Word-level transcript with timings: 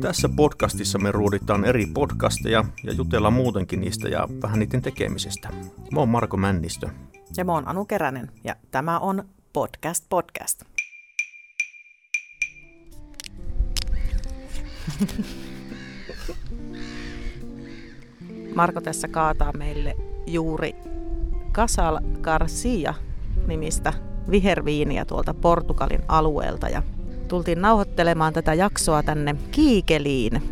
Tässä 0.00 0.28
podcastissa 0.28 0.98
me 0.98 1.12
ruuditaan 1.12 1.64
eri 1.64 1.86
podcasteja 1.86 2.64
ja 2.84 2.92
jutellaan 2.92 3.32
muutenkin 3.32 3.80
niistä 3.80 4.08
ja 4.08 4.28
vähän 4.42 4.58
niiden 4.58 4.82
tekemisestä. 4.82 5.48
Mä 5.92 6.00
oon 6.00 6.08
Marko 6.08 6.36
Männistö. 6.36 6.88
Ja 7.36 7.44
mä 7.44 7.52
oon 7.52 7.68
Anu 7.68 7.84
Keränen 7.84 8.30
ja 8.44 8.56
tämä 8.70 8.98
on 8.98 9.24
Podcast 9.52 10.04
Podcast. 10.08 10.62
Marko 18.54 18.80
tässä 18.80 19.08
kaataa 19.08 19.52
meille 19.52 19.96
juuri 20.26 20.74
Casal 21.56 21.98
Garcia 22.20 22.94
nimistä 23.46 23.92
viherviiniä 24.30 25.04
tuolta 25.04 25.34
Portugalin 25.34 26.02
alueelta 26.08 26.68
ja 26.68 26.82
tultiin 27.28 27.60
nauhoittelemaan 27.62 28.32
tätä 28.32 28.54
jaksoa 28.54 29.02
tänne 29.02 29.36
Kiikeliin. 29.50 30.42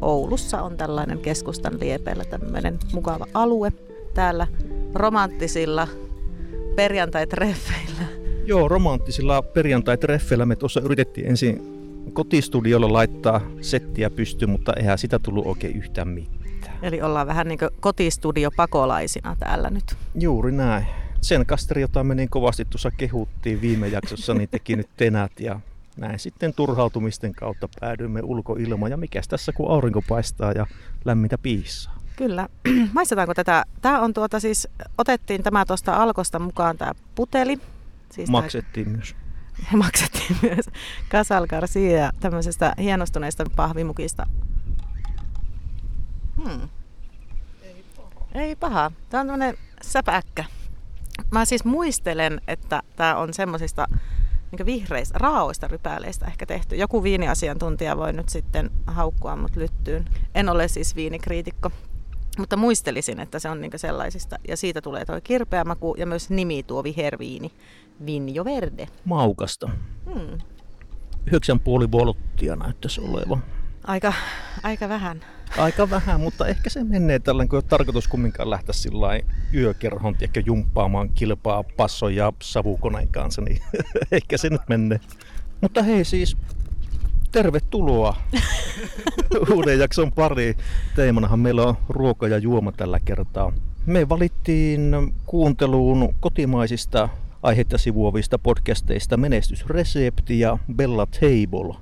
Oulussa 0.00 0.62
on 0.62 0.76
tällainen 0.76 1.18
keskustan 1.18 1.80
liepeillä 1.80 2.24
tämmöinen 2.24 2.78
mukava 2.92 3.26
alue. 3.34 3.72
Täällä 4.14 4.46
romanttisilla 4.94 5.88
perjantai-treffeillä. 6.76 8.06
Joo, 8.46 8.68
romanttisilla 8.68 9.42
perjantai-treffeillä 9.42 10.46
me 10.46 10.56
tuossa 10.56 10.80
yritettiin 10.80 11.26
ensin 11.26 11.62
kotistudiolla 12.12 12.92
laittaa 12.92 13.40
settiä 13.60 14.10
pystyyn, 14.10 14.50
mutta 14.50 14.72
eihän 14.72 14.98
sitä 14.98 15.18
tullut 15.18 15.46
oikein 15.46 15.76
yhtään 15.76 16.08
mitään. 16.08 16.41
Eli 16.82 17.02
ollaan 17.02 17.26
vähän 17.26 17.48
niin 17.48 17.58
kuin 17.58 17.70
kotistudiopakolaisina 17.80 19.36
täällä 19.36 19.70
nyt. 19.70 19.96
Juuri 20.14 20.52
näin. 20.52 20.86
Sen 21.20 21.46
kasteri, 21.46 21.80
jota 21.80 22.04
me 22.04 22.14
niin 22.14 22.28
kovasti 22.28 22.64
tuossa 22.64 22.90
kehuttiin 22.90 23.60
viime 23.60 23.88
jaksossa, 23.88 24.34
niin 24.34 24.48
teki 24.48 24.76
nyt 24.76 24.88
tenät 24.96 25.40
ja 25.40 25.60
näin 25.96 26.18
sitten 26.18 26.54
turhautumisten 26.54 27.34
kautta 27.34 27.68
päädyimme 27.80 28.20
ulkoilmaan. 28.22 28.90
Ja 28.90 28.96
mikäs 28.96 29.28
tässä, 29.28 29.52
kun 29.52 29.70
aurinko 29.70 30.02
paistaa 30.08 30.52
ja 30.52 30.66
lämmintä 31.04 31.38
piissaa. 31.38 31.98
Kyllä. 32.16 32.48
Maistetaanko 32.92 33.34
tätä? 33.34 33.64
Tämä 33.82 34.00
on 34.00 34.14
tuota 34.14 34.40
siis, 34.40 34.68
otettiin 34.98 35.42
tämä 35.42 35.64
tuosta 35.64 35.94
alkosta 35.94 36.38
mukaan 36.38 36.78
tämä 36.78 36.92
puteli. 37.14 37.58
Siis 38.12 38.30
maksettiin 38.30 38.86
tämä... 38.86 38.96
myös. 38.96 39.14
maksettiin 39.72 40.36
myös 40.42 40.70
Casal 41.10 41.46
Garcia 41.46 42.10
tämmöisestä 42.20 42.74
hienostuneesta 42.78 43.44
pahvimukista. 43.56 44.26
Hmm. 46.44 46.68
Ei 47.62 47.84
paha. 47.96 48.26
Ei 48.34 48.56
paha. 48.56 48.90
Tämä 49.10 49.20
on 49.20 49.26
tämmöinen 49.26 49.58
säpäkkä. 49.82 50.44
Mä 51.30 51.44
siis 51.44 51.64
muistelen, 51.64 52.40
että 52.48 52.82
tämä 52.96 53.16
on 53.16 53.34
semmoisista 53.34 53.86
niin 54.52 54.66
vihreistä, 54.66 55.18
raaoista 55.18 55.68
rypäleistä 55.68 56.26
ehkä 56.26 56.46
tehty. 56.46 56.76
Joku 56.76 57.02
viiniasiantuntija 57.02 57.96
voi 57.96 58.12
nyt 58.12 58.28
sitten 58.28 58.70
haukkua 58.86 59.36
mut 59.36 59.56
lyttyyn. 59.56 60.04
En 60.34 60.48
ole 60.48 60.68
siis 60.68 60.96
viinikriitikko, 60.96 61.70
mutta 62.38 62.56
muistelisin, 62.56 63.20
että 63.20 63.38
se 63.38 63.48
on 63.48 63.60
niin 63.60 63.72
sellaisista. 63.76 64.36
Ja 64.48 64.56
siitä 64.56 64.80
tulee 64.80 65.04
tuo 65.04 65.20
kirpeä 65.24 65.64
maku 65.64 65.94
ja 65.98 66.06
myös 66.06 66.30
nimi 66.30 66.62
tuo 66.62 66.84
viherviini. 66.84 67.52
Vinjo 68.06 68.44
Verde. 68.44 68.88
Maukasta. 69.04 69.70
Hmm. 70.04 70.38
9,5 71.30 71.92
volttia 71.92 72.56
näyttäisi 72.56 73.00
olevan. 73.00 73.44
Aika, 73.84 74.12
aika 74.62 74.88
vähän. 74.88 75.20
Aika 75.58 75.90
vähän, 75.90 76.20
mutta 76.20 76.46
ehkä 76.46 76.70
se 76.70 76.84
menee 76.84 77.18
tällä, 77.18 77.46
kun 77.46 77.56
ei 77.56 77.58
ole 77.58 77.64
tarkoitus 77.68 78.08
kumminkaan 78.08 78.50
lähteä 78.50 78.72
sillä 78.72 79.20
yökerhon 79.54 80.16
ehkä 80.20 80.42
jumppaamaan 80.46 81.10
kilpaa 81.10 81.62
passon 81.76 82.14
ja 82.14 82.32
savukoneen 82.42 83.08
kanssa, 83.08 83.42
niin 83.42 83.62
ehkä 84.12 84.36
se 84.36 84.50
nyt 84.50 84.68
menee. 84.68 85.00
Mutta 85.60 85.82
hei 85.82 86.04
siis, 86.04 86.36
tervetuloa 87.32 88.16
uuden 89.54 89.78
jakson 89.78 90.12
pari. 90.12 90.56
Teemanahan 90.96 91.40
meillä 91.40 91.62
on 91.62 91.76
ruoka 91.88 92.28
ja 92.28 92.38
juoma 92.38 92.72
tällä 92.72 93.00
kertaa. 93.04 93.52
Me 93.86 94.08
valittiin 94.08 95.12
kuunteluun 95.26 96.14
kotimaisista 96.20 97.08
aihetta 97.42 97.78
sivuovista 97.78 98.38
podcasteista 98.38 99.16
Menestysresepti 99.16 100.40
ja 100.40 100.58
Bella 100.74 101.06
Table 101.06 101.74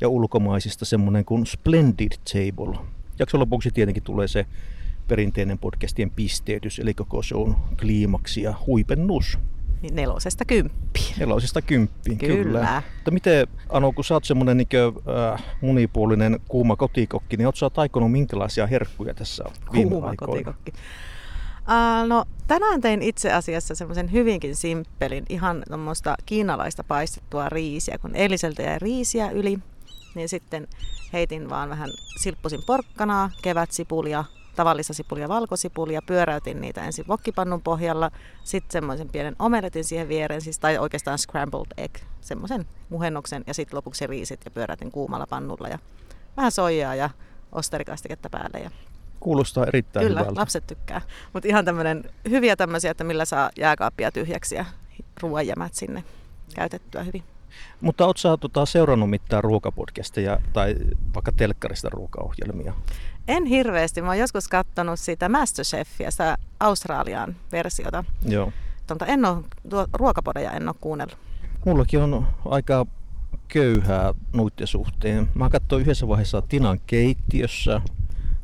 ja 0.00 0.08
ulkomaisista 0.08 0.84
semmonen 0.84 1.24
kuin 1.24 1.46
Splendid 1.46 2.12
Table. 2.32 2.78
Jakson 3.18 3.40
lopuksi 3.40 3.70
tietenkin 3.70 4.02
tulee 4.02 4.28
se 4.28 4.46
perinteinen 5.08 5.58
podcastien 5.58 6.10
pisteytys, 6.10 6.78
eli 6.78 6.94
koko 6.94 7.22
shown 7.22 7.54
kliimaksi 7.80 8.42
ja 8.42 8.54
huipennus. 8.66 9.38
Niin 9.82 9.94
nelosesta 9.94 10.44
kymppiin. 10.44 11.14
Nelosesta 11.18 11.62
kymppiin, 11.62 12.18
kyllä. 12.18 12.34
kyllä. 12.34 12.82
Mutta 12.94 13.10
miten, 13.10 13.46
Anu, 13.68 13.92
kun 13.92 14.04
sä 14.04 14.14
oot 14.14 14.24
semmoinen 14.24 14.56
niin 14.56 14.68
äh, 15.32 15.44
monipuolinen 15.60 16.40
kuuma 16.48 16.76
kotikokki, 16.76 17.36
niin 17.36 17.46
oot 17.46 17.56
sä 17.56 17.70
taikonut 17.70 18.12
minkälaisia 18.12 18.66
herkkuja 18.66 19.14
tässä 19.14 19.44
viime 19.72 19.90
kuuma 19.90 20.08
aikoina? 20.08 20.32
kotikokki. 20.32 20.72
Uh, 21.66 22.08
no, 22.08 22.24
tänään 22.46 22.80
tein 22.80 23.02
itse 23.02 23.32
asiassa 23.32 23.74
semmoisen 23.74 24.12
hyvinkin 24.12 24.56
simppelin, 24.56 25.24
ihan 25.28 25.62
tuommoista 25.68 26.16
kiinalaista 26.26 26.84
paistettua 26.84 27.48
riisiä, 27.48 27.98
kun 27.98 28.16
eiliseltä 28.16 28.62
jäi 28.62 28.78
riisiä 28.78 29.30
yli, 29.30 29.58
niin 30.16 30.28
sitten 30.28 30.68
heitin 31.12 31.50
vaan 31.50 31.70
vähän 31.70 31.90
silppusin 32.20 32.62
porkkanaa, 32.66 33.30
kevätsipulia, 33.42 34.24
tavallista 34.56 34.94
sipulia, 34.94 35.28
valkosipulia, 35.28 36.02
pyöräytin 36.06 36.60
niitä 36.60 36.84
ensin 36.84 37.04
vokkipannun 37.08 37.62
pohjalla, 37.62 38.10
sitten 38.44 38.72
semmoisen 38.72 39.08
pienen 39.08 39.36
omeletin 39.38 39.84
siihen 39.84 40.08
viereen, 40.08 40.40
siis, 40.40 40.58
tai 40.58 40.78
oikeastaan 40.78 41.18
scrambled 41.18 41.72
egg, 41.76 41.96
semmoisen 42.20 42.66
muhennoksen 42.88 43.44
ja 43.46 43.54
sitten 43.54 43.76
lopuksi 43.76 44.06
riisit 44.06 44.40
ja 44.44 44.50
pyöräytin 44.50 44.90
kuumalla 44.90 45.26
pannulla 45.26 45.68
ja 45.68 45.78
vähän 46.36 46.52
soijaa 46.52 46.94
ja 46.94 47.10
osterikastiketta 47.52 48.30
päälle 48.30 48.58
ja 48.58 48.70
Kuulostaa 49.20 49.66
erittäin 49.66 50.06
Kyllä, 50.06 50.20
hyvältä. 50.20 50.40
lapset 50.40 50.66
tykkää. 50.66 51.00
Mutta 51.32 51.48
ihan 51.48 51.64
tämmöinen 51.64 52.04
hyviä 52.30 52.56
tämmöisiä, 52.56 52.90
että 52.90 53.04
millä 53.04 53.24
saa 53.24 53.50
jääkaappia 53.58 54.12
tyhjäksi 54.12 54.54
ja 54.54 54.64
ruoanjämät 55.22 55.74
sinne 55.74 56.04
käytettyä 56.54 57.02
hyvin. 57.02 57.22
Mutta 57.80 58.06
oletko 58.06 58.18
sä 58.18 58.36
tota, 58.36 58.66
seurannut 58.66 59.10
mitään 59.10 59.44
ruokapodcasteja 59.44 60.38
tai 60.52 60.74
vaikka 61.14 61.32
telkkarista 61.32 61.88
ruokaohjelmia? 61.88 62.74
En 63.28 63.44
hirveästi. 63.44 64.02
Mä 64.02 64.08
oon 64.08 64.18
joskus 64.18 64.48
katsonut 64.48 65.00
sitä 65.00 65.28
Masterchefia, 65.28 66.10
sitä 66.10 66.38
Australian 66.60 67.36
versiota. 67.52 68.04
Joo. 68.28 68.52
Tonta 68.86 69.06
en 69.06 69.20
tuo, 69.68 69.86
ruokapodeja 69.92 70.50
en 70.52 70.68
ole 70.68 70.76
kuunnellut. 70.80 71.18
Mullakin 71.64 72.00
on 72.00 72.26
aika 72.44 72.86
köyhää 73.48 74.14
nuitten 74.32 74.66
suhteen. 74.66 75.28
Mä 75.34 75.50
katsoin 75.50 75.82
yhdessä 75.82 76.08
vaiheessa 76.08 76.42
Tinan 76.42 76.80
keittiössä, 76.86 77.80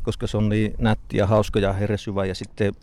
koska 0.03 0.27
se 0.27 0.37
on 0.37 0.49
niin 0.49 0.75
nätti 0.79 1.17
ja 1.17 1.27
hauska 1.27 1.59
ja 1.61 1.73
heresyvä. 1.73 2.27
Ja 2.27 2.35
sitten 2.35 2.75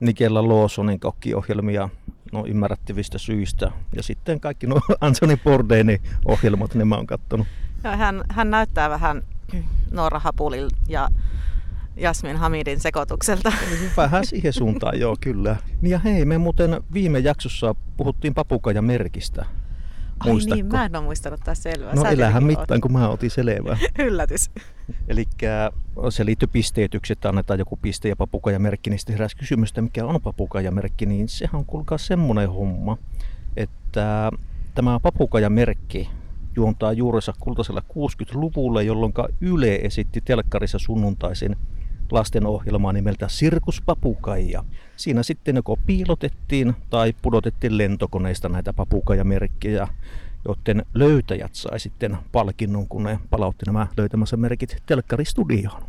Nikella 0.00 0.48
Lawsonin 0.48 1.00
kokkiohjelmia 1.00 1.88
no 2.32 2.46
ymmärrettävistä 2.46 3.18
syistä. 3.18 3.70
Ja 3.96 4.02
sitten 4.02 4.40
kaikki 4.40 4.66
nuo 4.66 4.80
Anthony 5.00 5.36
Bourdainin 5.36 6.00
ohjelmat, 6.24 6.74
ne 6.74 6.84
mä 6.84 6.96
oon 6.96 7.06
kattonut. 7.06 7.46
Joo, 7.84 7.96
hän, 7.96 8.24
hän 8.28 8.50
näyttää 8.50 8.90
vähän 8.90 9.22
Noora 9.90 10.18
Hapulil 10.18 10.68
ja 10.88 11.08
Jasmin 11.96 12.36
Hamidin 12.36 12.80
sekoitukselta. 12.80 13.52
Vähän 13.96 14.26
siihen 14.26 14.52
suuntaan, 14.52 15.00
joo, 15.00 15.16
kyllä. 15.20 15.56
Ja 15.82 15.98
hei, 15.98 16.24
me 16.24 16.38
muuten 16.38 16.80
viime 16.92 17.18
jaksossa 17.18 17.74
puhuttiin 17.96 18.34
papukajamerkistä. 20.22 20.54
Ai 20.54 20.62
niin, 20.62 20.72
mä 20.72 20.84
en 20.84 20.96
ole 20.96 21.04
muistanut 21.04 21.40
taas 21.44 21.62
selvää. 21.62 21.94
No 21.94 22.04
elähän 22.04 22.44
mittaan, 22.44 22.80
kun 22.80 22.92
mä 22.92 23.08
otin 23.08 23.30
selvää. 23.30 23.76
Yllätys. 23.98 24.50
Eli 25.08 25.24
se 26.10 26.26
liittyy 26.26 26.48
pisteytyksiin, 26.52 27.16
että 27.16 27.28
annetaan 27.28 27.58
joku 27.58 27.78
piste 27.82 28.08
ja 28.08 28.16
papukajamerkki, 28.16 28.90
niin 28.90 28.98
sitten 28.98 29.14
heräsi 29.14 29.36
kysymystä, 29.36 29.82
mikä 29.82 30.06
on 30.06 30.20
papukajamerkki, 30.20 31.06
niin 31.06 31.28
sehän 31.28 31.54
on 31.54 31.66
kuulkaa 31.66 31.98
semmoinen 31.98 32.50
homma, 32.50 32.98
että 33.56 34.30
tämä 34.74 35.00
papukajamerkki 35.00 36.08
juontaa 36.56 36.92
juurensa 36.92 37.32
kultaisella 37.40 37.82
60-luvulla, 37.92 38.82
jolloin 38.82 39.12
Yle 39.40 39.74
esitti 39.74 40.20
telkkarissa 40.20 40.78
sunnuntaisin 40.78 41.56
lastenohjelmaa 42.12 42.92
nimeltä 42.92 43.28
Sirkus 43.28 43.82
Papukaija. 43.86 44.64
Siinä 44.96 45.22
sitten 45.22 45.56
joko 45.56 45.78
piilotettiin 45.86 46.74
tai 46.90 47.14
pudotettiin 47.22 47.78
lentokoneista 47.78 48.48
näitä 48.48 48.72
papukajamerkkejä, 48.72 49.88
joten 50.48 50.84
löytäjät 50.94 51.54
sai 51.54 51.80
sitten 51.80 52.18
palkinnon, 52.32 52.88
kun 52.88 53.02
ne 53.02 53.18
palautti 53.30 53.66
nämä 53.66 53.86
löytämänsä 53.96 54.36
merkit 54.36 54.76
telkkaristudioon. 54.86 55.82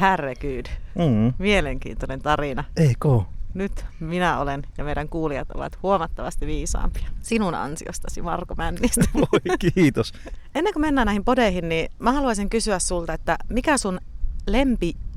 Herregud. 0.00 0.66
Mm. 0.98 1.32
Mielenkiintoinen 1.38 2.20
tarina. 2.20 2.64
Eikö? 2.76 3.08
Nyt 3.54 3.84
minä 4.00 4.38
olen 4.40 4.62
ja 4.78 4.84
meidän 4.84 5.08
kuulijat 5.08 5.50
ovat 5.50 5.82
huomattavasti 5.82 6.46
viisaampia. 6.46 7.08
Sinun 7.20 7.54
ansiostasi, 7.54 8.22
Marko 8.22 8.54
Männistä. 8.54 9.04
Voi, 9.14 9.72
kiitos. 9.74 10.12
Ennen 10.54 10.72
kuin 10.72 10.80
mennään 10.80 11.06
näihin 11.06 11.24
podeihin, 11.24 11.68
niin 11.68 11.90
mä 11.98 12.12
haluaisin 12.12 12.50
kysyä 12.50 12.78
sulta, 12.78 13.12
että 13.12 13.36
mikä 13.48 13.78
sun 13.78 14.00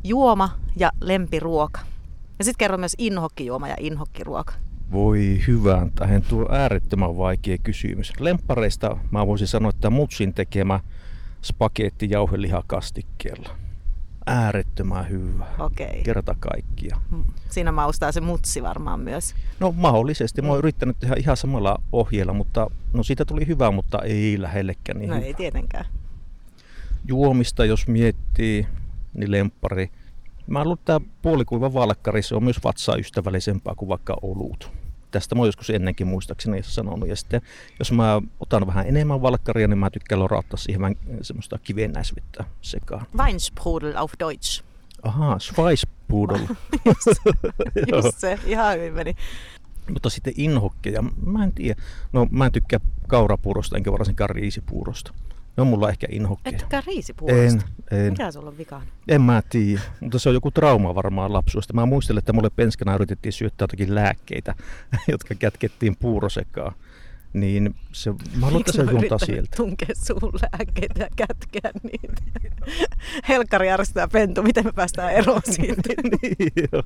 lempijuoma 0.03 0.49
ja 0.77 0.91
lempiruoka? 1.01 1.79
Ja 2.39 2.45
sitten 2.45 2.57
kerro 2.57 2.77
myös 2.77 2.95
inhokkijuoma 2.97 3.67
ja 3.67 3.75
inhokkiruoka. 3.79 4.53
Voi 4.91 5.39
hyvän 5.47 5.91
tähän 5.91 6.21
tuo 6.21 6.47
äärettömän 6.51 7.17
vaikea 7.17 7.57
kysymys. 7.57 8.13
Lemppareista 8.19 8.97
mä 9.11 9.27
voisin 9.27 9.47
sanoa, 9.47 9.69
että 9.69 9.89
mutsin 9.89 10.33
tekemä 10.33 10.79
spagetti 11.41 12.07
jauhelihakastikkeella. 12.09 13.49
Äärettömän 14.25 15.09
hyvä. 15.09 15.45
Okei. 15.59 16.01
Kerta 16.03 16.35
kaikkia. 16.39 16.97
Siinä 17.49 17.71
maustaa 17.71 18.11
se 18.11 18.21
mutsi 18.21 18.63
varmaan 18.63 18.99
myös. 18.99 19.35
No 19.59 19.71
mahdollisesti. 19.71 20.41
Mä 20.41 20.47
oon 20.47 20.57
Mm. 20.57 20.59
yrittänyt 20.59 20.99
tehdä 20.99 21.15
ihan 21.17 21.37
samalla 21.37 21.81
ohjeella, 21.91 22.33
mutta 22.33 22.67
no 22.93 23.03
siitä 23.03 23.25
tuli 23.25 23.47
hyvä, 23.47 23.71
mutta 23.71 23.99
ei 24.01 24.41
lähellekään 24.41 24.99
niin 24.99 25.09
No 25.09 25.15
hyvä. 25.15 25.25
ei 25.25 25.33
tietenkään. 25.33 25.85
Juomista 27.07 27.65
jos 27.65 27.87
miettii, 27.87 28.67
niin 29.13 29.31
lemppari. 29.31 29.91
Mä 30.47 30.63
luulen, 30.63 30.79
että 30.79 30.85
tämä 30.85 31.11
puolikuiva 31.21 31.73
valkkari, 31.73 32.21
se 32.21 32.35
on 32.35 32.43
myös 32.43 32.63
vatsaa 32.63 32.95
ystävällisempää 32.95 33.73
kuin 33.77 33.89
vaikka 33.89 34.17
olut. 34.21 34.71
Tästä 35.11 35.35
mä 35.35 35.41
oon 35.41 35.47
joskus 35.47 35.69
ennenkin 35.69 36.07
muistaakseni 36.07 36.63
sanonut. 36.63 37.09
Ja 37.09 37.15
sitten 37.15 37.41
jos 37.79 37.91
mä 37.91 38.21
otan 38.39 38.67
vähän 38.67 38.87
enemmän 38.87 39.21
valkkaria, 39.21 39.67
niin 39.67 39.77
mä 39.77 39.89
tykkään 39.89 40.19
lorauttaa 40.19 40.57
siihen 40.57 40.81
vähän 40.81 40.95
semmoista 41.21 41.59
kivennäisvettä 41.63 42.43
sekaan. 42.61 43.05
Weinsprudel 43.17 43.93
auf 43.95 44.11
Deutsch. 44.19 44.63
Ahaa, 45.03 45.39
Schweisspudel. 45.39 46.39
Just 47.93 48.17
se, 48.17 48.39
ihan 48.45 48.77
hyvin 48.77 48.93
meni. 48.93 49.15
Mutta 49.93 50.09
sitten 50.09 50.33
inhokkeja, 50.37 51.03
mä 51.25 51.43
en 51.43 51.53
tiedä. 51.53 51.81
No 52.13 52.27
mä 52.31 52.45
en 52.45 52.51
tykkää 52.51 52.79
kaurapuurosta 53.07 53.77
enkä 53.77 53.91
varsinkaan 53.91 54.29
riisipuurosta. 54.29 55.13
Ne 55.61 55.63
on 55.63 55.67
mulla 55.67 55.89
ehkä 55.89 56.07
inhokkeja. 56.09 56.55
Et 56.55 56.61
tykkää 56.61 56.81
riisipuurosta? 56.87 57.67
En, 57.91 57.99
en. 57.99 58.11
Mikä 58.11 58.31
sulla 58.31 58.49
on 58.49 58.57
vikana? 58.57 58.85
En 59.07 59.21
mä 59.21 59.41
tiedä, 59.49 59.81
mutta 59.99 60.19
se 60.19 60.29
on 60.29 60.35
joku 60.35 60.51
trauma 60.51 60.95
varmaan 60.95 61.33
lapsuudesta. 61.33 61.73
Mä 61.73 61.85
muistelen, 61.85 62.19
että 62.19 62.33
mulle 62.33 62.49
penskana 62.49 62.95
yritettiin 62.95 63.33
syöttää 63.33 63.63
jotakin 63.63 63.95
lääkkeitä, 63.95 64.55
jotka 65.11 65.35
kätkettiin 65.35 65.95
puurosekaan. 65.95 66.73
Niin 67.33 67.75
se, 67.91 68.11
mä 68.11 68.45
luulen, 68.45 68.59
että 68.59 68.71
se 68.71 68.91
juontaa 68.91 69.17
sieltä. 69.17 69.55
tunkea 69.55 69.95
suun 69.95 70.33
lääkkeitä 70.41 70.99
ja 70.99 71.07
kätkeä 71.15 71.71
niitä? 71.83 72.39
Helkkari 73.29 73.67
järjestää 73.67 74.07
pentu, 74.07 74.43
miten 74.43 74.65
me 74.65 74.71
päästään 74.71 75.13
eroon 75.13 75.41
siitä? 75.45 75.93
niin, 76.21 76.51
joo. 76.71 76.83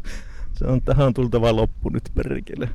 se 0.54 0.66
on 0.66 0.81
tähän 0.81 1.13
tultava 1.13 1.56
loppu 1.56 1.89
nyt 1.89 2.12
perkele. 2.16 2.69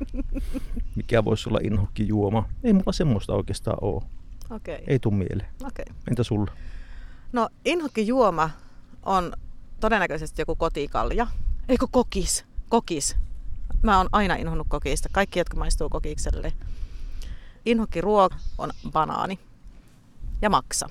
Mikä 0.96 1.24
voisi 1.24 1.48
olla 1.48 1.60
inhokki 1.62 2.08
juoma? 2.08 2.48
Ei 2.64 2.72
mulla 2.72 2.92
semmoista 2.92 3.32
oikeastaan 3.32 3.78
ole. 3.80 4.02
Okei, 4.50 4.84
Ei 4.86 4.98
tuu 4.98 5.12
mieleen. 5.12 5.48
okei. 5.66 5.84
Entä 6.08 6.22
sulla? 6.22 6.52
No 7.32 7.48
inhokki 7.64 8.06
juoma 8.06 8.50
on 9.02 9.32
todennäköisesti 9.80 10.42
joku 10.42 10.56
kotikalja. 10.56 11.26
Eikö 11.68 11.86
kokis? 11.90 12.44
Kokis. 12.68 13.16
Mä 13.82 13.98
oon 13.98 14.08
aina 14.12 14.34
inhonnut 14.34 14.66
kokista. 14.70 15.08
Kaikki, 15.12 15.38
jotka 15.38 15.56
maistuu 15.56 15.88
kokikselle. 15.88 16.52
Inhokki 17.66 18.00
ruoka 18.00 18.36
on 18.58 18.70
banaani 18.90 19.38
ja 20.42 20.50
maksa. 20.50 20.88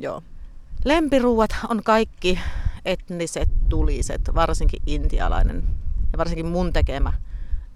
Joo. 0.00 0.22
Lempiruuat 0.84 1.50
on 1.68 1.82
kaikki 1.82 2.38
etniset 2.84 3.48
tuliset, 3.68 4.20
varsinkin 4.34 4.82
intialainen. 4.86 5.64
Ja 6.12 6.18
varsinkin 6.18 6.46
mun 6.46 6.72
tekemä 6.72 7.12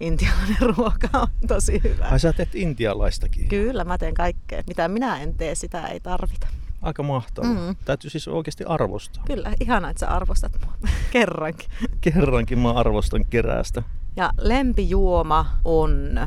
intialainen 0.02 0.56
ruoka 0.76 1.08
on 1.14 1.28
tosi 1.48 1.80
hyvä. 1.84 2.08
Ai 2.08 2.20
sä 2.20 2.32
teet 2.32 2.54
intialaistakin. 2.54 3.48
Kyllä, 3.48 3.84
mä 3.84 3.98
teen 3.98 4.14
kaikkea. 4.14 4.62
Mitä 4.66 4.88
minä 4.88 5.22
en 5.22 5.34
tee, 5.34 5.54
sitä 5.54 5.86
ei 5.86 6.00
tarvita. 6.00 6.46
Aika 6.82 7.02
mahtavaa. 7.02 7.50
Mm. 7.50 7.76
Täytyy 7.84 8.10
siis 8.10 8.28
oikeasti 8.28 8.64
arvostaa. 8.64 9.24
Kyllä, 9.26 9.52
ihana, 9.60 9.90
että 9.90 10.00
sä 10.00 10.08
arvostat 10.08 10.52
mua 10.64 10.74
kerrankin. 11.12 11.68
Kerrankin 12.00 12.58
mä 12.58 12.72
arvostan 12.72 13.24
keräästä. 13.24 13.82
Ja 14.16 14.30
lempijuoma 14.38 15.46
on 15.64 16.20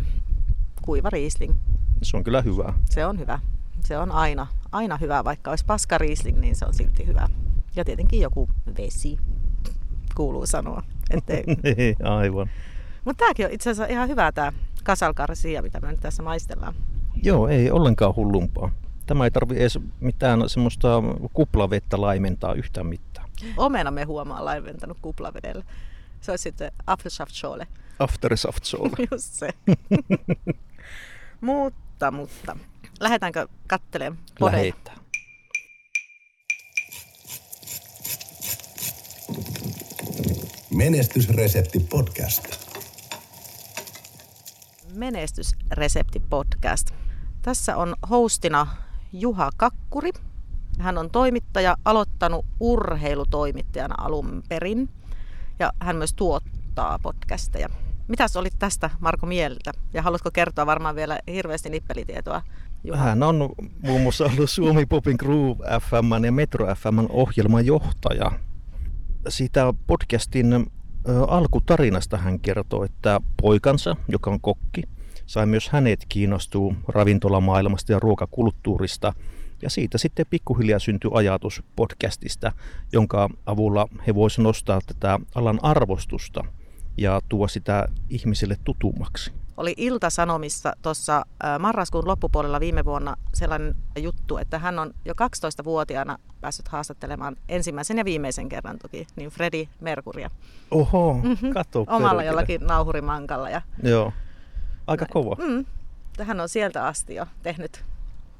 kuiva 0.81 1.09
riisling. 1.09 1.53
Se 2.01 2.17
on 2.17 2.23
kyllä 2.23 2.41
hyvä. 2.41 2.73
Se 2.89 3.05
on 3.05 3.19
hyvä. 3.19 3.39
Se 3.79 3.97
on 3.97 4.11
aina, 4.11 4.47
aina 4.71 4.97
hyvä, 4.97 5.23
vaikka 5.23 5.49
olisi 5.49 5.65
paska 5.65 5.97
riisling, 5.97 6.39
niin 6.39 6.55
se 6.55 6.65
on 6.65 6.73
silti 6.73 7.07
hyvä. 7.07 7.29
Ja 7.75 7.85
tietenkin 7.85 8.21
joku 8.21 8.49
vesi, 8.77 9.17
kuuluu 10.15 10.45
sanoa. 10.45 10.83
Ettei... 11.09 11.43
Niin, 11.77 12.05
aivan. 12.05 12.49
Mutta 13.05 13.19
tämäkin 13.19 13.45
on 13.45 13.51
itse 13.51 13.69
asiassa 13.69 13.93
ihan 13.93 14.09
hyvä 14.09 14.31
tämä 14.31 14.53
kasalkarsia, 14.83 15.61
mitä 15.61 15.79
me 15.79 15.91
nyt 15.91 15.99
tässä 15.99 16.23
maistellaan. 16.23 16.75
Joo, 17.23 17.47
ei 17.47 17.71
ollenkaan 17.71 18.15
hullumpaa. 18.15 18.71
Tämä 19.05 19.23
ei 19.23 19.31
tarvi 19.31 19.59
edes 19.59 19.79
mitään 19.99 20.49
semmoista 20.49 21.03
kuplavettä 21.33 22.01
laimentaa 22.01 22.53
yhtään 22.53 22.85
mitään. 22.85 23.29
Omena 23.57 23.91
me 23.91 24.03
huomaa 24.03 24.45
laiventanut 24.45 24.97
kuplavedellä. 25.01 25.63
Se 26.21 26.31
olisi 26.31 26.41
sitten 26.41 26.71
Apfelsaftschorle. 26.87 27.67
Aftersaftsole. 27.99 28.89
Just 29.11 29.33
se. 29.33 29.49
mutta, 31.41 32.11
mutta. 32.11 32.57
Lähdetäänkö 32.99 33.47
kattelemaan 33.67 34.23
podeja? 34.39 34.57
Lähettää. 34.57 34.95
Menestysresepti 40.73 41.79
podcast. 41.79 42.64
Menestysresepti 44.95 46.19
podcast. 46.19 46.91
Tässä 47.41 47.77
on 47.77 47.95
hostina 48.09 48.67
Juha 49.13 49.49
Kakkuri. 49.57 50.11
Hän 50.79 50.97
on 50.97 51.09
toimittaja, 51.09 51.77
aloittanut 51.85 52.45
urheilutoimittajana 52.59 53.95
alun 53.97 54.43
perin 54.49 54.89
ja 55.59 55.71
hän 55.79 55.95
myös 55.95 56.13
tuottaa 56.13 56.99
podcasteja. 56.99 57.69
Mitäs 58.07 58.35
olit 58.35 58.53
tästä 58.59 58.89
Marko 58.99 59.25
mieltä? 59.25 59.71
Ja 59.93 60.01
haluatko 60.01 60.31
kertoa 60.31 60.65
varmaan 60.65 60.95
vielä 60.95 61.19
hirveästi 61.27 61.69
nippelitietoa? 61.69 62.41
Juha? 62.83 63.03
Hän 63.03 63.23
on 63.23 63.49
muun 63.83 64.01
muassa 64.01 64.25
ollut 64.25 64.49
Suomi 64.49 64.85
Popin 64.85 65.15
Groove 65.19 65.65
FM 65.79 66.25
ja 66.25 66.31
Metro 66.31 66.75
FM 66.75 66.99
ohjelman 67.09 67.65
johtaja. 67.65 68.31
Siitä 69.27 69.73
podcastin 69.87 70.71
alkutarinasta 71.27 72.17
hän 72.17 72.39
kertoo, 72.39 72.83
että 72.83 73.21
poikansa, 73.41 73.95
joka 74.07 74.31
on 74.31 74.41
kokki, 74.41 74.83
sai 75.25 75.45
myös 75.45 75.69
hänet 75.69 76.05
kiinnostua 76.09 76.73
ravintolamaailmasta 76.87 77.91
ja 77.91 77.99
ruokakulttuurista. 77.99 79.13
Ja 79.61 79.69
siitä 79.69 79.97
sitten 79.97 80.25
pikkuhiljaa 80.29 80.79
syntyi 80.79 81.11
ajatus 81.13 81.63
podcastista, 81.75 82.51
jonka 82.91 83.29
avulla 83.45 83.87
he 84.07 84.15
voisivat 84.15 84.43
nostaa 84.43 84.79
tätä 84.85 85.19
alan 85.35 85.59
arvostusta 85.61 86.43
ja 86.97 87.21
tuo 87.29 87.47
sitä 87.47 87.87
ihmisille 88.09 88.57
tutummaksi. 88.63 89.31
Oli 89.57 89.73
Ilta-Sanomissa 89.77 90.73
tuossa 90.81 91.25
marraskuun 91.59 92.07
loppupuolella 92.07 92.59
viime 92.59 92.85
vuonna 92.85 93.15
sellainen 93.33 93.75
juttu, 93.99 94.37
että 94.37 94.59
hän 94.59 94.79
on 94.79 94.93
jo 95.05 95.13
12-vuotiaana 95.13 96.17
päässyt 96.41 96.67
haastattelemaan 96.67 97.35
ensimmäisen 97.49 97.97
ja 97.97 98.05
viimeisen 98.05 98.49
kerran 98.49 98.77
toki, 98.79 99.07
niin 99.15 99.29
Freddy 99.29 99.67
Merkuria. 99.81 100.29
Oho, 100.71 101.13
Mhm. 101.23 101.49
kato 101.53 101.79
Omalla 101.81 102.01
perkele. 102.09 102.25
jollakin 102.25 102.61
nauhurimankalla. 102.61 103.49
Ja, 103.49 103.61
Joo, 103.83 104.13
aika 104.87 105.05
kova. 105.05 105.35
mm, 105.47 105.65
hän 106.23 106.39
on 106.41 106.49
sieltä 106.49 106.85
asti 106.85 107.15
jo 107.15 107.25
tehnyt 107.43 107.83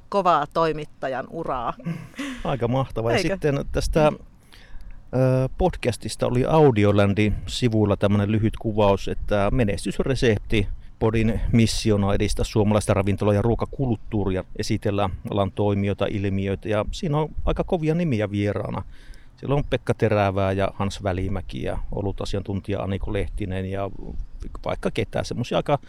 kovaa 0.09 0.45
toimittajan 0.53 1.25
uraa. 1.29 1.73
Aika 2.43 2.67
mahtavaa. 2.67 3.11
Ja 3.11 3.19
sitten 3.21 3.65
tästä 3.71 4.07
ö, 4.07 5.49
podcastista 5.57 6.27
oli 6.27 6.45
Audiolandin 6.45 7.35
sivuilla 7.47 7.97
tämmöinen 7.97 8.31
lyhyt 8.31 8.57
kuvaus, 8.57 9.07
että 9.07 9.49
menestysresepti 9.51 10.67
Podin 10.99 11.41
missiona 11.51 12.13
edistää 12.13 12.45
suomalaista 12.45 12.93
ravintola- 12.93 13.33
ja 13.33 13.41
ruokakulttuuria, 13.41 14.43
esitellä 14.55 15.09
alan 15.31 15.51
toimijoita, 15.51 16.05
ilmiöitä 16.05 16.69
ja 16.69 16.85
siinä 16.91 17.17
on 17.17 17.29
aika 17.45 17.63
kovia 17.63 17.95
nimiä 17.95 18.31
vieraana. 18.31 18.83
Siellä 19.37 19.55
on 19.55 19.63
Pekka 19.69 19.93
Terävää 19.93 20.51
ja 20.51 20.71
Hans 20.73 21.03
Välimäki 21.03 21.63
ja 21.63 21.79
ollut 21.91 22.21
asiantuntija 22.21 22.81
Aniko 22.81 23.13
Lehtinen 23.13 23.65
ja 23.65 23.89
vaikka 24.65 24.91
ketään, 24.91 25.25
semmoisia 25.25 25.57
aika 25.57 25.79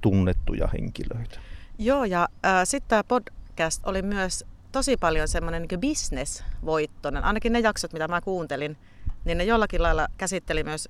tunnettuja 0.00 0.66
henkilöitä. 0.66 1.38
Joo, 1.78 2.04
ja 2.04 2.28
äh, 2.46 2.60
sitten 2.64 2.88
tämä 2.88 3.04
podcast 3.04 3.86
oli 3.86 4.02
myös 4.02 4.44
tosi 4.72 4.96
paljon 4.96 5.28
semmoinen 5.28 5.66
niin 5.70 5.80
bisnesvoittoinen. 5.80 7.24
Ainakin 7.24 7.52
ne 7.52 7.60
jaksot, 7.60 7.92
mitä 7.92 8.08
mä 8.08 8.20
kuuntelin, 8.20 8.76
niin 9.24 9.38
ne 9.38 9.44
jollakin 9.44 9.82
lailla 9.82 10.08
käsitteli 10.16 10.64
myös, 10.64 10.88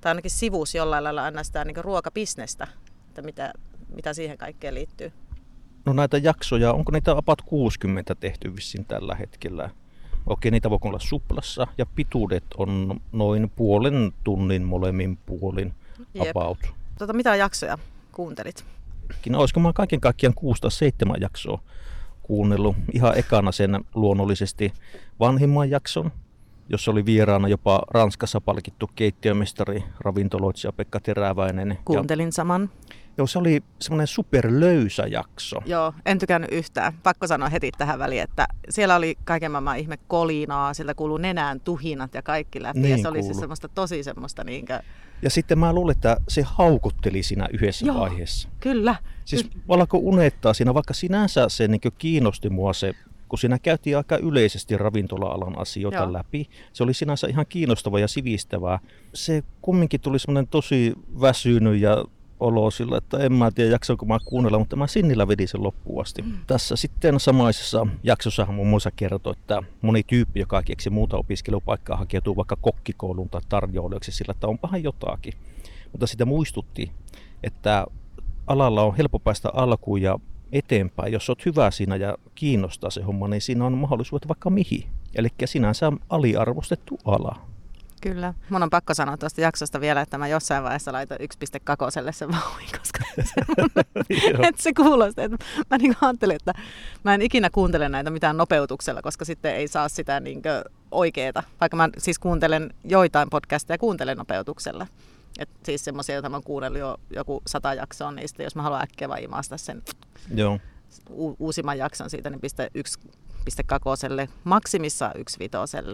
tai 0.00 0.10
ainakin 0.10 0.30
sivus 0.30 0.74
jollain 0.74 1.04
lailla 1.04 1.24
aina 1.24 1.44
sitä 1.44 1.64
niin 1.64 1.84
ruokabisnestä, 1.84 2.66
että 3.14 3.22
mitä, 3.22 3.52
mitä 3.94 4.12
siihen 4.12 4.38
kaikkeen 4.38 4.74
liittyy. 4.74 5.12
No 5.84 5.92
näitä 5.92 6.18
jaksoja, 6.18 6.72
onko 6.72 6.92
niitä 6.92 7.12
about 7.12 7.42
60 7.42 8.14
tehty 8.14 8.56
vissiin 8.56 8.84
tällä 8.84 9.14
hetkellä? 9.14 9.70
Okei, 10.26 10.50
niitä 10.50 10.70
voi 10.70 10.78
olla 10.82 10.98
suplassa 10.98 11.66
ja 11.78 11.86
pituudet 11.86 12.44
on 12.56 13.00
noin 13.12 13.50
puolen 13.56 14.12
tunnin 14.24 14.62
molemmin 14.62 15.18
puolin 15.26 15.74
Jep. 16.14 16.36
about. 16.36 16.58
Tota, 16.98 17.12
mitä 17.12 17.36
jaksoja 17.36 17.78
kuuntelit? 18.12 18.64
No, 19.28 19.38
olisiko 19.40 19.60
mä 19.60 19.72
kaiken 19.72 20.00
kaikkiaan 20.00 20.34
6 20.34 20.62
tai 20.62 20.70
7 20.70 21.20
jaksoa 21.20 21.60
kuunnellut. 22.22 22.76
Ihan 22.92 23.18
ekana 23.18 23.52
sen 23.52 23.84
luonnollisesti 23.94 24.72
vanhimman 25.20 25.70
jakson, 25.70 26.12
jossa 26.68 26.90
oli 26.90 27.06
vieraana 27.06 27.48
jopa 27.48 27.82
Ranskassa 27.90 28.40
palkittu 28.40 28.90
keittiömestari, 28.94 29.84
ravintoloitsija 30.00 30.72
Pekka 30.72 31.00
Teräväinen. 31.00 31.68
Ja 31.68 31.76
Kuuntelin 31.84 32.32
saman. 32.32 32.70
Joo, 33.18 33.26
se 33.26 33.38
oli 33.38 33.62
semmoinen 33.80 34.06
superlöysä 34.06 35.06
jakso. 35.06 35.56
Joo, 35.66 35.92
en 36.06 36.18
tykännyt 36.18 36.52
yhtään. 36.52 36.92
Pakko 37.02 37.26
sanoa 37.26 37.48
heti 37.48 37.70
tähän 37.78 37.98
väliin, 37.98 38.22
että 38.22 38.46
siellä 38.68 38.96
oli 38.96 39.14
kaiken 39.24 39.50
maailman 39.50 39.78
ihme 39.78 39.98
kolinaa, 40.08 40.74
sieltä 40.74 40.94
kuuluu 40.94 41.16
nenään 41.16 41.60
tuhinat 41.60 42.14
ja 42.14 42.22
kaikki 42.22 42.62
läpi. 42.62 42.80
Niin 42.80 42.90
ja 42.90 42.98
se 43.02 43.08
oli 43.08 43.18
kuulu. 43.18 43.32
siis 43.32 43.40
semmoista 43.40 43.68
tosi 43.68 44.02
semmoista 44.02 44.44
niinkö... 44.44 44.80
Ja 45.22 45.30
sitten 45.30 45.58
mä 45.58 45.72
luulen, 45.72 45.96
että 45.96 46.16
se 46.28 46.42
haukutteli 46.42 47.22
siinä 47.22 47.48
yhdessä 47.52 47.86
Joo. 47.86 48.00
vaiheessa. 48.00 48.48
Kyllä. 48.60 48.96
Siis 49.24 49.50
alkoi 49.68 50.00
unettaa 50.02 50.54
siinä, 50.54 50.74
vaikka 50.74 50.94
sinänsä 50.94 51.48
se 51.48 51.68
niin 51.68 51.80
kiinnosti 51.98 52.50
mua 52.50 52.72
se, 52.72 52.92
kun 53.28 53.38
siinä 53.38 53.58
käytiin 53.58 53.96
aika 53.96 54.16
yleisesti 54.16 54.76
ravintola-alan 54.76 55.58
asioita. 55.58 55.98
Joo. 55.98 56.12
läpi. 56.12 56.48
Se 56.72 56.82
oli 56.82 56.94
sinänsä 56.94 57.26
ihan 57.26 57.46
kiinnostavaa 57.48 58.00
ja 58.00 58.08
sivistävää. 58.08 58.78
Se 59.14 59.42
kumminkin 59.62 60.00
tuli 60.00 60.18
semmoinen 60.18 60.48
tosi 60.48 60.92
väsynyt 61.20 61.80
ja 61.80 62.04
olo 62.40 62.70
sillä, 62.70 62.98
että 62.98 63.18
en 63.18 63.32
mä 63.32 63.50
tiedä 63.50 63.70
jaksoinko 63.70 64.06
mä 64.06 64.18
kuunnella, 64.24 64.58
mutta 64.58 64.76
mä 64.76 64.86
sinnillä 64.86 65.28
vedin 65.28 65.48
sen 65.48 65.62
loppuun 65.62 66.02
asti. 66.02 66.22
Mm. 66.22 66.32
Tässä 66.46 66.76
sitten 66.76 67.20
samaisessa 67.20 67.86
jaksossa 68.02 68.46
muun 68.46 68.68
muassa 68.68 68.90
kertoi, 68.90 69.34
että 69.40 69.62
moni 69.82 70.02
tyyppi, 70.02 70.40
joka 70.40 70.62
keksi 70.62 70.90
muuta 70.90 71.16
opiskelupaikkaa, 71.16 71.96
hakeutuu 71.96 72.36
vaikka 72.36 72.56
kokkikouluun 72.60 73.28
tai 73.28 73.40
tarjoilijaksi 73.48 74.12
sillä, 74.12 74.30
että 74.30 74.46
onpahan 74.46 74.82
jotakin. 74.82 75.32
Mutta 75.92 76.06
sitä 76.06 76.24
muistutti, 76.24 76.90
että 77.42 77.86
alalla 78.46 78.82
on 78.82 78.96
helppo 78.96 79.18
päästä 79.18 79.50
alkuun 79.54 80.02
ja 80.02 80.18
eteenpäin. 80.52 81.12
Jos 81.12 81.30
olet 81.30 81.46
hyvä 81.46 81.70
siinä 81.70 81.96
ja 81.96 82.18
kiinnostaa 82.34 82.90
se 82.90 83.02
homma, 83.02 83.28
niin 83.28 83.40
siinä 83.40 83.66
on 83.66 83.78
mahdollisuudet 83.78 84.28
vaikka 84.28 84.50
mihin. 84.50 84.84
Eli 85.14 85.28
sinänsä 85.44 85.92
aliarvostettu 86.08 86.98
ala. 87.04 87.53
Kyllä. 88.04 88.34
Mun 88.50 88.62
on 88.62 88.70
pakko 88.70 88.94
sanoa 88.94 89.16
tuosta 89.16 89.40
jaksosta 89.40 89.80
vielä, 89.80 90.00
että 90.00 90.18
mä 90.18 90.28
jossain 90.28 90.62
vaiheessa 90.64 90.92
laitoin 90.92 91.20
1.2 91.20 91.26
sen 92.12 92.32
vauhin, 92.32 92.68
koska 92.78 92.98
se, 93.14 93.40
Joo. 94.32 94.42
että 94.42 94.62
se 94.62 94.72
kuulosti. 94.72 95.20
Että 95.22 95.36
mä 95.70 95.78
niin 95.78 95.96
ajattelin, 96.00 96.36
että 96.36 96.52
mä 97.04 97.14
en 97.14 97.22
ikinä 97.22 97.50
kuuntele 97.50 97.88
näitä 97.88 98.10
mitään 98.10 98.36
nopeutuksella, 98.36 99.02
koska 99.02 99.24
sitten 99.24 99.54
ei 99.54 99.68
saa 99.68 99.88
sitä 99.88 100.20
niin 100.20 100.42
oikeeta. 100.90 101.42
Vaikka 101.60 101.76
mä 101.76 101.88
siis 101.98 102.18
kuuntelen 102.18 102.74
joitain 102.84 103.30
podcasteja, 103.30 103.78
kuuntelen 103.78 104.16
nopeutuksella. 104.18 104.86
Et 105.38 105.48
siis 105.62 105.84
semmoisia, 105.84 106.14
joita 106.14 106.28
mä 106.28 106.36
oon 106.36 106.44
kuunnellut 106.44 106.80
jo 106.80 106.96
joku 107.10 107.42
sata 107.46 107.74
jaksoa 107.74 108.12
niistä, 108.12 108.42
jos 108.42 108.56
mä 108.56 108.62
haluan 108.62 108.82
äkkiä 108.82 109.08
vaan 109.08 109.22
imasta 109.22 109.56
sen 109.56 109.82
Joo. 110.34 110.58
u- 111.10 111.36
uusimman 111.38 111.78
jakson 111.78 112.10
siitä, 112.10 112.30
niin 112.30 112.40
piste 112.40 112.70
1.2, 114.24 114.30
maksimissaan 114.44 115.12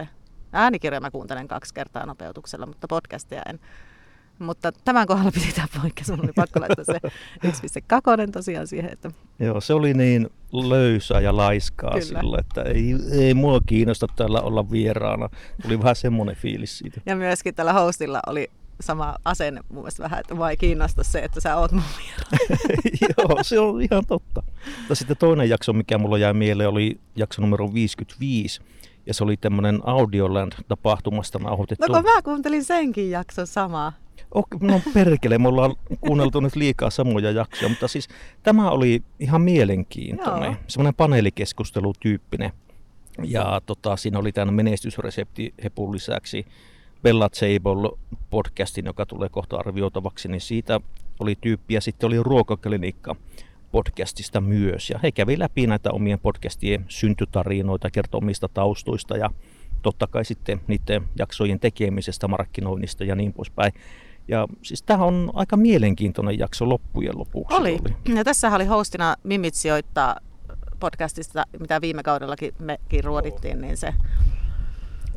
1.5. 0.00 0.06
Äänikirjoja 0.52 1.00
mä 1.00 1.10
kuuntelen 1.10 1.48
kaksi 1.48 1.74
kertaa 1.74 2.06
nopeutuksella, 2.06 2.66
mutta 2.66 2.88
podcastia 2.88 3.42
en. 3.48 3.60
Mutta 4.38 4.72
tämän 4.72 5.06
kohdalla 5.06 5.32
piti 5.32 5.52
tämä 5.54 5.66
poikkeus, 5.82 6.10
mun 6.10 6.20
oli 6.20 6.32
pakko 6.36 6.60
laittaa 6.60 6.84
se 6.84 7.00
1.2 8.26 8.30
tosiaan 8.32 8.66
siihen, 8.66 8.92
että 8.92 9.10
Joo, 9.38 9.60
se 9.60 9.74
oli 9.74 9.94
niin 9.94 10.30
löysää 10.52 11.20
ja 11.20 11.36
laiskaa 11.36 11.90
Kyllä. 11.90 12.20
Sillä, 12.20 12.38
että 12.40 12.62
ei, 12.62 12.94
ei 13.12 13.34
mua 13.34 13.60
kiinnosta 13.66 14.06
täällä 14.16 14.40
olla 14.40 14.70
vieraana. 14.70 15.28
Tuli 15.62 15.78
vähän 15.78 15.96
semmoinen 15.96 16.36
fiilis 16.36 16.78
siitä. 16.78 17.00
ja 17.06 17.16
myöskin 17.16 17.54
tällä 17.54 17.72
hostilla 17.72 18.20
oli 18.26 18.50
sama 18.80 19.16
asenne 19.24 19.60
mun 19.68 19.82
mielestä 19.82 20.02
vähän, 20.02 20.20
että 20.20 20.48
ei 20.50 20.56
kiinnosta 20.56 21.04
se, 21.04 21.18
että 21.18 21.40
sä 21.40 21.56
oot 21.56 21.72
mun. 21.72 21.82
Joo, 23.18 23.38
se 23.42 23.60
on 23.60 23.82
ihan 23.82 24.06
totta. 24.06 24.42
Ja 24.88 24.94
sitten 24.94 25.16
toinen 25.16 25.48
jakso, 25.48 25.72
mikä 25.72 25.98
mulla 25.98 26.18
jäi 26.18 26.34
mieleen, 26.34 26.68
oli 26.68 27.00
jakso 27.16 27.42
numero 27.42 27.74
55. 27.74 28.60
Ja 29.06 29.14
se 29.14 29.24
oli 29.24 29.36
tämmöinen 29.36 29.80
Audioland-tapahtumasta 29.84 31.38
nauhoitettu. 31.38 31.86
No 31.86 31.94
kun 31.94 32.12
mä 32.12 32.22
kuuntelin 32.22 32.64
senkin 32.64 33.10
jakson 33.10 33.46
samaa. 33.46 33.92
Oh, 34.34 34.46
no 34.60 34.80
perkele, 34.94 35.38
me 35.38 35.48
ollaan 35.48 35.74
kuunneltu 36.00 36.40
nyt 36.40 36.56
liikaa 36.56 36.90
samoja 36.90 37.30
jaksoja, 37.30 37.68
mutta 37.68 37.88
siis 37.88 38.08
tämä 38.42 38.70
oli 38.70 39.02
ihan 39.20 39.42
mielenkiintoinen. 39.42 40.52
Joo. 40.52 40.60
Semmoinen 40.66 40.94
paneelikeskustelutyyppinen. 40.94 42.52
Ja 43.24 43.60
tota, 43.66 43.96
siinä 43.96 44.18
oli 44.18 44.32
tämän 44.32 44.54
menestysresepti 44.54 45.54
hepun 45.64 45.92
lisäksi 45.92 46.46
Bella 47.02 47.28
Table 47.28 47.98
podcastin, 48.30 48.86
joka 48.86 49.06
tulee 49.06 49.28
kohta 49.28 49.56
arvioitavaksi, 49.56 50.28
niin 50.28 50.40
siitä 50.40 50.80
oli 51.20 51.34
tyyppi 51.40 51.74
ja 51.74 51.80
sitten 51.80 52.06
oli 52.06 52.22
ruokaklinikka 52.22 53.16
podcastista 53.72 54.40
myös. 54.40 54.90
Ja 54.90 54.98
he 55.02 55.12
kävi 55.12 55.38
läpi 55.38 55.66
näitä 55.66 55.90
omien 55.90 56.20
podcastien 56.20 56.84
syntytarinoita, 56.88 57.90
kertoi 57.90 58.18
omista 58.18 58.48
taustoista 58.54 59.16
ja 59.16 59.30
totta 59.82 60.06
kai 60.06 60.24
sitten 60.24 60.60
niiden 60.66 61.02
jaksojen 61.18 61.60
tekemisestä, 61.60 62.28
markkinoinnista 62.28 63.04
ja 63.04 63.14
niin 63.14 63.32
poispäin. 63.32 63.72
Ja 64.28 64.46
siis 64.62 64.82
tämä 64.82 65.04
on 65.04 65.30
aika 65.34 65.56
mielenkiintoinen 65.56 66.38
jakso 66.38 66.68
loppujen 66.68 67.18
lopuksi. 67.18 67.56
Oli. 67.56 67.78
Ja 68.14 68.24
tässä 68.24 68.54
oli 68.54 68.64
hostina 68.64 69.16
Mimit 69.24 69.54
sijoittaa 69.54 70.16
podcastista, 70.80 71.44
mitä 71.60 71.80
viime 71.80 72.02
kaudellakin 72.02 72.54
mekin 72.58 73.04
ruodittiin, 73.04 73.60
niin 73.60 73.76
se 73.76 73.94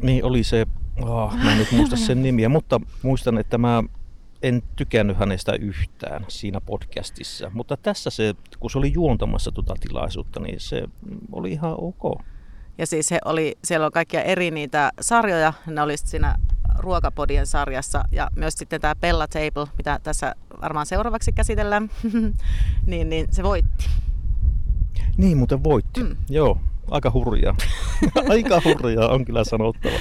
Niin 0.01 0.25
oli 0.25 0.43
se, 0.43 0.65
oh, 1.01 1.33
mä 1.43 1.51
en 1.51 1.57
nyt 1.57 1.71
muista 1.71 1.95
sen 1.95 2.21
nimiä, 2.23 2.49
mutta 2.49 2.81
muistan, 3.03 3.37
että 3.37 3.57
mä 3.57 3.83
en 4.43 4.63
tykännyt 4.75 5.17
hänestä 5.17 5.53
yhtään 5.53 6.25
siinä 6.27 6.61
podcastissa. 6.61 7.51
Mutta 7.53 7.77
tässä 7.77 8.09
se, 8.09 8.33
kun 8.59 8.69
se 8.69 8.77
oli 8.77 8.93
juontamassa 8.93 9.51
tuota 9.51 9.75
tilaisuutta, 9.79 10.39
niin 10.39 10.59
se 10.59 10.83
oli 11.31 11.51
ihan 11.51 11.75
ok. 11.77 12.21
Ja 12.77 12.87
siis 12.87 13.11
he 13.11 13.19
oli, 13.25 13.57
siellä 13.63 13.85
on 13.85 13.91
kaikkia 13.91 14.21
eri 14.21 14.51
niitä 14.51 14.91
sarjoja, 15.01 15.53
ne 15.67 15.81
oli 15.81 15.97
siinä 15.97 16.35
ruokapodien 16.77 17.47
sarjassa 17.47 18.03
ja 18.11 18.29
myös 18.35 18.53
sitten 18.53 18.81
tämä 18.81 18.95
Bella 18.95 19.27
Table, 19.27 19.67
mitä 19.77 19.99
tässä 20.03 20.35
varmaan 20.61 20.85
seuraavaksi 20.85 21.31
käsitellään, 21.31 21.89
niin, 22.87 23.09
niin 23.09 23.27
se 23.31 23.43
voitti. 23.43 23.85
Niin 25.17 25.37
muuten 25.37 25.63
voitti. 25.63 26.03
Mm. 26.03 26.15
Joo, 26.29 26.57
aika 26.91 27.11
hurjaa. 27.11 27.55
aika 28.29 28.61
hurjaa 28.65 29.07
on 29.07 29.25
kyllä 29.25 29.43
sanottava. 29.43 29.93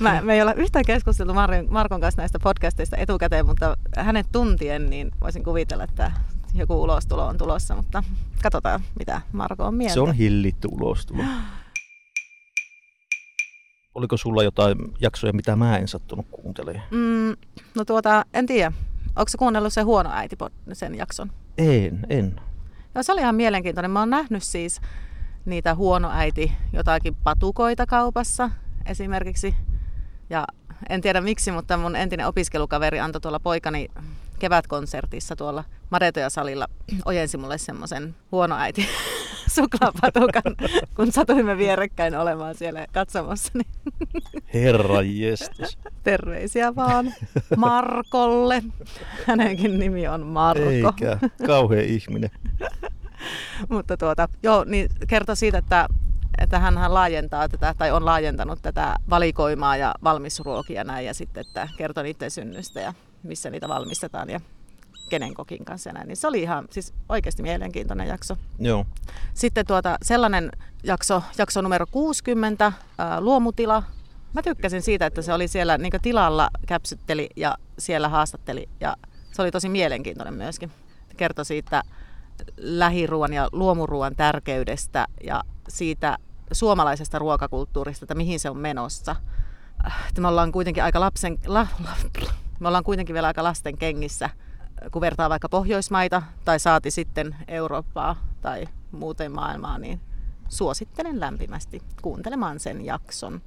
Mä, 0.00 0.22
me 0.22 0.34
ei 0.34 0.42
olla 0.42 0.52
yhtään 0.52 0.84
keskusteltu 0.84 1.34
Markon, 1.34 1.66
Markon 1.70 2.00
kanssa 2.00 2.22
näistä 2.22 2.38
podcasteista 2.38 2.96
etukäteen, 2.96 3.46
mutta 3.46 3.76
hänet 3.96 4.26
tuntien 4.32 4.90
niin 4.90 5.10
voisin 5.20 5.44
kuvitella, 5.44 5.84
että 5.84 6.12
joku 6.54 6.82
ulostulo 6.82 7.26
on 7.26 7.38
tulossa, 7.38 7.76
mutta 7.76 8.02
katsotaan 8.42 8.80
mitä 8.98 9.20
Marko 9.32 9.64
on 9.64 9.74
mieltä. 9.74 9.94
Se 9.94 10.00
on 10.00 10.12
hillitty 10.12 10.68
ulostulo. 10.70 11.22
Oliko 13.94 14.16
sulla 14.16 14.42
jotain 14.42 14.78
jaksoja, 15.00 15.32
mitä 15.32 15.56
mä 15.56 15.78
en 15.78 15.88
sattunut 15.88 16.26
kuuntelemaan? 16.30 16.86
Mm, 16.90 17.36
no 17.74 17.84
tuota, 17.84 18.24
en 18.34 18.46
tiedä. 18.46 18.72
Onko 19.16 19.28
se 19.28 19.38
kuunnellut 19.38 19.72
se 19.72 19.82
huono 19.82 20.10
äiti 20.12 20.36
sen 20.72 20.94
jakson? 20.94 21.32
En, 21.58 22.06
en. 22.08 22.40
Joo, 22.94 23.02
se 23.02 23.12
oli 23.12 23.20
ihan 23.20 23.34
mielenkiintoinen. 23.34 23.90
Mä 23.90 24.00
oon 24.00 24.10
nähnyt 24.10 24.42
siis 24.42 24.80
niitä 25.44 25.74
huono 25.74 26.10
äiti 26.12 26.52
jotakin 26.72 27.16
patukoita 27.24 27.86
kaupassa 27.86 28.50
esimerkiksi. 28.86 29.54
Ja 30.30 30.44
en 30.88 31.00
tiedä 31.00 31.20
miksi, 31.20 31.52
mutta 31.52 31.76
mun 31.76 31.96
entinen 31.96 32.26
opiskelukaveri 32.26 33.00
antoi 33.00 33.20
tuolla 33.20 33.40
poikani 33.40 33.88
kevätkonsertissa 34.38 35.36
tuolla 35.36 35.64
Madetoja 35.90 36.30
salilla 36.30 36.66
ojensi 37.04 37.36
mulle 37.36 37.58
semmoisen 37.58 38.14
huono 38.32 38.56
äiti 38.56 38.88
suklaapatukan, 39.54 40.56
kun 40.96 41.12
satuimme 41.12 41.58
vierekkäin 41.58 42.14
olemaan 42.14 42.54
siellä 42.54 42.86
katsomassa. 42.92 43.52
Niin 43.54 43.66
Herra 44.54 45.02
jestas. 45.02 45.78
terveisiä 46.02 46.76
vaan 46.76 47.14
Markolle. 47.56 48.62
Hänenkin 49.26 49.78
nimi 49.78 50.08
on 50.08 50.26
Marko. 50.26 50.64
Eikä, 50.64 51.18
kauhea 51.46 51.82
ihminen. 51.82 52.30
Mutta 53.68 53.96
tuota, 53.96 54.28
joo, 54.42 54.64
niin 54.64 54.88
kertoi 55.08 55.36
siitä, 55.36 55.58
että, 55.58 55.88
että 56.38 56.58
hän 56.58 56.94
laajentaa 56.94 57.48
tätä, 57.48 57.74
tai 57.78 57.90
on 57.90 58.04
laajentanut 58.04 58.58
tätä 58.62 58.96
valikoimaa 59.10 59.76
ja 59.76 59.94
valmisruokia 60.04 60.84
näin, 60.84 61.06
ja 61.06 61.14
sitten, 61.14 61.40
että 61.40 61.68
kertoi 61.76 62.04
niiden 62.04 62.30
synnystä 62.30 62.80
ja 62.80 62.94
missä 63.22 63.50
niitä 63.50 63.68
valmistetaan 63.68 64.30
ja 64.30 64.40
kenen 65.08 65.34
kokin 65.34 65.64
kanssa 65.64 65.92
näin. 65.92 66.08
Niin 66.08 66.16
se 66.16 66.26
oli 66.26 66.42
ihan 66.42 66.64
siis 66.70 66.94
oikeasti 67.08 67.42
mielenkiintoinen 67.42 68.08
jakso. 68.08 68.36
Joo. 68.58 68.86
Sitten 69.34 69.66
tuota, 69.66 69.98
sellainen 70.02 70.50
jakso, 70.82 71.22
jakso 71.38 71.62
numero 71.62 71.86
60, 71.90 72.72
ää, 72.98 73.20
luomutila. 73.20 73.82
Mä 74.32 74.42
tykkäsin 74.42 74.82
siitä, 74.82 75.06
että 75.06 75.22
se 75.22 75.32
oli 75.32 75.48
siellä 75.48 75.78
niin 75.78 75.92
tilalla 76.02 76.50
käpsytteli 76.66 77.28
ja 77.36 77.54
siellä 77.78 78.08
haastatteli 78.08 78.68
ja 78.80 78.96
se 79.32 79.42
oli 79.42 79.50
tosi 79.50 79.68
mielenkiintoinen 79.68 80.34
myöskin. 80.34 80.70
Kertoi 81.16 81.44
siitä 81.44 81.82
lähiruoan 82.56 83.32
ja 83.32 83.48
luomuruoan 83.52 84.16
tärkeydestä 84.16 85.06
ja 85.24 85.42
siitä 85.68 86.18
suomalaisesta 86.52 87.18
ruokakulttuurista, 87.18 88.04
että 88.04 88.14
mihin 88.14 88.40
se 88.40 88.50
on 88.50 88.58
menossa. 88.58 89.16
Me 90.18 90.28
ollaan 90.28 90.52
kuitenkin 90.52 90.82
aika 90.84 91.00
lapsen, 91.00 91.38
la, 91.46 91.66
la, 91.84 91.90
me 92.60 92.68
ollaan 92.68 92.84
kuitenkin 92.84 93.14
vielä 93.14 93.26
aika 93.26 93.44
lasten 93.44 93.78
kengissä, 93.78 94.30
kun 94.92 95.00
vertaa 95.00 95.30
vaikka 95.30 95.48
Pohjoismaita 95.48 96.22
tai 96.44 96.60
saati 96.60 96.90
sitten 96.90 97.36
Eurooppaa 97.48 98.16
tai 98.42 98.68
muuten 98.92 99.32
maailmaa, 99.32 99.78
niin 99.78 100.00
suosittelen 100.54 101.20
lämpimästi 101.20 101.82
kuuntelemaan 102.02 102.60
sen 102.60 102.84
jakson. 102.84 103.42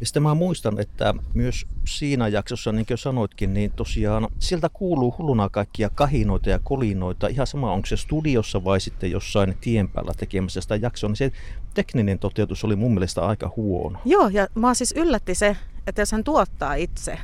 Ja 0.00 0.06
sitten 0.06 0.22
mä 0.22 0.34
muistan, 0.34 0.80
että 0.80 1.14
myös 1.34 1.66
siinä 1.88 2.28
jaksossa, 2.28 2.72
niin 2.72 2.86
kuin 2.86 2.98
sanoitkin, 2.98 3.54
niin 3.54 3.72
tosiaan 3.76 4.28
sieltä 4.38 4.68
kuuluu 4.72 5.14
hulluna 5.18 5.48
kaikkia 5.48 5.90
kahinoita 5.90 6.50
ja 6.50 6.58
kolinoita. 6.58 7.26
Ihan 7.26 7.46
sama, 7.46 7.72
onko 7.72 7.86
se 7.86 7.96
studiossa 7.96 8.64
vai 8.64 8.80
sitten 8.80 9.10
jossain 9.10 9.56
tien 9.60 9.88
päällä 9.88 10.12
tekemässä 10.16 10.60
sitä 10.60 10.76
jaksoa, 10.76 11.08
niin 11.08 11.16
se 11.16 11.32
tekninen 11.74 12.18
toteutus 12.18 12.64
oli 12.64 12.76
mun 12.76 12.94
mielestä 12.94 13.26
aika 13.26 13.52
huono. 13.56 13.98
Joo, 14.04 14.28
ja 14.28 14.46
mä 14.54 14.74
siis 14.74 14.94
yllätti 14.96 15.34
se, 15.34 15.56
että 15.86 16.02
jos 16.02 16.12
hän 16.12 16.24
tuottaa 16.24 16.74
itse, 16.74 17.18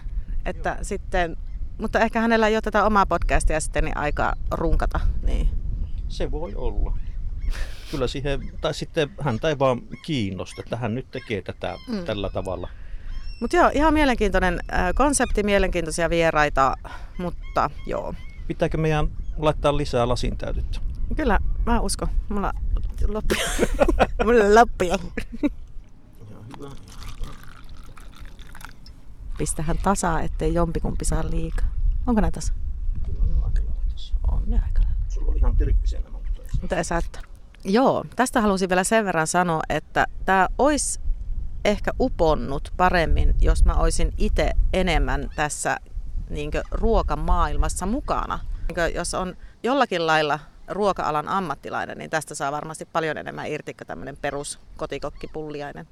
että 0.45 0.71
Joo. 0.71 0.85
sitten, 0.85 1.37
mutta 1.79 2.01
ehkä 2.01 2.21
hänellä 2.21 2.49
ei 2.49 2.55
ole 2.57 2.63
tätä 2.63 2.85
omaa 2.85 3.07
podcastia 3.07 3.61
sitten 3.61 3.85
niin 3.85 3.97
aika 3.97 4.33
runkata. 4.51 5.01
Niin. 5.23 5.49
Se 6.09 6.31
voi 6.31 6.55
olla. 6.55 6.99
Kyllä 7.91 8.07
siihen, 8.07 8.53
tai 8.61 8.75
sitten 8.75 9.11
häntä 9.21 9.49
ei 9.49 9.59
vaan 9.59 9.83
kiinnosta, 10.05 10.63
että 10.63 10.77
hän 10.77 10.95
nyt 10.95 11.11
tekee 11.11 11.43
tätä 11.43 11.79
mm. 11.89 12.05
tällä 12.05 12.31
tavalla. 12.31 12.69
Mutta 13.41 13.57
joo, 13.57 13.71
ihan 13.75 13.95
mielenkiintoinen 13.95 14.61
äh, 14.73 14.95
konsepti, 14.95 15.43
mielenkiintoisia 15.43 16.11
vieraita, 16.11 16.75
mutta 17.19 17.71
joo. 17.87 18.15
Pitääkö 18.47 18.79
meidän 18.79 19.09
laittaa 19.37 19.77
lisää 19.77 20.09
lasin 20.09 20.37
täytettä? 20.37 20.81
Kyllä, 21.17 21.39
mä 21.67 21.81
uskon. 21.81 22.09
Mulla 22.29 22.53
loppia. 23.07 23.49
Mulla 24.25 24.55
loppia. 24.55 24.97
Pistähän 29.39 29.79
tasaa, 29.83 30.21
ettei 30.21 30.55
jompikumpi 30.55 31.05
saa 31.05 31.31
liikaa. 31.31 31.75
Onko 32.07 32.21
näitä 32.21 32.35
tasa? 32.35 32.53
On 34.31 34.43
ne 34.47 34.57
aika 34.65 34.81
lailla. 34.81 35.05
Sulla 35.09 35.31
on 35.31 35.37
ihan 35.37 35.57
tirppisiä 35.57 36.01
nämä. 36.01 36.19
Mutta 36.61 36.77
ei 36.77 36.85
saattaa. 36.85 37.28
Joo, 37.69 38.05
tästä 38.17 38.41
halusin 38.41 38.69
vielä 38.69 38.85
sen 38.85 39.05
verran 39.05 39.27
sanoa, 39.27 39.63
että 39.69 40.07
tämä 40.25 40.49
olisi 40.59 41.01
ehkä 41.65 41.91
uponnut 42.01 42.73
paremmin, 42.77 43.35
jos 43.41 43.65
mä 43.65 43.75
olisin 43.75 44.13
itse 44.19 44.53
enemmän 44.73 45.31
tässä 45.37 45.77
niin 46.31 46.51
ruokamaailmassa 46.71 47.87
mukana. 47.87 48.39
Niin 48.77 48.95
jos 48.95 49.15
on 49.15 49.37
jollakin 49.63 50.07
lailla 50.07 50.39
ruoka-alan 50.69 51.29
ammattilainen, 51.29 51.99
niin 51.99 52.11
tästä 52.11 52.35
saa 52.35 52.53
varmasti 52.53 52.85
paljon 52.93 53.19
enemmän 53.19 53.47
irti 53.47 53.75
kuin 53.75 53.87
tämmöinen 53.87 54.17
perus 54.17 54.61
kotikokkipulliainen. 54.77 55.89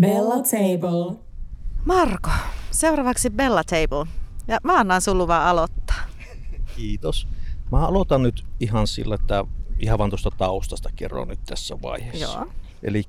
Bella 0.00 0.34
Table. 0.34 1.16
Marko, 1.84 2.30
seuraavaksi 2.74 3.30
Bella 3.30 3.64
Table. 3.64 4.06
Ja 4.48 4.58
mä 4.62 4.78
annan 4.78 5.00
sun 5.00 5.18
luvan 5.18 5.42
aloittaa. 5.42 6.00
Kiitos. 6.76 7.28
Mä 7.72 7.86
aloitan 7.86 8.22
nyt 8.22 8.44
ihan 8.60 8.86
sillä, 8.86 9.14
että 9.14 9.44
ihan 9.78 9.98
vaan 9.98 10.10
tuosta 10.10 10.30
taustasta 10.30 10.90
kerron 10.96 11.28
nyt 11.28 11.40
tässä 11.46 11.82
vaiheessa. 11.82 12.38
Joo. 12.38 12.46
Eli 12.82 13.04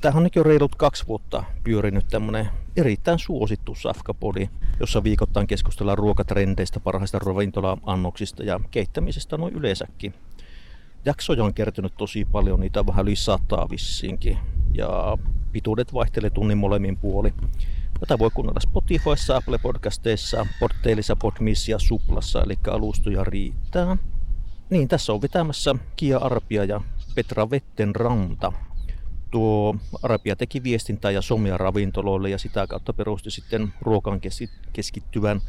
tämähän 0.00 0.16
on 0.16 0.22
nyt 0.22 0.36
jo 0.36 0.42
reilut 0.42 0.74
kaksi 0.74 1.06
vuotta 1.06 1.44
pyörinyt 1.64 2.08
tämmönen 2.08 2.48
erittäin 2.76 3.18
suosittu 3.18 3.74
Safkapodi, 3.74 4.50
jossa 4.80 5.04
viikoittain 5.04 5.46
keskustellaan 5.46 5.98
ruokatrendeistä, 5.98 6.80
parhaista 6.80 7.18
ravintola-annoksista 7.18 8.42
ja 8.42 8.60
keittämisestä 8.70 9.36
noin 9.36 9.54
yleensäkin. 9.54 10.14
Jaksoja 11.04 11.44
on 11.44 11.54
kertynyt 11.54 11.92
tosi 11.98 12.24
paljon, 12.24 12.60
niitä 12.60 12.80
on 12.80 12.86
vähän 12.86 13.02
yli 13.02 13.16
sataa 13.16 13.70
vissiinkin. 13.70 14.38
Ja 14.74 15.18
pituudet 15.52 15.94
vaihtelee 15.94 16.30
tunnin 16.30 16.58
molemmin 16.58 16.96
puoli. 16.96 17.34
Tätä 18.00 18.18
voi 18.18 18.30
kuunnella 18.34 18.60
Spotifyssa, 18.60 19.36
Apple 19.36 19.58
Podcasteissa, 19.58 20.46
Podtailissa, 20.60 21.16
Podmiss 21.16 21.68
ja 21.68 21.78
Suplassa, 21.78 22.42
eli 22.42 22.58
alustoja 22.70 23.24
riittää. 23.24 23.96
Niin, 24.70 24.88
tässä 24.88 25.12
on 25.12 25.22
vetämässä 25.22 25.74
Kia 25.96 26.18
Arpia 26.18 26.64
ja 26.64 26.80
Petra 27.14 27.50
Vettenranta. 27.50 28.52
Tuo 29.30 29.76
Arpia 30.02 30.36
teki 30.36 30.62
viestintää 30.62 31.10
ja 31.10 31.22
somia 31.22 31.56
ravintoloille 31.56 32.30
ja 32.30 32.38
sitä 32.38 32.66
kautta 32.66 32.92
perusti 32.92 33.30
sitten 33.30 33.72
ruokaan 33.80 34.20
keskittyvän 34.72 35.40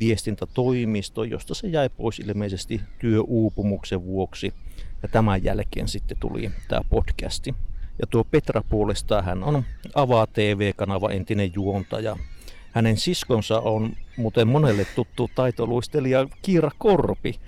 viestintätoimisto, 0.00 1.24
josta 1.24 1.54
se 1.54 1.68
jäi 1.68 1.88
pois 1.88 2.18
ilmeisesti 2.18 2.80
työuupumuksen 2.98 4.04
vuoksi. 4.04 4.54
Ja 5.02 5.08
tämän 5.08 5.44
jälkeen 5.44 5.88
sitten 5.88 6.16
tuli 6.20 6.50
tämä 6.68 6.80
podcasti. 6.90 7.54
Ja 8.00 8.06
tuo 8.06 8.24
Petra 8.24 8.62
puolestaan 8.68 9.24
hän 9.24 9.44
on 9.44 9.64
Avaa 9.94 10.26
TV-kanava 10.26 11.10
entinen 11.10 11.50
juontaja. 11.54 12.16
Hänen 12.72 12.96
siskonsa 12.96 13.60
on 13.60 13.96
muuten 14.16 14.48
monelle 14.48 14.84
tuttu 14.84 15.30
taitoluistelija 15.34 16.26
Kiira 16.42 16.70
Korpi. 16.78 17.40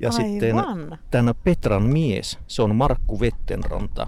Ja 0.00 0.10
Aivan. 0.12 0.30
sitten 0.30 0.98
tämän 1.10 1.34
Petran 1.44 1.82
mies, 1.82 2.38
se 2.46 2.62
on 2.62 2.76
Markku 2.76 3.20
Vettenranta, 3.20 4.06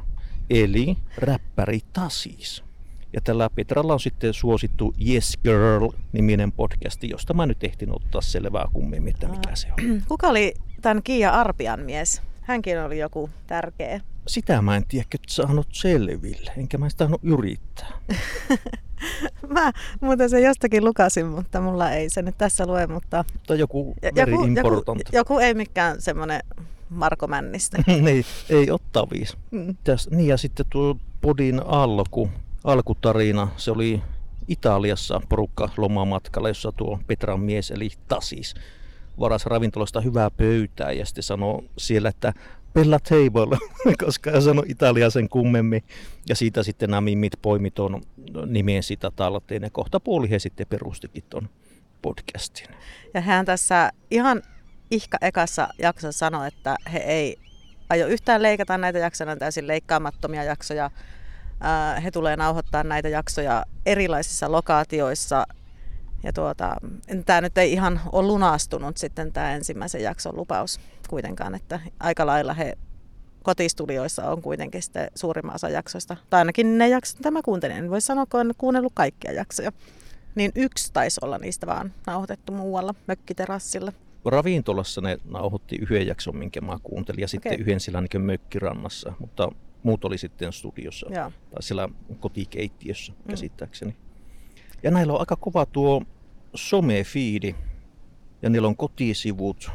eli 0.50 0.96
räppäri 1.16 1.81
Tasis. 1.92 2.64
Ja 3.12 3.20
tällä 3.20 3.50
Petralla 3.55 3.92
on 3.92 4.00
sitten 4.00 4.35
suosittu 4.35 4.94
Yes 5.09 5.38
Girl-niminen 5.44 6.52
podcasti, 6.52 7.09
josta 7.11 7.35
mä 7.35 7.46
nyt 7.46 7.64
ehtin 7.64 7.94
ottaa 7.94 8.20
selvää 8.20 8.68
kummemmin, 8.72 9.14
että 9.14 9.28
mikä 9.28 9.55
se 9.55 9.68
on. 9.72 10.02
Kuka 10.09 10.28
oli 10.28 10.55
tämän 10.83 11.02
Kiia 11.02 11.31
Arpian 11.31 11.81
mies? 11.81 12.22
Hänkin 12.42 12.81
oli 12.81 12.98
joku 12.98 13.31
tärkeä. 13.46 14.00
Sitä 14.26 14.62
mä 14.62 14.76
en 14.76 14.87
tiedä, 14.87 15.07
että 15.14 15.35
saanut 15.35 15.68
selville, 15.72 16.52
enkä 16.57 16.78
mä 16.78 16.88
sitä 16.88 17.09
yrittää. 17.22 17.92
mä 19.55 19.72
muuten 20.00 20.31
se 20.31 20.40
jostakin 20.40 20.85
lukasin, 20.85 21.26
mutta 21.26 21.61
mulla 21.61 21.90
ei 21.90 22.11
se 22.11 22.22
nyt 22.22 22.38
tässä 22.38 22.66
lue, 22.66 22.87
mutta... 22.87 23.24
Tai 23.46 23.59
joku 23.59 23.94
very 24.14 24.33
joku, 24.33 24.44
important. 24.44 25.00
Joku, 25.00 25.16
joku 25.16 25.38
ei 25.38 25.55
mikään 25.55 26.00
semmoinen 26.00 26.40
Marko 26.90 27.26
Männistä. 27.26 27.78
niin, 27.87 28.24
ei 28.48 28.70
ottavis. 28.70 29.37
Mm. 29.50 29.76
Täs, 29.85 30.11
niin 30.11 30.28
ja 30.28 30.37
sitten 30.37 30.66
tuo 30.70 30.96
podin 31.20 31.62
alku, 31.66 32.31
alkutarina, 32.64 33.48
se 33.57 33.70
oli 33.70 34.02
Italiassa 34.48 35.20
porukka 35.28 35.70
lomamatkalla, 35.76 36.48
jossa 36.48 36.72
tuo 36.72 36.98
Petran 37.07 37.40
mies 37.40 37.70
eli 37.70 37.90
Tasis 38.09 38.55
varas 39.20 39.46
ravintolasta 39.46 40.01
hyvää 40.01 40.31
pöytää 40.31 40.92
ja 40.92 41.07
sitten 41.07 41.22
sanoi 41.22 41.64
siellä, 41.79 42.09
että 42.09 42.33
Bella 42.75 42.98
Table, 42.98 43.59
koska 44.05 44.31
hän 44.31 44.42
sanoi 44.42 44.64
Italia 44.68 45.11
sen 45.11 45.29
kummemmin. 45.29 45.85
Ja 46.29 46.37
siitä 46.37 46.62
sitten 46.62 46.90
nämä 46.90 47.01
mimmit 47.01 47.33
poimi 47.42 47.70
tuon 47.70 48.03
sitä 48.81 49.11
talteen 49.16 49.62
ja 49.62 49.70
kohta 49.70 50.01
puoli 50.01 50.31
he 50.31 50.38
sitten 50.38 50.66
perustikin 50.66 51.25
tuon 51.31 51.48
podcastin. 52.03 52.68
Ja 53.14 53.20
hän 53.20 53.46
tässä 53.46 53.90
ihan 54.11 54.42
ihka 54.90 55.18
ekassa 55.20 55.68
jaksossa 55.79 56.18
sanoi, 56.18 56.48
että 56.48 56.77
he 56.92 56.98
ei 56.98 57.37
aio 57.90 58.07
yhtään 58.07 58.42
leikata 58.42 58.79
näitä 58.79 58.98
jaksoja, 58.98 59.37
täysin 59.37 59.66
leikkaamattomia 59.66 60.44
jaksoja. 60.44 60.90
He 62.05 62.11
tulee 62.11 62.37
nauhoittaa 62.37 62.85
näitä 62.85 63.09
jaksoja 63.09 63.64
erilaisissa 63.87 64.53
lokaatioissa 64.53 65.46
ja 66.23 66.33
tuota, 66.33 66.77
tämä 67.27 67.41
nyt 67.41 67.59
ei 67.59 67.73
ihan 67.73 68.01
ole 68.13 68.27
lunastunut 68.27 68.97
sitten 68.97 69.33
tämä 69.33 69.53
ensimmäisen 69.53 70.03
jakson 70.03 70.37
lupaus 70.37 70.81
kuitenkaan, 71.09 71.55
että 71.55 71.81
aika 72.01 72.27
lailla 72.27 72.55
he 72.55 72.79
kotistudioissa 73.43 74.31
on 74.31 74.43
kuitenkin 74.43 74.83
sitten 74.83 75.11
suurimman 75.15 75.55
osa 75.55 75.69
jaksoista, 75.69 76.17
tai 76.31 76.39
ainakin 76.39 76.79
ne 76.79 76.89
jaksot, 76.89 77.19
mitä 77.19 77.31
mä 77.31 77.43
kuuntelin, 77.45 77.77
en 77.77 77.91
voi 77.91 78.01
sanoa, 78.01 78.27
kun 78.27 78.41
olen 78.41 78.55
kuunnellut 78.59 78.93
kaikkia 78.95 79.33
jaksoja. 79.33 79.73
Niin 80.35 80.53
yksi 80.55 80.93
taisi 80.93 81.21
olla 81.23 81.39
niistä 81.39 81.67
vaan 81.67 81.93
nauhoitettu 82.07 82.53
muualla 82.53 82.95
mökkiterassilla. 83.07 83.93
Ravintolassa 84.25 85.01
ne 85.01 85.19
nauhoitti 85.25 85.77
yhden 85.77 86.07
jakson, 86.07 86.37
minkä 86.37 86.61
mä 86.61 86.79
kuuntelin, 86.83 87.21
ja 87.21 87.29
sitten 87.29 87.53
okay. 87.53 87.63
yhden 87.63 87.81
sillä 87.81 88.01
niin 88.01 88.23
mökkirannassa, 88.23 89.13
mutta 89.19 89.49
muut 89.83 90.05
oli 90.05 90.19
sitten 90.19 90.53
studiossa 90.53 91.07
Joo. 91.11 91.33
tai 91.51 91.63
siellä 91.63 91.89
kotikeittiössä 92.21 93.13
mm. 93.13 93.31
käsittääkseni. 93.31 93.97
Ja 94.83 94.90
näillä 94.90 95.12
on 95.12 95.21
aika 95.21 95.37
kova 95.37 95.66
tuo 95.66 96.03
somefiidi 96.55 97.55
ja 98.42 98.51
niillä 98.51 98.68
on 98.68 98.77
kotisivut. 98.77 99.71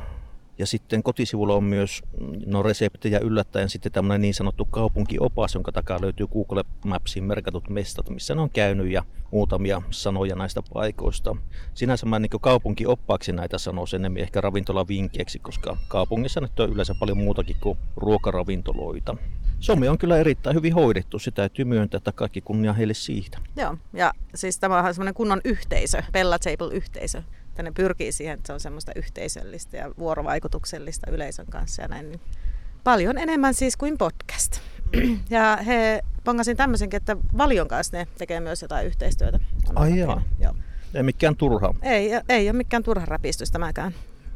Ja 0.59 0.65
sitten 0.65 1.03
kotisivulla 1.03 1.53
on 1.53 1.63
myös 1.63 2.03
no, 2.45 2.63
reseptejä 2.63 3.19
yllättäen 3.19 3.69
sitten 3.69 3.91
tämmöinen 3.91 4.21
niin 4.21 4.33
sanottu 4.33 4.65
kaupunkiopas, 4.65 5.53
jonka 5.53 5.71
takaa 5.71 6.01
löytyy 6.01 6.27
Google 6.27 6.63
Mapsin 6.85 7.23
merkatut 7.23 7.69
mestat, 7.69 8.09
missä 8.09 8.35
ne 8.35 8.41
on 8.41 8.49
käynyt 8.49 8.91
ja 8.91 9.03
muutamia 9.31 9.81
sanoja 9.89 10.35
näistä 10.35 10.61
paikoista. 10.73 11.35
Sinänsä 11.73 12.05
mä 12.05 12.19
niin 12.19 12.29
kaupunkioppaaksi 12.41 13.31
näitä 13.31 13.57
sanoisin 13.57 14.01
enemmän 14.01 14.21
ehkä 14.21 14.41
ravintolavinkkeiksi, 14.41 15.39
koska 15.39 15.77
kaupungissa 15.87 16.41
nyt 16.41 16.59
on 16.59 16.69
yleensä 16.69 16.95
paljon 16.99 17.17
muutakin 17.17 17.57
kuin 17.61 17.77
ruokaravintoloita. 17.95 19.17
Some 19.59 19.89
on 19.89 19.97
kyllä 19.97 20.17
erittäin 20.17 20.55
hyvin 20.55 20.73
hoidettu, 20.73 21.19
sitä 21.19 21.35
täytyy 21.35 21.65
myöntää, 21.65 21.97
että 21.97 22.11
kaikki 22.11 22.41
kunnia 22.41 22.73
heille 22.73 22.93
siitä. 22.93 23.37
Joo, 23.55 23.77
ja 23.93 24.13
siis 24.35 24.59
tämä 24.59 24.79
on 24.79 24.93
semmoinen 24.93 25.13
kunnon 25.13 25.41
yhteisö, 25.43 26.03
Bella 26.11 26.39
Table-yhteisö. 26.39 27.23
Tänne 27.55 27.71
pyrkii 27.71 28.11
siihen, 28.11 28.33
että 28.33 28.47
se 28.47 28.53
on 28.53 28.59
semmoista 28.59 28.91
yhteisöllistä 28.95 29.77
ja 29.77 29.91
vuorovaikutuksellista 29.99 31.11
yleisön 31.11 31.45
kanssa 31.45 31.81
ja 31.81 31.87
näin. 31.87 32.09
Niin 32.09 32.19
paljon 32.83 33.17
enemmän 33.17 33.53
siis 33.53 33.77
kuin 33.77 33.97
podcast. 33.97 34.59
ja 35.29 35.57
he 35.65 36.01
pongasin 36.23 36.57
tämmöisenkin, 36.57 36.97
että 36.97 37.17
Valion 37.37 37.67
kanssa 37.67 37.97
ne 37.97 38.07
tekee 38.17 38.39
myös 38.39 38.61
jotain 38.61 38.87
yhteistyötä. 38.87 39.39
Ai 39.75 39.99
joo. 39.99 40.21
joo. 40.39 40.55
Ei 40.93 41.03
mikään 41.03 41.35
turha. 41.35 41.73
Ei, 41.81 42.09
ei 42.29 42.49
ole 42.49 42.57
mikään 42.57 42.83
turha 42.83 43.05
räpistys 43.05 43.51
tämäkään 43.51 43.91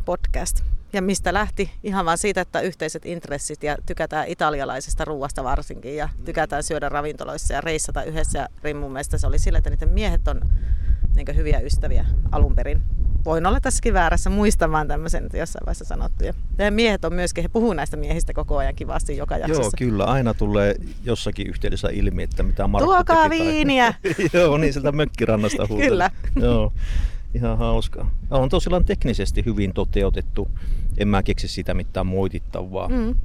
podcast. 0.05 0.63
Ja 0.93 1.01
mistä 1.01 1.33
lähti? 1.33 1.71
Ihan 1.83 2.05
vaan 2.05 2.17
siitä, 2.17 2.41
että 2.41 2.61
yhteiset 2.61 3.05
intressit 3.05 3.63
ja 3.63 3.77
tykätään 3.85 4.27
italialaisesta 4.27 5.05
ruoasta 5.05 5.43
varsinkin 5.43 5.95
ja 5.95 6.09
tykätään 6.25 6.63
syödä 6.63 6.89
ravintoloissa 6.89 7.53
ja 7.53 7.61
reissata 7.61 8.03
yhdessä. 8.03 8.39
Ja 8.39 8.47
Rimmun 8.63 8.91
mielestä 8.91 9.17
se 9.17 9.27
oli 9.27 9.39
sillä, 9.39 9.57
että 9.57 9.69
niiden 9.69 9.89
miehet 9.89 10.27
on 10.27 10.41
niin 11.15 11.35
hyviä 11.35 11.59
ystäviä 11.59 12.05
alun 12.31 12.55
perin. 12.55 12.81
Voin 13.25 13.45
olla 13.45 13.59
tässäkin 13.59 13.93
väärässä 13.93 14.29
muistamaan 14.29 14.87
tämmöisen, 14.87 15.25
että 15.25 15.37
jossain 15.37 15.65
vaiheessa 15.65 15.85
sanottu. 15.85 16.23
Ja 16.57 16.71
miehet 16.71 17.05
on 17.05 17.13
myöskin, 17.13 17.41
he 17.43 17.47
puhuu 17.47 17.73
näistä 17.73 17.97
miehistä 17.97 18.33
koko 18.33 18.57
ajan 18.57 18.75
kivasti 18.75 19.17
joka 19.17 19.37
jaksossa. 19.37 19.61
Joo, 19.63 19.71
kyllä. 19.77 20.03
Aina 20.05 20.33
tulee 20.33 20.75
jossakin 21.03 21.47
yhteydessä 21.47 21.89
ilmi, 21.91 22.23
että 22.23 22.43
mitä 22.43 22.67
Markku 22.67 22.91
Tuokaa 22.91 23.29
teki. 23.29 23.43
viiniä! 23.43 23.93
Joo, 24.33 24.57
niin 24.57 24.73
sieltä 24.73 24.91
mökkirannasta 24.91 25.65
huutaa. 25.69 25.87
Kyllä. 25.87 26.11
Joo, 26.35 26.73
ihan 27.33 27.57
hauskaa. 27.57 28.11
On 28.29 28.49
tosiaan 28.49 28.85
teknisesti 28.85 29.45
hyvin 29.45 29.73
toteutettu. 29.73 30.47
En 30.97 31.07
mä 31.07 31.23
keksi 31.23 31.47
sitä 31.47 31.73
mitään 31.73 32.07
moitittavaa. 32.07 32.89
Mm. 32.89 33.15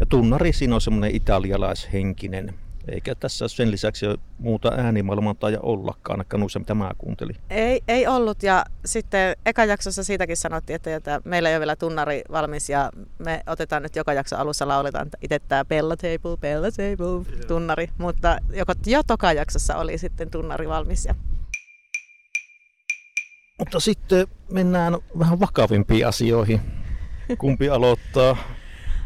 Ja 0.00 0.06
tunnari 0.06 0.52
siinä 0.52 0.74
on 0.74 0.80
semmoinen 0.80 1.16
italialaishenkinen. 1.16 2.54
Eikä 2.88 3.14
tässä 3.14 3.48
sen 3.48 3.70
lisäksi 3.70 4.06
ole 4.06 4.18
muuta 4.38 4.72
äänimaailmantaa 4.76 5.50
ollakaan, 5.62 6.14
ainakaan 6.14 6.40
noissa 6.40 6.58
mitä 6.58 6.74
mä 6.74 6.90
kuuntelin. 6.98 7.36
Ei, 7.50 7.80
ei 7.88 8.06
ollut 8.06 8.42
ja 8.42 8.64
sitten 8.84 9.36
eka 9.46 9.64
jaksossa 9.64 10.04
siitäkin 10.04 10.36
sanottiin, 10.36 10.74
että, 10.74 10.96
että 10.96 11.20
meillä 11.24 11.48
ei 11.48 11.54
ole 11.54 11.60
vielä 11.60 11.76
tunnari 11.76 12.22
valmis 12.32 12.68
ja 12.68 12.92
me 13.18 13.42
otetaan 13.46 13.82
nyt 13.82 13.96
joka 13.96 14.12
jakso 14.12 14.36
alussa 14.36 14.68
lauletaan 14.68 15.08
itse 15.22 15.38
tämä 15.38 15.64
Bella 15.64 15.96
Table, 15.96 16.36
Bella 16.36 16.70
Table 16.70 17.44
tunnari, 17.46 17.88
mutta 17.98 18.38
joko, 18.52 18.72
jo 18.86 19.02
toka 19.06 19.32
jaksossa 19.32 19.76
oli 19.76 19.98
sitten 19.98 20.30
tunnari 20.30 20.68
valmis. 20.68 21.04
Ja... 21.04 21.14
Mutta 23.58 23.80
sitten 23.80 24.26
mennään 24.50 24.96
vähän 25.18 25.40
vakavimpiin 25.40 26.06
asioihin. 26.06 26.60
Kumpi 27.38 27.68
aloittaa? 27.76 28.36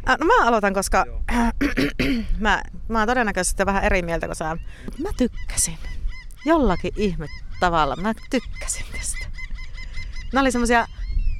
Äh, 0.08 0.16
no 0.20 0.26
mä 0.26 0.46
aloitan, 0.48 0.74
koska 0.74 1.04
mä, 2.38 2.62
mä 2.88 2.98
oon 2.98 3.08
todennäköisesti 3.08 3.66
vähän 3.66 3.84
eri 3.84 4.02
mieltä 4.02 4.26
kuin 4.26 4.36
sä. 4.36 4.56
Mä 4.98 5.08
tykkäsin. 5.16 5.78
Jollakin 6.44 6.92
ihme 6.96 7.26
tavalla. 7.60 7.96
Mä 7.96 8.12
tykkäsin 8.30 8.86
tästä. 8.92 9.26
Nämä 10.32 10.40
oli 10.40 10.52
semmosia 10.52 10.86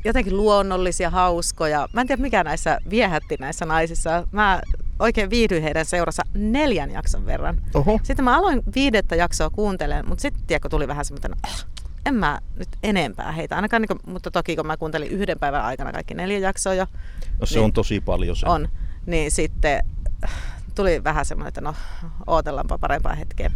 jotenkin 0.04 0.36
luonnollisia, 0.36 1.10
hauskoja. 1.10 1.88
Mä 1.92 2.00
en 2.00 2.06
tiedä 2.06 2.22
mikä 2.22 2.44
näissä 2.44 2.78
viehätti 2.90 3.36
näissä 3.38 3.64
naisissa. 3.64 4.26
Mä 4.32 4.62
oikein 4.98 5.30
viihdyin 5.30 5.62
heidän 5.62 5.84
seurassa 5.84 6.22
neljän 6.34 6.90
jakson 6.90 7.26
verran. 7.26 7.62
Oho. 7.74 8.00
Sitten 8.02 8.24
mä 8.24 8.38
aloin 8.38 8.62
viidettä 8.74 9.16
jaksoa 9.16 9.50
kuuntelemaan, 9.50 10.08
mutta 10.08 10.22
sitten 10.22 10.42
tiedätkö, 10.46 10.68
tuli 10.68 10.88
vähän 10.88 11.04
semmoinen, 11.04 11.38
oh, 11.44 11.66
en 12.06 12.14
mä 12.14 12.40
nyt 12.56 12.68
enempää 12.82 13.32
heitä. 13.32 13.56
Ainakaan, 13.56 13.82
niin 13.82 13.88
kuin, 13.88 14.00
mutta 14.06 14.30
toki 14.30 14.56
kun 14.56 14.66
mä 14.66 14.76
kuuntelin 14.76 15.08
yhden 15.08 15.38
päivän 15.38 15.64
aikana 15.64 15.92
kaikki 15.92 16.14
neljä 16.14 16.38
jaksoa 16.38 16.74
jo. 16.74 16.86
No 17.40 17.46
se 17.46 17.54
niin, 17.54 17.64
on 17.64 17.72
tosi 17.72 18.00
paljon 18.00 18.36
se. 18.36 18.46
On. 18.46 18.68
Niin 19.06 19.30
sitten 19.30 19.80
tuli 20.74 21.04
vähän 21.04 21.24
semmoinen, 21.24 21.48
että 21.48 21.60
no 21.60 21.74
ootellaanpa 22.26 22.78
parempaa 22.78 23.14
hetkeä. 23.14 23.50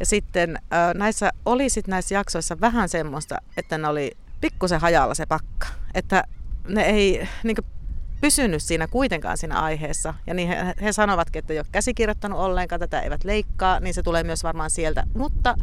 Ja 0.00 0.06
sitten 0.06 0.58
näissä 0.94 1.30
oli 1.46 1.68
sitten 1.68 1.90
näissä 1.90 2.14
jaksoissa 2.14 2.60
vähän 2.60 2.88
semmoista, 2.88 3.38
että 3.56 3.78
ne 3.78 3.88
oli 3.88 4.12
pikkusen 4.40 4.80
hajalla 4.80 5.14
se 5.14 5.26
pakka. 5.26 5.66
Että 5.94 6.24
ne 6.68 6.82
ei 6.82 7.28
niin 7.44 7.56
pysynyt 8.20 8.62
siinä 8.62 8.86
kuitenkaan 8.86 9.38
siinä 9.38 9.60
aiheessa. 9.60 10.14
Ja 10.26 10.34
niin 10.34 10.48
he, 10.48 10.74
he 10.82 10.92
sanovatkin, 10.92 11.40
että 11.40 11.52
ei 11.52 11.58
ole 11.58 11.66
käsikirjoittanut 11.72 12.38
ollenkaan, 12.38 12.80
tätä 12.80 13.00
eivät 13.00 13.24
leikkaa, 13.24 13.80
niin 13.80 13.94
se 13.94 14.02
tulee 14.02 14.24
myös 14.24 14.44
varmaan 14.44 14.70
sieltä. 14.70 15.04
Mutta 15.14 15.56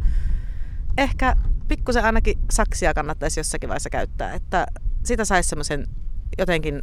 ehkä 0.98 1.36
pikkusen 1.68 2.04
ainakin 2.04 2.38
saksia 2.50 2.94
kannattaisi 2.94 3.40
jossakin 3.40 3.68
vaiheessa 3.68 3.90
käyttää, 3.90 4.32
että 4.32 4.66
sitä 5.04 5.24
saisi 5.24 5.48
semmoisen 5.48 5.86
jotenkin 6.38 6.82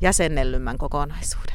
jäsennellymmän 0.00 0.78
kokonaisuuden. 0.78 1.54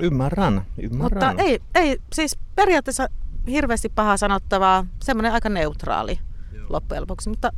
Ymmärrän, 0.00 0.62
ymmärrän. 0.82 1.26
Mutta 1.36 1.42
ei, 1.42 1.60
ei 1.74 2.00
siis 2.12 2.38
periaatteessa 2.54 3.08
hirveästi 3.46 3.88
paha 3.88 4.16
sanottavaa, 4.16 4.86
semmoinen 5.02 5.32
aika 5.32 5.48
neutraali 5.48 6.18
Joo. 6.52 6.66
loppujen 6.68 7.02
lopuksi, 7.02 7.28
mutta 7.28 7.52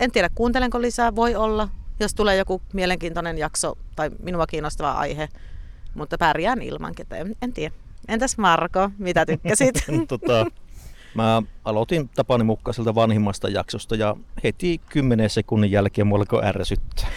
en 0.00 0.12
tiedä 0.12 0.28
kuuntelenko 0.34 0.80
lisää, 0.80 1.16
voi 1.16 1.34
olla, 1.34 1.68
jos 2.00 2.14
tulee 2.14 2.36
joku 2.36 2.62
mielenkiintoinen 2.72 3.38
jakso 3.38 3.78
tai 3.96 4.10
minua 4.22 4.46
kiinnostava 4.46 4.92
aihe, 4.92 5.28
mutta 5.94 6.18
pärjään 6.18 6.62
ilmankin, 6.62 7.06
en, 7.10 7.36
en 7.42 7.52
tiedä. 7.52 7.74
Entäs 8.08 8.38
Marko, 8.38 8.90
mitä 8.98 9.26
tykkäsit? 9.26 9.74
tota, 10.08 10.46
Mä 11.14 11.42
aloitin 11.64 12.08
Tapani 12.08 12.44
Mukkaiselta 12.44 12.94
vanhimmasta 12.94 13.48
jaksosta 13.48 13.96
ja 13.96 14.16
heti 14.44 14.80
10 14.90 15.30
sekunnin 15.30 15.70
jälkeen 15.70 16.06
mulla 16.06 16.22
alkoi 16.22 16.44
ärsyttää. 16.44 17.08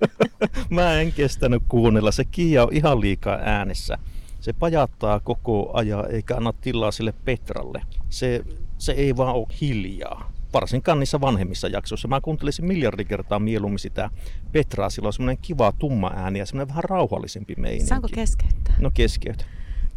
mä 0.70 1.00
en 1.00 1.12
kestänyt 1.12 1.62
kuunnella. 1.68 2.12
Se 2.12 2.24
Kiia 2.24 2.62
on 2.62 2.72
ihan 2.72 3.00
liikaa 3.00 3.38
äänessä. 3.42 3.98
Se 4.40 4.52
pajattaa 4.52 5.20
koko 5.20 5.70
ajan 5.72 6.10
eikä 6.10 6.36
anna 6.36 6.52
tilaa 6.52 6.90
sille 6.90 7.14
Petralle. 7.24 7.82
Se, 8.10 8.44
se 8.78 8.92
ei 8.92 9.16
vaan 9.16 9.34
ole 9.34 9.46
hiljaa. 9.60 10.32
Varsinkaan 10.52 10.98
niissä 10.98 11.20
vanhemmissa 11.20 11.68
jaksoissa. 11.68 12.08
Mä 12.08 12.20
kuuntelisin 12.20 12.64
miljardi 12.64 13.04
kertaa 13.04 13.38
mieluummin 13.38 13.78
sitä 13.78 14.10
Petraa. 14.52 14.90
Sillä 14.90 15.06
on 15.06 15.12
semmoinen 15.12 15.42
kiva 15.42 15.72
tumma 15.72 16.12
ääni 16.16 16.38
ja 16.38 16.46
semmoinen 16.46 16.68
vähän 16.68 16.84
rauhallisempi 16.84 17.54
meininki. 17.58 17.86
Saanko 17.86 18.08
keskeyttää? 18.14 18.74
No 18.80 18.90
keskeytä. 18.94 19.44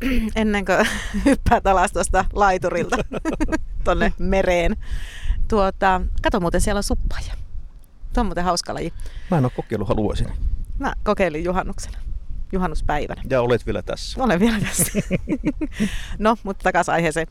ennen 0.36 0.66
kuin 0.66 0.88
hyppäät 1.26 1.68
alas 1.68 1.92
tuosta 1.92 2.26
laiturilta 2.34 2.98
tonne 3.84 4.14
mereen. 4.20 4.76
Tuota, 5.48 6.02
kato 6.22 6.40
muuten, 6.40 6.62
siellä 6.62 6.80
on 6.80 6.84
suppaja. 6.84 7.34
Tuo 8.14 8.22
on 8.22 8.26
muuten 8.26 8.44
hauska 8.44 8.74
laji. 8.74 8.94
Mä 9.32 9.38
en 9.38 9.46
ole 9.46 9.52
kokeillut, 9.56 9.88
haluaisin. 9.88 10.28
Mä 10.80 10.94
kokeilin 11.04 11.44
juhannuksena. 11.44 11.98
Juhannuspäivänä. 12.52 13.22
Ja 13.30 13.42
olet 13.42 13.66
vielä 13.66 13.82
tässä. 13.82 14.24
Olen 14.24 14.40
vielä 14.40 14.60
tässä. 14.60 14.92
no, 16.20 16.38
mutta 16.44 16.64
takaisin 16.64 16.94
aiheeseen. 16.94 17.28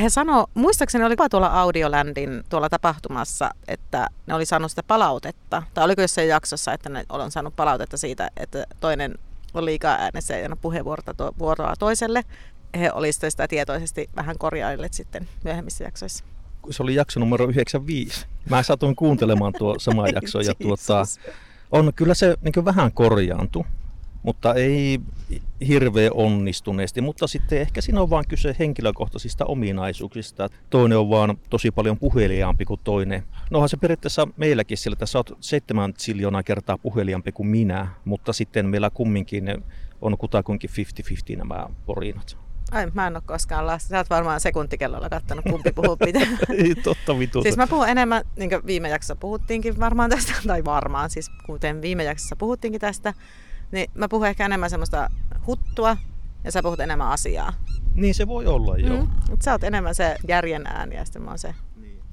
He 0.00 0.08
sanoo, 0.08 0.46
muistaakseni 0.54 1.04
oli 1.04 1.16
tuolla 1.30 1.46
Audiolandin 1.46 2.44
tuolla 2.48 2.68
tapahtumassa, 2.68 3.50
että 3.68 4.08
ne 4.26 4.34
oli 4.34 4.46
saanut 4.46 4.70
sitä 4.70 4.82
palautetta. 4.82 5.62
Tai 5.74 5.84
oliko 5.84 6.02
jossain 6.02 6.28
jaksossa, 6.28 6.72
että 6.72 6.88
ne 6.88 7.04
on 7.08 7.30
saanut 7.30 7.56
palautetta 7.56 7.96
siitä, 7.96 8.30
että 8.36 8.66
toinen 8.80 9.14
on 9.54 9.64
liikaa 9.64 9.96
äänessä 10.00 10.36
ja 10.36 10.56
puheenvuoroa 10.56 11.14
to, 11.14 11.34
vuoroa 11.38 11.74
toiselle. 11.78 12.22
He 12.78 12.92
olisivat 12.92 13.30
sitä 13.30 13.48
tietoisesti 13.48 14.10
vähän 14.16 14.38
korjailleet 14.38 14.94
sitten 14.94 15.28
myöhemmissä 15.44 15.84
jaksoissa. 15.84 16.24
Se 16.70 16.82
oli 16.82 16.94
jakso 16.94 17.20
numero 17.20 17.44
95. 17.44 18.26
Mä 18.50 18.62
satuin 18.62 18.96
kuuntelemaan 18.96 19.52
tuo 19.58 19.78
sama 19.78 20.08
jakso 20.14 20.40
ja 20.40 20.54
tuota, 20.54 21.04
on 21.70 21.92
kyllä 21.96 22.14
se 22.14 22.36
niin 22.42 22.64
vähän 22.64 22.92
korjaantu 22.92 23.66
mutta 24.22 24.54
ei 24.54 25.00
hirveän 25.68 26.12
onnistuneesti. 26.14 27.00
Mutta 27.00 27.26
sitten 27.26 27.60
ehkä 27.60 27.80
siinä 27.80 28.00
on 28.00 28.10
vaan 28.10 28.24
kyse 28.28 28.56
henkilökohtaisista 28.58 29.44
ominaisuuksista. 29.44 30.48
Toinen 30.70 30.98
on 30.98 31.10
vaan 31.10 31.38
tosi 31.50 31.70
paljon 31.70 31.98
puheliaampi 31.98 32.64
kuin 32.64 32.80
toinen. 32.84 33.22
Nohan 33.50 33.68
se 33.68 33.76
periaatteessa 33.76 34.28
meilläkin 34.36 34.78
sillä, 34.78 34.94
että 34.94 35.06
sä 35.06 35.18
oot 35.18 35.38
seitsemän 35.40 35.92
siljoonaa 35.98 36.42
kertaa 36.42 36.78
puheliaampi 36.78 37.32
kuin 37.32 37.46
minä, 37.46 37.88
mutta 38.04 38.32
sitten 38.32 38.66
meillä 38.66 38.90
kumminkin 38.90 39.44
on 40.00 40.18
kutakuinkin 40.18 40.70
50-50 41.34 41.36
nämä 41.36 41.66
porinat. 41.86 42.42
Ai, 42.72 42.90
mä 42.94 43.06
en 43.06 43.16
ole 43.16 43.22
koskaan 43.26 43.66
lasta. 43.66 43.88
Sä 43.88 43.96
oot 43.96 44.10
varmaan 44.10 44.40
sekuntikellolla 44.40 45.10
kattanut, 45.10 45.44
kumpi 45.50 45.72
puhuu 45.72 45.96
pitää. 45.96 46.22
Ei, 46.58 46.74
totta 46.74 47.18
vitu. 47.18 47.42
Siis 47.42 47.56
mä 47.56 47.66
puhun 47.66 47.88
enemmän, 47.88 48.22
niin 48.36 48.50
kuin 48.50 48.66
viime 48.66 48.88
jaksossa 48.88 49.16
puhuttiinkin 49.16 49.80
varmaan 49.80 50.10
tästä, 50.10 50.32
tai 50.46 50.64
varmaan, 50.64 51.10
siis 51.10 51.30
kuten 51.46 51.82
viime 51.82 52.04
jaksossa 52.04 52.36
puhuttiinkin 52.36 52.80
tästä, 52.80 53.14
niin 53.72 53.90
mä 53.94 54.08
puhun 54.08 54.26
ehkä 54.26 54.46
enemmän 54.46 54.70
semmoista 54.70 55.10
huttua 55.46 55.96
ja 56.44 56.52
sä 56.52 56.62
puhut 56.62 56.80
enemmän 56.80 57.08
asiaa. 57.08 57.52
Niin 57.94 58.14
se 58.14 58.28
voi 58.28 58.46
olla, 58.46 58.76
joo. 58.76 59.00
Mm. 59.00 59.08
Mut 59.30 59.42
sä 59.42 59.52
oot 59.52 59.64
enemmän 59.64 59.94
se 59.94 60.16
järjen 60.28 60.66
ääni 60.66 60.96
ja 60.96 61.04
sitten 61.04 61.22
mä 61.22 61.30
oon 61.30 61.38
se 61.38 61.54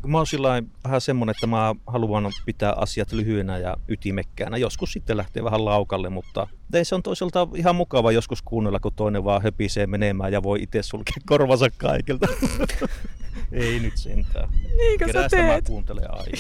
mä 0.08 0.18
oon 0.18 0.28
sillä 0.28 0.64
vähän 0.84 1.02
semmonen, 1.02 1.32
että 1.32 1.48
mä 1.48 1.76
haluan 1.88 2.32
pitää 2.46 2.74
asiat 2.74 3.12
lyhyenä 3.12 3.58
ja 3.58 3.78
ytimekkäänä. 3.88 4.58
Joskus 4.58 4.94
sitten 4.94 5.18
lähtee 5.18 5.44
vähän 5.44 5.66
laukalle, 5.66 6.10
mutta 6.10 6.48
ei 6.74 6.86
se 6.86 6.96
on 6.96 7.04
toisaalta 7.04 7.48
ihan 7.56 7.76
mukava 7.76 8.12
joskus 8.12 8.42
kuunnella, 8.42 8.80
kun 8.80 8.94
toinen 8.96 9.24
vaan 9.24 9.42
höpisee 9.42 9.88
menemään 9.88 10.34
ja 10.34 10.44
voi 10.44 10.62
itse 10.62 10.84
sulkea 10.84 11.18
korvansa 11.26 11.70
kaikilta. 11.78 12.28
ei 13.52 13.80
nyt 13.80 13.98
sentään. 13.98 14.50
Niinkö 14.78 15.14
sä 15.14 15.30
teet? 15.30 15.48
mä 15.48 15.62
kuuntelen 15.68 16.12
aina. 16.12 16.38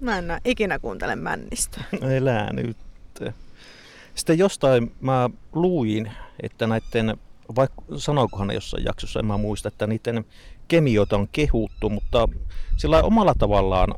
Mä 0.00 0.18
en 0.18 0.24
ikinä 0.44 0.78
kuuntele 0.78 1.16
männistä. 1.16 1.84
Elää 2.00 2.52
nyt. 2.52 2.76
Sitten 4.18 4.38
jostain 4.38 4.92
mä 5.00 5.30
luin, 5.52 6.12
että 6.42 6.66
näiden, 6.66 7.16
vaikka 7.56 7.82
sanoikohan 7.96 8.50
jossain 8.50 8.84
jaksossa, 8.84 9.20
en 9.20 9.26
mä 9.26 9.36
muista, 9.36 9.68
että 9.68 9.86
niiden 9.86 10.24
kemioita 10.68 11.16
on 11.16 11.28
kehuttu, 11.32 11.90
mutta 11.90 12.28
sillä 12.76 13.02
omalla 13.02 13.34
tavallaan 13.38 13.94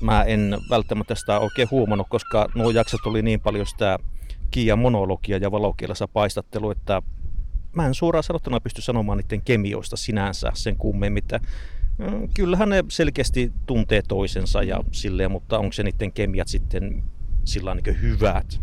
mä 0.00 0.22
en 0.22 0.58
välttämättä 0.70 1.14
sitä 1.14 1.38
oikein 1.38 1.68
huomannut, 1.70 2.06
koska 2.10 2.48
nuo 2.54 2.70
jaksot 2.70 3.00
oli 3.06 3.22
niin 3.22 3.40
paljon 3.40 3.66
sitä 3.66 3.98
Kiia 4.50 4.76
monologia 4.76 5.36
ja 5.36 5.50
valokielessä 5.50 6.08
paistattelu, 6.08 6.70
että 6.70 7.02
mä 7.72 7.86
en 7.86 7.94
suoraan 7.94 8.22
sanottuna 8.22 8.60
pysty 8.60 8.82
sanomaan 8.82 9.18
niiden 9.18 9.42
kemioista 9.42 9.96
sinänsä 9.96 10.50
sen 10.54 10.76
kummemmin, 10.76 11.22
että 11.22 11.40
Mm, 11.98 12.28
Kyllähän 12.34 12.68
ne 12.68 12.84
selkeästi 12.88 13.52
tuntee 13.66 14.02
toisensa 14.08 14.62
ja 14.62 14.80
silleen, 14.92 15.30
mutta 15.30 15.58
onko 15.58 15.72
se 15.72 15.82
niiden 15.82 16.12
kemiat 16.12 16.48
sitten 16.48 17.04
sillä 17.44 17.74
niin 17.74 18.00
hyvät? 18.00 18.60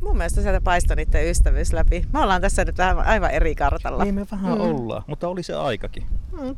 Mun 0.00 0.16
mielestä 0.16 0.42
sieltä 0.42 0.60
paistoi 0.60 0.96
niiden 0.96 1.30
ystävyys 1.30 1.72
läpi. 1.72 2.04
Me 2.12 2.20
ollaan 2.20 2.40
tässä 2.40 2.64
nyt 2.64 2.78
vähän 2.78 2.98
aivan 2.98 3.30
eri 3.30 3.54
kartalla. 3.54 4.04
Niin 4.04 4.14
me 4.14 4.26
vähän 4.30 4.58
mm. 4.58 4.60
ollaan, 4.60 5.02
mutta 5.06 5.28
oli 5.28 5.42
se 5.42 5.54
aikakin. 5.54 6.06
Mm. 6.32 6.56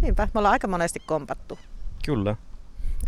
Niinpä, 0.00 0.28
me 0.34 0.38
ollaan 0.38 0.52
aika 0.52 0.68
monesti 0.68 1.00
kompattu. 1.06 1.58
Kyllä, 2.04 2.36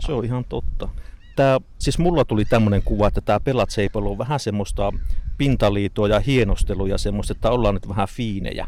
se 0.00 0.12
on 0.12 0.24
ihan 0.24 0.44
totta. 0.44 0.88
Tää, 1.37 1.61
siis 1.78 1.98
mulla 1.98 2.24
tuli 2.24 2.44
tämmöinen 2.44 2.82
kuva, 2.85 3.08
että 3.08 3.20
tämä 3.20 3.40
Pelat 3.40 3.70
Seipolo 3.70 4.11
on 4.11 4.18
vähän 4.18 4.40
semmoista 4.40 4.92
pintaliitoa 5.38 6.08
ja 6.08 6.20
hienostelua 6.20 6.88
ja 6.88 6.98
semmoista, 6.98 7.32
että 7.32 7.50
ollaan 7.50 7.74
nyt 7.74 7.88
vähän 7.88 8.08
fiinejä. 8.08 8.66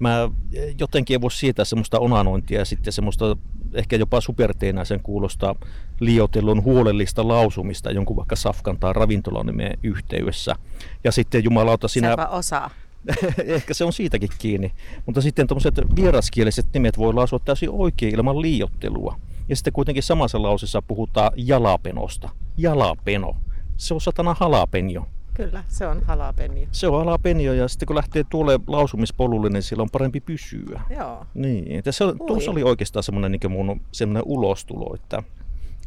Mä 0.00 0.30
jotenkin 0.78 1.14
en 1.14 1.20
voi 1.20 1.30
sietää 1.30 1.64
semmoista 1.64 1.98
onanointia 1.98 2.58
ja 2.58 2.64
sitten 2.64 2.92
semmoista 2.92 3.36
ehkä 3.74 3.96
jopa 3.96 4.20
superteenäisen 4.20 5.00
kuulosta 5.02 5.54
liotellun 6.00 6.64
huolellista 6.64 7.28
lausumista 7.28 7.90
jonkun 7.90 8.16
vaikka 8.16 8.36
safkan 8.36 8.78
tai 8.78 8.92
ravintolanimen 8.92 9.78
yhteydessä. 9.82 10.56
Ja 11.04 11.12
sitten 11.12 11.44
jumalauta 11.44 11.88
sinä... 11.88 12.08
Säpä 12.08 12.26
osaa. 12.26 12.70
ehkä 13.46 13.74
se 13.74 13.84
on 13.84 13.92
siitäkin 13.92 14.28
kiinni. 14.38 14.72
Mutta 15.06 15.20
sitten 15.20 15.46
tuommoiset 15.46 15.74
vieraskieliset 15.96 16.66
nimet 16.74 16.98
voi 16.98 17.14
lausua 17.14 17.38
täysin 17.38 17.70
oikein 17.72 18.14
ilman 18.14 18.42
liiottelua. 18.42 19.18
Ja 19.48 19.56
sitten 19.56 19.72
kuitenkin 19.72 20.02
samassa 20.02 20.42
lausessa 20.42 20.82
puhutaan 20.82 21.32
jalapenosta. 21.36 22.28
Jalapeno. 22.56 23.36
Se 23.76 23.94
on 23.94 24.00
satana 24.00 24.36
halapenjo. 24.40 25.06
Kyllä, 25.38 25.64
se 25.68 25.86
on 25.86 26.02
halapenio. 26.02 26.66
Se 26.72 26.86
on 26.86 26.98
halapenjo 26.98 27.52
ja 27.52 27.68
sitten 27.68 27.86
kun 27.86 27.96
lähtee 27.96 28.24
tuolle 28.30 28.60
lausumispolulle, 28.66 29.48
niin 29.48 29.62
sillä 29.62 29.82
on 29.82 29.90
parempi 29.92 30.20
pysyä. 30.20 30.80
Joo. 30.90 31.26
Niin, 31.34 31.82
se, 31.90 32.04
Ui. 32.04 32.14
tuossa 32.26 32.50
oli 32.50 32.62
oikeastaan 32.62 33.02
semmoinen 33.02 33.32
niin 33.32 33.52
mun 33.52 33.80
semmoinen 33.92 34.22
ulostulo, 34.26 34.94
että 34.94 35.22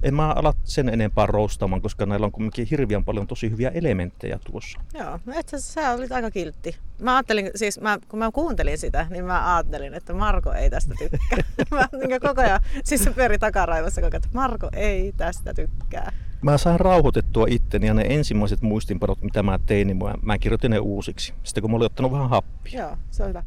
en 0.04 0.14
mä 0.14 0.32
ala 0.32 0.54
sen 0.64 0.90
enempää 0.90 1.26
roustamaan, 1.26 1.82
koska 1.82 2.06
näillä 2.06 2.26
on 2.26 2.32
kuitenkin 2.32 2.68
hirveän 2.72 3.06
paljon 3.06 3.28
tosi 3.28 3.50
hyviä 3.52 3.70
elementtejä 3.70 4.40
tuossa. 4.52 4.80
Joo, 4.94 5.20
no 5.26 5.34
et 5.36 5.50
sä, 5.50 5.60
sä 5.60 5.92
olit 5.92 6.12
aika 6.12 6.32
kiltti. 6.32 6.76
Mä 7.02 7.16
ajattelin, 7.16 7.52
siis 7.56 7.82
mä, 7.82 7.98
kun 8.08 8.20
mä 8.20 8.32
kuuntelin 8.32 8.78
sitä, 8.78 9.08
niin 9.10 9.26
mä 9.26 9.56
ajattelin, 9.56 9.94
että 9.94 10.14
Marko 10.14 10.54
ei 10.54 10.70
tästä 10.70 10.94
tykkää. 11.00 11.44
mä 11.72 11.88
niin 12.08 12.22
koko 12.22 12.42
ajan, 12.42 12.60
siis 12.84 13.04
se 13.04 13.12
pyöri 13.12 13.40
takaraivossa 13.40 14.02
koko 14.02 14.16
ajan, 14.16 14.24
että 14.26 14.30
Marko 14.34 14.70
ei 14.74 15.14
tästä 15.18 15.54
tykkää. 15.54 16.12
Mä 16.41 16.58
sain 16.58 16.80
rauhoitettua 16.80 17.45
itteni 17.49 17.88
ja 17.88 17.93
ne 17.93 18.06
ensimmäiset 18.10 18.62
muistinpanot, 18.62 19.21
mitä 19.21 19.43
mä 19.43 19.60
tein, 19.65 19.88
niin 19.88 19.97
mä, 19.97 20.13
mä 20.21 20.38
kirjoitin 20.38 20.71
ne 20.71 20.80
uusiksi. 20.80 21.34
Sitten 21.43 21.62
kun 21.62 21.71
mä 21.71 21.77
olin 21.77 21.86
ottanut 21.86 22.12
vähän 22.12 22.30
happia. 22.30 22.80
Joo, 22.80 22.97
se 23.12 23.23
on 23.23 23.30
hyvä. 23.30 23.43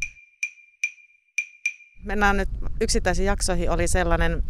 Mennään 2.03 2.37
nyt 2.37 2.49
yksittäisiin 2.81 3.25
jaksoihin. 3.25 3.69
Oli 3.69 3.87
sellainen 3.87 4.43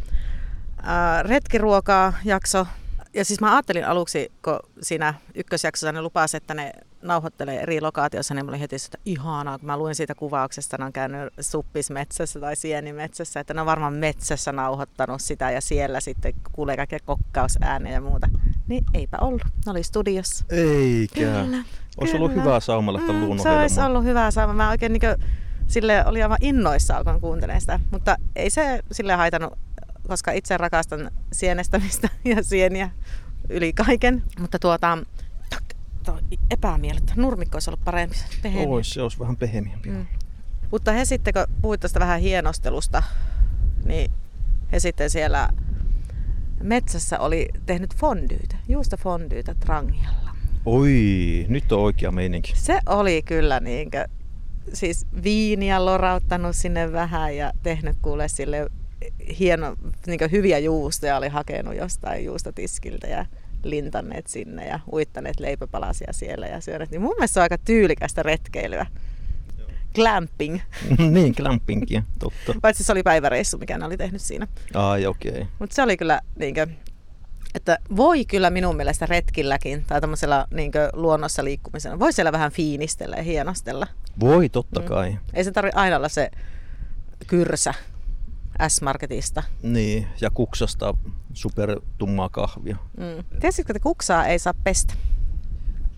ää, 0.81 1.23
retkiruokaa 1.23 2.13
jakso. 2.25 2.67
Ja 3.13 3.25
siis 3.25 3.41
mä 3.41 3.53
ajattelin 3.53 3.85
aluksi, 3.85 4.31
kun 4.43 4.59
siinä 4.81 5.13
ykkösjaksossa 5.35 5.91
ne 5.91 6.01
lupasi, 6.01 6.37
että 6.37 6.53
ne 6.53 6.71
nauhoittelee 7.07 7.61
eri 7.61 7.81
lokaatiossa, 7.81 8.33
niin 8.33 8.45
mä 8.45 8.51
olin 8.51 8.59
heti 8.59 8.75
että 8.75 8.97
ihanaa, 9.05 9.59
kun 9.59 9.65
mä 9.65 9.77
luin 9.77 9.95
siitä 9.95 10.15
kuvauksesta, 10.15 10.77
ne 10.77 10.85
on 10.85 10.93
käynyt 10.93 11.33
suppismetsässä 11.39 12.39
tai 12.39 12.55
sienimetsässä, 12.55 13.39
että 13.39 13.53
ne 13.53 13.61
on 13.61 13.67
varmaan 13.67 13.93
metsässä 13.93 14.51
nauhoittanut 14.51 15.21
sitä 15.21 15.51
ja 15.51 15.61
siellä 15.61 15.99
sitten 15.99 16.33
kuulee 16.51 16.75
kaikkea 16.75 16.99
kokkausääniä 17.05 17.93
ja 17.93 18.01
muuta. 18.01 18.29
Niin 18.67 18.83
eipä 18.93 19.17
ollut, 19.21 19.41
ne 19.65 19.71
oli 19.71 19.83
studiossa. 19.83 20.45
Eikä. 20.49 21.15
Kyllä, 21.15 21.63
Olisi 21.97 22.15
ollut 22.15 22.35
hyvää 22.35 22.59
saumalla 22.59 22.99
mm, 22.99 23.37
Se 23.43 23.49
olisi 23.49 23.81
ollut 23.81 24.03
hyvä 24.03 24.31
sauma. 24.31 24.53
Mä 24.53 24.69
oikein 24.69 24.93
niin 24.93 25.01
sille 25.67 26.05
oli 26.05 26.23
aivan 26.23 26.37
innoissaan, 26.41 27.05
kun 27.05 27.21
kuuntelin 27.21 27.61
sitä. 27.61 27.79
Mutta 27.91 28.15
ei 28.35 28.49
se 28.49 28.79
sille 28.91 29.13
haitannut, 29.13 29.53
koska 30.07 30.31
itse 30.31 30.57
rakastan 30.57 31.11
sienestämistä 31.33 32.09
ja 32.35 32.43
sieniä 32.43 32.89
yli 33.49 33.73
kaiken. 33.73 34.23
Mutta 34.39 34.59
tuota, 34.59 34.97
tuo 36.05 36.19
epämiellyttä. 36.51 37.13
Nurmikko 37.15 37.55
olisi 37.55 37.69
ollut 37.69 37.83
parempi. 37.85 38.15
Pehmeä. 38.41 38.67
Ois, 38.67 38.89
se 38.89 39.01
olisi 39.01 39.19
vähän 39.19 39.37
pehmeämpi. 39.37 39.89
Mm. 39.89 40.05
Mutta 40.71 40.91
he 40.91 41.05
sitten, 41.05 41.33
kun 41.33 41.55
puhuit 41.61 41.81
tuosta 41.81 41.99
vähän 41.99 42.19
hienostelusta, 42.19 43.03
niin 43.85 44.11
he 44.71 44.79
sitten 44.79 45.09
siellä 45.09 45.49
metsässä 46.63 47.19
oli 47.19 47.49
tehnyt 47.65 47.95
fondyytä, 47.95 48.55
juusta 48.67 48.97
fondyytä 48.97 49.55
Trangialla. 49.59 50.35
Oi, 50.65 51.45
nyt 51.49 51.71
on 51.71 51.79
oikea 51.79 52.11
meininki. 52.11 52.53
Se 52.55 52.79
oli 52.85 53.21
kyllä 53.21 53.59
niinkö, 53.59 54.07
siis 54.73 55.07
viiniä 55.23 55.85
lorauttanut 55.85 56.55
sinne 56.55 56.91
vähän 56.91 57.37
ja 57.37 57.51
tehnyt 57.63 57.97
kuule 58.01 58.27
sille 58.27 58.67
hieno, 59.39 59.75
niinkö 60.07 60.27
hyviä 60.27 60.59
juustoja 60.59 61.17
oli 61.17 61.29
hakenut 61.29 61.75
jostain 61.75 62.25
juustotiskiltä 62.25 63.07
ja 63.07 63.25
lintanneet 63.69 64.27
sinne 64.27 64.67
ja 64.67 64.79
uittaneet 64.93 65.39
leipäpalasia 65.39 66.13
siellä 66.13 66.47
ja 66.47 66.61
syöneet. 66.61 66.91
Niin 66.91 67.01
mun 67.01 67.13
mielestä 67.17 67.33
se 67.33 67.39
on 67.39 67.43
aika 67.43 67.57
tyylikästä 67.57 68.23
retkeilyä. 68.23 68.85
Glamping. 69.95 70.59
niin, 71.11 71.33
glampingia, 71.37 72.03
totta. 72.19 72.53
Paitsi 72.61 72.83
se 72.83 72.91
oli 72.91 73.03
päiväreissu, 73.03 73.57
mikä 73.57 73.77
ne 73.77 73.85
oli 73.85 73.97
tehnyt 73.97 74.21
siinä. 74.21 74.47
Ai, 74.73 75.05
okei. 75.05 75.31
Okay. 75.31 75.45
Mutta 75.59 75.75
se 75.75 75.83
oli 75.83 75.97
kyllä 75.97 76.21
niinkö, 76.35 76.67
että 77.55 77.77
voi 77.95 78.25
kyllä 78.25 78.49
minun 78.49 78.75
mielestä 78.75 79.05
retkilläkin 79.05 79.83
tai 79.87 80.01
tämmöisellä 80.01 80.47
niinkö 80.51 80.89
luonnossa 80.93 81.43
liikkumisella, 81.43 81.99
voi 81.99 82.13
siellä 82.13 82.31
vähän 82.31 82.51
fiinistellä 82.51 83.15
ja 83.15 83.23
hienostella. 83.23 83.87
Voi, 84.19 84.49
totta 84.49 84.79
Mm. 84.79 84.85
kai. 84.87 85.17
Ei 85.33 85.43
se 85.43 85.51
tarvitse 85.51 85.79
aina 85.79 85.95
olla 85.97 86.09
se 86.09 86.31
kyrsä 87.27 87.73
S-Marketista. 88.67 89.43
Niin, 89.63 90.07
ja 90.21 90.29
kuksasta 90.29 90.93
supertummaa 91.33 92.29
kahvia. 92.29 92.77
Mm. 92.97 93.39
Tiesitkö, 93.39 93.71
että 93.71 93.83
kuksaa 93.83 94.25
ei 94.25 94.39
saa 94.39 94.53
pestä? 94.63 94.93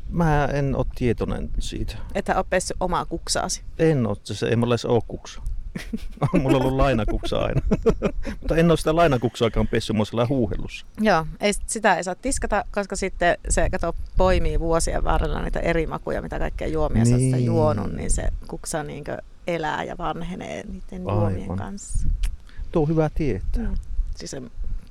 Mä 0.09 0.45
en 0.45 0.75
ole 0.75 0.85
tietoinen 0.95 1.49
siitä. 1.59 1.95
Että 2.15 2.35
ole 2.35 2.45
pessy 2.49 2.73
omaa 2.79 3.05
kuksaasi. 3.05 3.61
En 3.79 4.07
ole, 4.07 4.17
se 4.23 4.47
ei 4.47 4.55
mulla 4.55 4.73
edes 4.73 4.85
ole 4.85 5.01
kuksa. 5.07 5.41
mulla 6.41 6.57
on 6.57 6.61
ollut 6.63 6.77
lainakuksa 6.77 7.37
aina. 7.39 7.61
Mutta 8.39 8.55
en 8.55 8.71
ole 8.71 8.77
sitä 8.77 8.95
lainakuksaakaan 8.95 9.67
pessy, 9.67 9.93
mä 9.93 10.03
oon 10.13 10.29
huuhellussa. 10.29 10.85
Joo, 10.99 11.25
ei, 11.39 11.53
sitä 11.67 11.95
ei 11.95 12.03
saa 12.03 12.15
tiskata, 12.15 12.65
koska 12.71 12.95
sitten 12.95 13.37
se 13.49 13.69
kato, 13.69 13.95
poimii 14.17 14.59
vuosien 14.59 15.03
varrella 15.03 15.41
niitä 15.41 15.59
eri 15.59 15.87
makuja, 15.87 16.21
mitä 16.21 16.39
kaikkea 16.39 16.67
juomia 16.67 17.03
niin. 17.03 17.31
sä 17.31 17.37
Niin. 17.37 17.45
juonut, 17.45 17.93
niin 17.93 18.11
se 18.11 18.27
kuksa 18.47 18.83
niinkö 18.83 19.17
elää 19.47 19.83
ja 19.83 19.97
vanhenee 19.97 20.63
niiden 20.63 21.01
juomien 21.01 21.41
Aivan. 21.41 21.57
kanssa. 21.57 22.07
Tuo 22.71 22.81
on 22.81 22.87
hyvä 22.87 23.09
tietää. 23.09 23.63
Mm. 23.63 23.75
Siis 24.15 24.35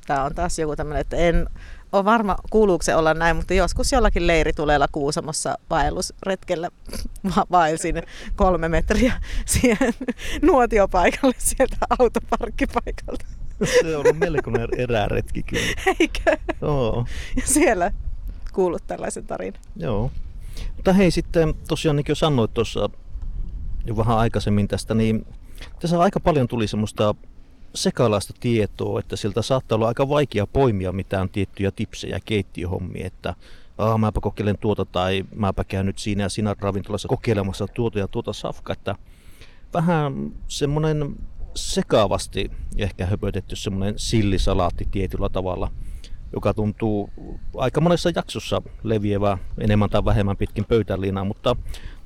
tämä 0.06 0.24
on 0.24 0.34
taas 0.34 0.58
joku 0.58 0.76
tämmöinen, 0.76 1.00
että 1.00 1.16
en 1.16 1.46
ole 1.92 2.04
varma 2.04 2.36
kuuluuko 2.50 2.82
se 2.82 2.94
olla 2.94 3.14
näin, 3.14 3.36
mutta 3.36 3.54
joskus 3.54 3.92
jollakin 3.92 4.26
leiritulella 4.26 4.86
Kuusamossa 4.92 5.58
vaellusretkellä 5.70 6.70
va- 7.36 7.46
vaelsin 7.50 8.02
kolme 8.36 8.68
metriä 8.68 9.12
siihen 9.46 9.94
nuotiopaikalle 10.42 11.34
sieltä 11.38 11.76
autoparkkipaikalta. 11.98 13.24
Se 13.80 13.96
on 13.96 14.02
ollut 14.02 14.18
melkoinen 14.18 14.68
eräretki 14.76 15.42
kyllä. 15.42 15.94
Eikö? 16.00 16.36
Joo. 16.60 17.06
Ja 17.36 17.42
siellä 17.44 17.92
kuullut 18.52 18.86
tällaisen 18.86 19.26
tarinan. 19.26 19.60
Joo. 19.76 20.10
Mutta 20.76 20.92
hei 20.92 21.10
sitten 21.10 21.54
tosiaan 21.68 21.96
niin 21.96 22.04
kuin 22.04 22.16
sanoit 22.16 22.54
tuossa 22.54 22.90
jo 23.84 23.96
vähän 23.96 24.18
aikaisemmin 24.18 24.68
tästä, 24.68 24.94
niin 24.94 25.26
tässä 25.80 26.00
aika 26.00 26.20
paljon 26.20 26.48
tuli 26.48 26.66
semmoista 26.66 27.14
sekalaista 27.76 28.34
tietoa, 28.40 29.00
että 29.00 29.16
siltä 29.16 29.42
saattaa 29.42 29.76
olla 29.76 29.88
aika 29.88 30.08
vaikea 30.08 30.46
poimia 30.46 30.92
mitään 30.92 31.28
tiettyjä 31.28 31.70
tipsejä 31.70 32.20
keittiöhommia, 32.24 33.06
että 33.06 33.34
Aa, 33.78 33.98
mäpä 33.98 34.20
kokeilen 34.20 34.58
tuota 34.58 34.84
tai 34.84 35.24
mäpä 35.34 35.64
käyn 35.64 35.86
nyt 35.86 35.98
siinä 35.98 36.22
ja 36.22 36.28
siinä 36.28 36.56
ravintolassa 36.60 37.08
kokeilemassa 37.08 37.66
tuota 37.66 37.98
ja 37.98 38.08
tuota 38.08 38.32
safkaa, 38.32 38.72
että 38.72 38.94
vähän 39.74 40.32
semmoinen 40.48 41.16
sekavasti 41.54 42.50
ehkä 42.76 43.06
höpötetty 43.06 43.56
semmoinen 43.56 43.94
sillisalaatti 43.96 44.88
tietyllä 44.90 45.28
tavalla, 45.28 45.70
joka 46.32 46.54
tuntuu 46.54 47.10
aika 47.56 47.80
monessa 47.80 48.10
jaksossa 48.14 48.62
leviävää 48.82 49.38
enemmän 49.58 49.90
tai 49.90 50.04
vähemmän 50.04 50.36
pitkin 50.36 50.64
pöytäliinaa, 50.64 51.24
mutta 51.24 51.56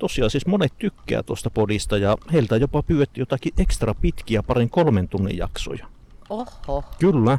tosiaan 0.00 0.30
siis 0.30 0.46
monet 0.46 0.72
tykkää 0.78 1.22
tuosta 1.22 1.50
podista 1.50 1.98
ja 1.98 2.16
heiltä 2.32 2.56
jopa 2.56 2.82
pyydettiin 2.82 3.22
jotakin 3.22 3.52
ekstra 3.58 3.94
pitkiä 3.94 4.42
parin 4.42 4.70
kolmen 4.70 5.08
tunnin 5.08 5.36
jaksoja. 5.36 5.86
Oho. 6.30 6.84
Kyllä. 6.98 7.38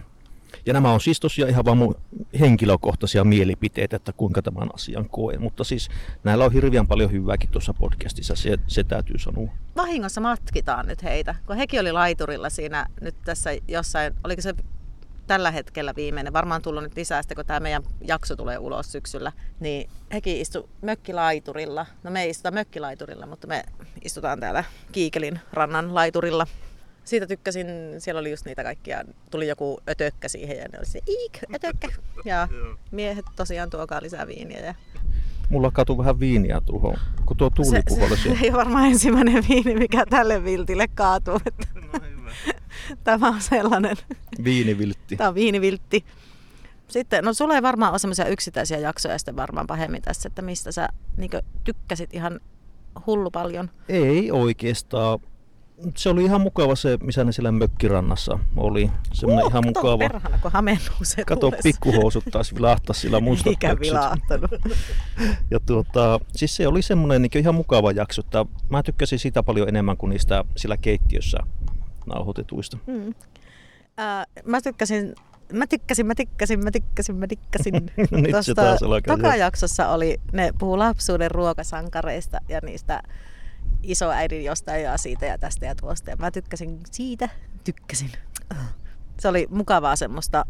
Ja 0.65 0.73
nämä 0.73 0.93
on 0.93 1.01
siis 1.01 1.19
tosiaan 1.19 1.49
ihan 1.49 1.65
vaan 1.65 1.77
mun 1.77 1.95
henkilökohtaisia 2.39 3.23
mielipiteitä, 3.23 3.95
että 3.95 4.13
kuinka 4.13 4.41
tämän 4.41 4.69
asian 4.73 5.09
koen. 5.09 5.41
Mutta 5.41 5.63
siis 5.63 5.89
näillä 6.23 6.45
on 6.45 6.53
hirveän 6.53 6.87
paljon 6.87 7.11
hyvääkin 7.11 7.49
tuossa 7.49 7.73
podcastissa, 7.73 8.35
se, 8.35 8.57
se 8.67 8.83
täytyy 8.83 9.19
sanoa. 9.19 9.49
Vahingossa 9.77 10.21
matkitaan 10.21 10.87
nyt 10.87 11.03
heitä, 11.03 11.35
kun 11.47 11.57
hekin 11.57 11.79
oli 11.79 11.91
laiturilla 11.91 12.49
siinä 12.49 12.85
nyt 13.01 13.15
tässä 13.25 13.49
jossain, 13.67 14.13
oliko 14.23 14.41
se 14.41 14.55
tällä 15.27 15.51
hetkellä 15.51 15.93
viimeinen, 15.95 16.33
varmaan 16.33 16.61
tullut 16.61 16.83
nyt 16.83 16.95
lisää 16.95 17.21
sitten, 17.21 17.35
kun 17.35 17.45
tämä 17.45 17.59
meidän 17.59 17.83
jakso 18.01 18.35
tulee 18.35 18.57
ulos 18.57 18.91
syksyllä, 18.91 19.31
niin 19.59 19.89
hekin 20.13 20.37
istu 20.37 20.69
mökkilaiturilla. 20.81 21.85
No 22.03 22.11
me 22.11 22.23
ei 22.23 22.29
istuta 22.29 22.51
mökkilaiturilla, 22.51 23.25
mutta 23.25 23.47
me 23.47 23.63
istutaan 24.03 24.39
täällä 24.39 24.63
Kiikelin 24.91 25.39
rannan 25.53 25.95
laiturilla. 25.95 26.47
Siitä 27.03 27.27
tykkäsin, 27.27 27.67
siellä 27.97 28.19
oli 28.19 28.31
just 28.31 28.45
niitä 28.45 28.63
kaikkia, 28.63 29.03
tuli 29.31 29.47
joku 29.47 29.79
ötökkä 29.89 30.27
siihen 30.27 30.57
ja 30.57 30.67
ne 30.67 30.77
oli 30.77 30.85
se 30.85 30.99
iik, 31.09 31.39
ötökkä. 31.55 31.87
Ja 32.25 32.47
miehet 32.91 33.25
tosiaan 33.35 33.69
tuokaa 33.69 34.01
lisää 34.01 34.27
viiniä. 34.27 34.59
Ja 34.59 34.75
Mulla 35.49 35.71
katu 35.71 35.97
vähän 35.97 36.19
viiniä 36.19 36.61
tuohon, 36.65 36.97
kun 37.25 37.37
tuo 37.37 37.49
tuuli 37.49 37.69
se, 37.71 37.83
puhalsi. 37.87 38.23
se, 38.23 38.29
ei 38.41 38.49
ole 38.49 38.57
varmaan 38.57 38.85
ensimmäinen 38.85 39.43
viini, 39.49 39.75
mikä 39.75 40.05
tälle 40.09 40.43
viltille 40.43 40.87
kaatuu. 40.87 41.39
Että 41.45 41.67
Tämä 43.03 43.27
on 43.27 43.41
sellainen, 43.41 43.97
Viiniviltti. 44.43 45.15
tämä 45.15 45.27
on 45.27 45.35
viiniviltti. 45.35 46.05
Sitten, 46.87 47.23
no 47.23 47.33
sulla 47.33 47.55
ei 47.55 47.61
varmaan 47.61 47.91
ole 47.91 47.99
semmoisia 47.99 48.27
yksittäisiä 48.27 48.77
jaksoja 48.77 49.17
sitten 49.17 49.35
varmaan 49.35 49.67
pahemmin 49.67 50.01
tässä, 50.01 50.27
että 50.27 50.41
mistä 50.41 50.71
sä 50.71 50.89
niin 51.17 51.31
tykkäsit 51.63 52.13
ihan 52.13 52.39
hullu 53.07 53.31
paljon. 53.31 53.69
Ei 53.89 54.31
oikeastaan. 54.31 55.19
Se 55.97 56.09
oli 56.09 56.23
ihan 56.23 56.41
mukava 56.41 56.75
se, 56.75 56.97
missä 57.03 57.23
ne 57.23 57.31
siellä 57.31 57.51
mökkirannassa 57.51 58.39
oli. 58.57 58.91
Semmoinen 59.13 59.47
ihan 59.47 59.63
kato, 59.63 59.79
mukava. 59.81 59.97
perhana, 59.97 60.39
kun 60.97 61.05
se 61.05 61.25
Kato, 61.25 61.39
tuulessa. 61.39 61.63
pikkuhousut 61.63 62.23
taas 62.31 62.55
vilahtaa 62.55 62.93
sillä 62.93 63.19
mustat 63.29 63.47
Eikä 63.47 63.79
vilahtanut. 63.79 64.51
Ja 65.51 65.59
tuota, 65.65 66.19
siis 66.35 66.55
se 66.55 66.67
oli 66.67 66.81
semmoinen 66.81 67.21
niin 67.21 67.37
ihan 67.37 67.55
mukava 67.55 67.91
jakso, 67.91 68.21
että 68.25 68.45
mä 68.69 68.83
tykkäsin 68.83 69.19
sitä 69.19 69.43
paljon 69.43 69.69
enemmän 69.69 69.97
kuin 69.97 70.09
niistä 70.09 70.43
sillä 70.57 70.77
keittiössä 70.77 71.37
nauhoitetuista. 72.05 72.77
Mm. 72.87 73.13
Äh, 73.99 74.27
mä 74.45 74.61
tykkäsin 74.61 75.15
Mä 75.53 75.67
tykkäsin, 75.67 76.05
mä 76.05 76.15
tykkäsin, 76.15 76.63
mä 76.63 76.71
tykkäsin, 76.71 77.15
mä 77.15 77.27
tykkäsin. 77.27 77.73
Nyt 77.97 78.09
se 78.25 78.31
Tuosta 78.31 78.55
taas 78.55 78.83
alkaa. 78.83 79.17
tokajaksossa 79.17 79.87
oli, 79.89 80.17
ne 80.33 80.53
puhuu 80.59 80.79
lapsuuden 80.79 81.31
ruokasankareista 81.31 82.39
ja 82.49 82.59
niistä 82.63 83.03
isoäidin 83.83 84.43
jostain 84.43 84.83
ja 84.83 84.97
siitä 84.97 85.25
ja 85.25 85.37
tästä 85.37 85.65
ja 85.65 85.75
tuosta. 85.75 86.09
Ja 86.09 86.15
mä 86.15 86.31
tykkäsin 86.31 86.79
siitä, 86.91 87.29
tykkäsin. 87.63 88.11
Se 89.19 89.27
oli 89.27 89.47
mukavaa 89.49 89.95
semmoista 89.95 90.45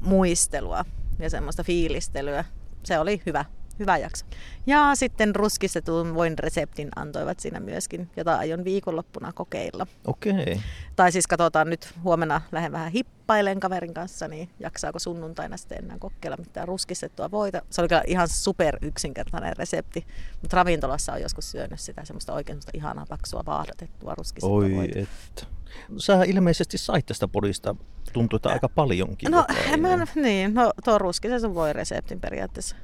muistelua 0.00 0.84
ja 1.18 1.30
semmoista 1.30 1.64
fiilistelyä. 1.64 2.44
Se 2.82 2.98
oli 2.98 3.22
hyvä, 3.26 3.44
hyvä 3.78 3.98
jakso. 3.98 4.26
Ja 4.66 4.94
sitten 4.94 5.36
ruskistetun 5.36 6.14
voin 6.14 6.38
reseptin 6.38 6.88
antoivat 6.96 7.40
siinä 7.40 7.60
myöskin, 7.60 8.10
jota 8.16 8.36
aion 8.36 8.64
viikonloppuna 8.64 9.32
kokeilla. 9.32 9.86
Okei. 10.06 10.60
Tai 10.96 11.12
siis 11.12 11.26
katsotaan 11.26 11.70
nyt 11.70 11.94
huomenna 12.04 12.40
lähden 12.52 12.72
vähän 12.72 12.92
hippailen 12.92 13.60
kaverin 13.60 13.94
kanssa, 13.94 14.28
niin 14.28 14.48
jaksaako 14.60 14.98
sunnuntaina 14.98 15.56
sitten 15.56 15.84
enää 15.84 15.98
kokeilla 15.98 16.36
mitään 16.36 16.68
ruskistettua 16.68 17.30
voita. 17.30 17.62
Se 17.70 17.80
oli 17.80 17.88
kyllä 17.88 18.02
ihan 18.06 18.28
super 18.28 18.78
yksinkertainen 18.82 19.56
resepti, 19.56 20.06
mutta 20.42 20.56
ravintolassa 20.56 21.12
on 21.12 21.22
joskus 21.22 21.50
syönyt 21.50 21.80
sitä 21.80 22.04
semmoista 22.04 22.32
oikein 22.32 22.54
semmoista 22.54 22.70
ihanaa 22.74 23.06
paksua 23.08 23.42
vaahdotettua 23.46 24.14
ruskistettua 24.14 24.56
Oi, 24.56 24.76
voita. 24.76 24.98
että. 24.98 25.56
Sä 25.98 26.22
ilmeisesti 26.22 26.78
sait 26.78 27.06
tästä 27.06 27.28
podista, 27.28 27.76
tuntuu, 28.12 28.36
että 28.36 28.48
aika 28.48 28.68
paljonkin. 28.68 29.30
No, 29.30 29.44
mä, 29.80 30.06
niin, 30.14 30.54
no 30.54 30.72
tuo 30.84 30.98
ruskisen 30.98 31.54
voi 31.54 31.72
reseptin 31.72 32.20
periaatteessa. 32.20 32.76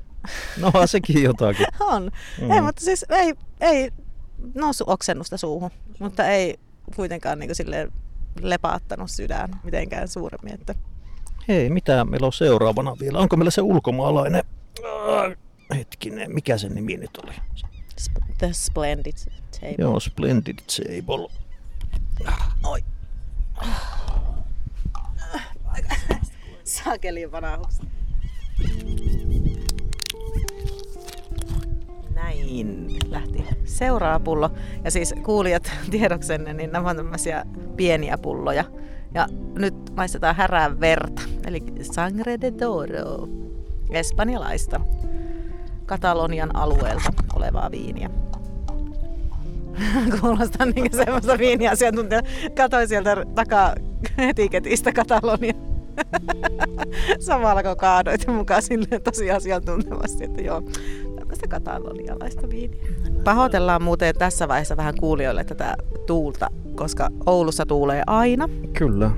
No 0.58 0.72
sekin 0.86 1.22
jotakin. 1.22 1.66
On. 1.80 2.10
Mm. 2.40 2.50
Ei, 2.50 2.60
mutta 2.60 2.84
siis 2.84 3.04
ei, 3.08 3.34
ei 3.60 3.90
noussut 4.54 4.88
oksennusta 4.88 5.36
suuhun, 5.36 5.70
mutta 5.98 6.26
ei 6.26 6.58
kuitenkaan 6.96 7.38
niin 7.38 7.54
silleen 7.54 7.92
lepaattanut 8.40 9.10
sydän 9.10 9.60
mitenkään 9.64 10.08
suuremmin. 10.08 10.54
Että 10.54 10.74
Hei, 11.48 11.70
mitä 11.70 12.04
meillä 12.04 12.26
on 12.26 12.32
seuraavana 12.32 12.96
vielä? 13.00 13.18
Onko 13.18 13.36
meillä 13.36 13.50
se 13.50 13.62
ulkomaalainen? 13.62 14.42
Äh, 14.84 15.36
hetkinen, 15.76 16.34
mikä 16.34 16.58
sen 16.58 16.74
nimi 16.74 16.96
nyt 16.96 17.16
oli? 17.24 17.32
sp- 18.00 18.34
The 18.38 18.48
Splendid 18.52 19.16
Table. 19.60 19.74
Joo, 19.78 20.00
Splendid 20.00 20.58
Table. 20.58 21.28
Oi. 22.64 22.84
Sakelin 26.64 27.32
vanahukset. 27.32 27.91
Näin 32.52 32.88
lähti 33.10 33.44
seuraava 33.64 34.20
pullo. 34.20 34.50
Ja 34.84 34.90
siis 34.90 35.14
kuulijat 35.22 35.70
tiedoksenne, 35.90 36.52
niin 36.52 36.72
nämä 36.72 36.90
on 36.90 36.96
tämmöisiä 36.96 37.44
pieniä 37.76 38.18
pulloja. 38.18 38.64
Ja 39.14 39.26
nyt 39.54 39.74
maistetaan 39.96 40.36
härää 40.36 40.80
verta, 40.80 41.22
eli 41.46 41.62
sangre 41.82 42.40
de 42.40 42.50
toro, 42.50 43.28
espanjalaista, 43.90 44.80
Katalonian 45.86 46.56
alueelta 46.56 47.12
olevaa 47.36 47.70
viiniä. 47.70 48.10
Kuulostaa 50.20 50.66
niin 50.66 50.96
semmoista 50.96 51.38
viiniasiantuntijaa. 51.38 52.22
Katoin 52.56 52.88
sieltä 52.88 53.16
takaa 53.34 53.74
etiketistä 54.18 54.92
Katalonia. 54.92 55.54
Samalla 57.26 57.62
kun 57.62 57.76
kaadoit 57.76 58.26
mukaan 58.26 58.62
silleen 58.62 59.02
tosi 59.02 59.30
asiantuntevasti, 59.30 60.24
että 60.24 60.42
joo, 60.42 60.62
tämmöistä 61.32 61.48
katalonialaista 61.48 62.48
viiniä. 62.50 62.80
Pahoitellaan 63.24 63.82
muuten 63.82 64.14
tässä 64.18 64.48
vaiheessa 64.48 64.76
vähän 64.76 64.94
kuulijoille 65.00 65.44
tätä 65.44 65.76
tuulta, 66.06 66.50
koska 66.74 67.08
Oulussa 67.26 67.66
tuulee 67.66 68.02
aina. 68.06 68.48
Kyllä. 68.78 69.10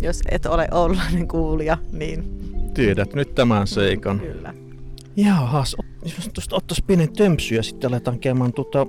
Jos 0.00 0.20
et 0.30 0.46
ole 0.46 0.68
oululainen 0.72 1.28
kuulija, 1.28 1.78
niin 1.92 2.24
Tiedät 2.74 3.14
nyt 3.14 3.34
tämän 3.34 3.66
seikan. 3.66 4.20
kyllä. 4.20 4.54
Jahas, 5.16 5.76
ot- 5.82 6.12
jos 6.16 6.30
tuosta 6.34 6.56
ottaisi 6.56 6.84
pienen 6.86 7.12
tömpsy 7.12 7.54
ja 7.54 7.62
sitten 7.62 7.88
aletaan 7.90 8.18
käymään 8.18 8.52
tuota, 8.52 8.86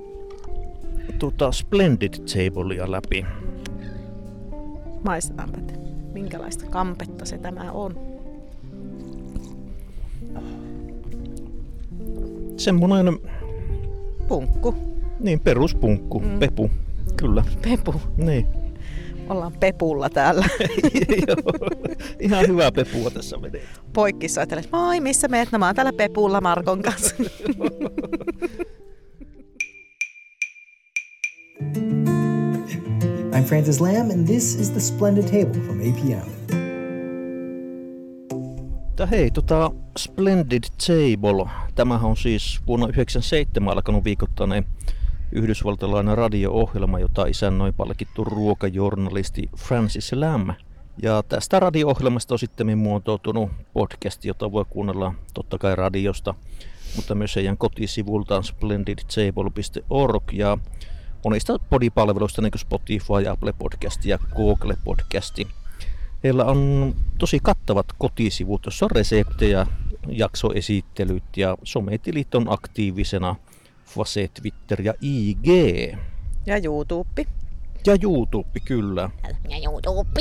tuota 1.18 1.52
Splendid 1.52 2.14
Tablea 2.14 2.90
läpi. 2.90 3.26
Maistetaanpa, 5.04 5.58
minkälaista 6.12 6.64
kampetta 6.70 7.24
se 7.24 7.38
tämä 7.38 7.72
on. 7.72 8.13
Semmoinen, 12.56 13.18
Punkku, 14.28 14.74
niin 15.20 15.40
peruspunkku, 15.40 16.20
mm. 16.20 16.38
Pepu. 16.38 16.70
Kyllä, 17.16 17.44
pepu. 17.62 17.94
niin. 18.16 18.46
Ollaan 19.28 19.52
pepulla 19.60 20.10
täällä. 20.10 20.46
Joo. 21.28 21.68
Ihan 22.20 22.48
hyvää 22.48 22.72
pepua 22.72 23.10
tässä 23.10 23.36
menee. 23.36 23.62
Poikki 23.92 24.28
soittelee, 24.28 24.64
moi 24.72 25.00
missä 25.00 25.28
meet? 25.28 25.52
No 25.52 25.58
mä 25.58 25.66
oon 25.66 25.74
täällä 25.74 25.92
pepulla 25.92 26.40
Markon 26.40 26.82
kanssa. 26.82 27.14
I'm 33.32 33.44
Francis 33.44 33.80
Lamb, 33.80 34.10
and 34.10 34.26
this 34.26 34.54
is 34.54 34.70
The 34.70 34.80
Splendid 34.80 35.24
Table 35.24 35.60
from 35.60 35.80
APM. 35.80 36.63
Mutta 38.94 39.06
hei, 39.06 39.30
tota 39.30 39.70
Splendid 39.98 40.62
Table, 40.86 41.50
tämähän 41.74 42.10
on 42.10 42.16
siis 42.16 42.60
vuonna 42.66 42.86
1997 42.86 43.72
alkanut 43.72 44.04
viikoittainen 44.04 44.66
yhdysvaltalainen 45.32 46.18
radio-ohjelma, 46.18 46.98
jota 46.98 47.26
isännoi 47.26 47.72
palkittu 47.72 48.24
ruokajournalisti 48.24 49.50
Francis 49.56 50.12
Lamb. 50.12 50.50
Ja 51.02 51.22
tästä 51.28 51.60
radio-ohjelmasta 51.60 52.34
on 52.34 52.38
sitten 52.38 52.78
muotoutunut 52.78 53.50
podcast, 53.72 54.24
jota 54.24 54.52
voi 54.52 54.64
kuunnella 54.70 55.14
totta 55.34 55.58
kai 55.58 55.76
radiosta, 55.76 56.34
mutta 56.96 57.14
myös 57.14 57.36
heidän 57.36 57.58
kotisivultaan 57.58 58.44
splendidtable.org 58.44 60.32
ja 60.32 60.58
monista 61.24 61.58
podipalveluista 61.58 62.42
niin 62.42 62.52
kuin 62.52 62.60
Spotify, 62.60 63.28
Apple 63.30 63.52
Podcast 63.52 64.04
ja 64.04 64.18
Google 64.36 64.76
Podcasti. 64.84 65.63
Heillä 66.24 66.44
on 66.44 66.94
tosi 67.18 67.40
kattavat 67.42 67.86
kotisivut, 67.98 68.64
jossa 68.64 68.86
on 68.86 68.90
reseptejä, 68.90 69.66
jaksoesittelyt 70.08 71.36
ja 71.36 71.56
sometilit 71.62 72.34
on 72.34 72.52
aktiivisena. 72.52 73.36
Fase, 73.84 74.28
Twitter 74.40 74.82
ja 74.82 74.94
IG. 75.00 75.46
Ja 76.46 76.56
YouTube. 76.64 77.26
Ja 77.86 77.96
YouTube, 78.02 78.60
kyllä. 78.64 79.10
Ja 79.48 79.70
YouTube. 79.70 80.20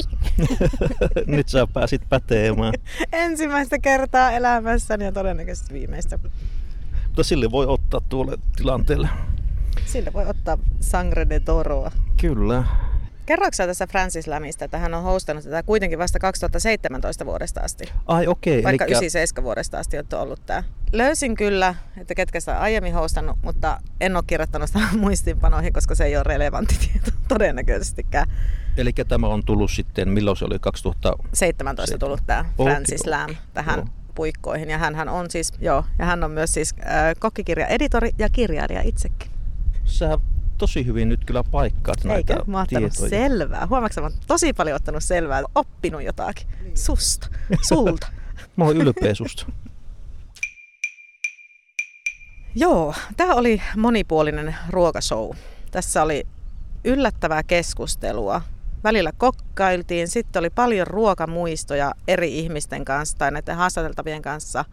Nyt 1.38 1.50
sä 1.50 1.68
pääsit 1.74 2.02
päteemään. 2.10 2.74
Ensimmäistä 3.14 3.80
kertaa 3.80 4.32
elämässäni 4.32 5.06
ja 5.06 5.12
todennäköisesti 5.12 5.74
viimeistä. 5.74 6.20
Mutta 7.06 7.24
sille 7.24 7.52
voi 7.52 7.66
ottaa 7.68 8.02
tuolle 8.10 8.38
tilanteelle. 8.56 9.10
Sillä 9.86 10.14
voi 10.14 10.26
ottaa 10.26 10.58
Sangre 10.80 11.30
de 11.30 11.40
Toroa. 11.40 11.92
Kyllä. 12.22 12.64
Kerroitko 13.26 13.56
sä 13.56 13.68
tässä 13.68 13.88
Francis 13.88 14.28
Lamista, 14.28 14.66
että 14.66 14.78
hän 14.78 14.94
on 14.94 15.04
hostannut 15.04 15.44
tätä 15.44 15.64
kuitenkin 15.64 16.00
vasta 16.00 16.20
2017 16.20 17.26
vuodesta 17.26 17.62
asti? 17.62 17.84
Ai 18.06 18.28
okei, 18.28 18.60
okay, 18.60 18.64
Vaikka 18.64 18.86
eli 18.86 18.92
97 18.92 19.44
vuodesta 19.44 19.80
asti 19.80 19.98
on 19.98 20.06
ollut 20.14 20.46
tämä. 20.46 20.64
Löysin 20.92 21.36
kyllä, 21.36 21.76
että 21.98 22.16
ketkä 22.16 22.40
sitä 22.40 22.60
aiemmin 22.60 22.94
hostannut, 22.94 23.38
mutta 23.42 23.80
en 24.02 24.16
ole 24.16 24.24
kirjoittanut 24.28 24.68
sitä 24.68 24.80
muistiinpanoihin, 24.98 25.74
koska 25.74 25.96
se 25.96 26.06
ei 26.06 26.16
ole 26.16 26.24
relevantti 26.24 26.76
tieto 26.80 27.12
todennäköisestikään. 27.34 28.28
eli 28.78 28.92
tämä 29.08 29.28
on 29.28 29.44
tullut 29.46 29.72
sitten, 29.72 30.10
milloin 30.10 30.38
se 30.38 30.46
oli 30.46 30.60
2000? 30.60 31.14
17 31.34 31.98
tullut 31.98 32.22
tämä 32.26 32.46
Francis 32.64 33.02
okei. 33.02 33.12
Lamb 33.12 33.36
tähän 33.54 33.80
Joo. 33.80 33.88
puikkoihin. 34.16 34.70
Ja 34.70 34.78
hän 34.78 35.10
on 35.10 35.32
siis, 35.32 35.54
joo, 35.60 35.84
ja 36.00 36.06
hän 36.06 36.24
on 36.24 36.32
myös 36.32 36.54
siis 36.54 36.74
äh, 36.80 36.86
kokkikirja-editori 37.20 38.12
ja 38.20 38.30
kirjailija 38.30 38.82
itsekin. 38.82 39.32
Sä 39.86 40.18
tosi 40.58 40.86
hyvin 40.86 41.10
nyt 41.10 41.26
kyllä 41.26 41.44
paikkaat 41.44 42.04
näitä 42.04 42.34
Eikö? 42.34 42.52
Mä 42.52 42.58
oon 42.58 42.64
ottanut 42.64 42.92
tietoja. 42.92 43.10
selvää. 43.10 43.68
Huomaatko, 43.68 44.02
mä 44.02 44.08
oon 44.08 44.18
tosi 44.28 44.54
paljon 44.54 44.76
ottanut 44.76 45.04
selvää, 45.04 45.44
oppinut 45.56 46.04
jotakin. 46.04 46.48
Susta, 46.74 47.28
sulta. 47.70 48.08
Mä 48.56 48.66
oon 48.66 48.78
ylpeä 48.78 49.16
susta. 49.16 49.46
Joo, 52.56 52.94
tämä 53.18 53.34
oli 53.34 53.62
monipuolinen 53.78 54.56
ruokashow. 54.70 55.30
Tässä 55.72 56.04
oli 56.04 56.28
yllättävää 56.84 57.44
keskustelua. 57.44 58.42
Välillä 58.84 59.12
kokkailtiin, 59.18 60.08
sitten 60.08 60.40
oli 60.40 60.50
paljon 60.50 60.88
ruokamuistoja 60.88 61.92
eri 62.08 62.40
ihmisten 62.40 62.86
kanssa 62.86 63.18
tai 63.18 63.32
näiden 63.32 63.56
haastateltavien 63.56 64.22
kanssa. 64.22 64.66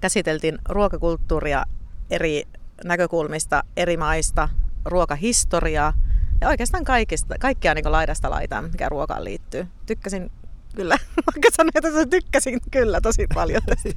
Käsiteltiin 0.00 0.58
ruokakulttuuria 0.68 1.64
eri 2.10 2.44
näkökulmista, 2.84 3.62
eri 3.76 3.96
maista, 3.96 4.48
ruokahistoriaa 4.84 5.92
ja 6.40 6.48
oikeastaan 6.48 6.84
kaikista, 6.84 7.34
kaikkia 7.40 7.74
niin 7.74 7.92
laidasta 7.92 8.30
laitaan, 8.30 8.64
mikä 8.64 8.88
ruokaan 8.88 9.24
liittyy. 9.24 9.66
Tykkäsin 9.86 10.30
kyllä, 10.74 10.96
vaikka 11.26 11.48
sanoin, 11.56 11.72
että 11.74 12.06
tykkäsin 12.06 12.60
kyllä 12.70 13.00
tosi 13.00 13.26
paljon 13.34 13.62
tästä. 13.66 13.90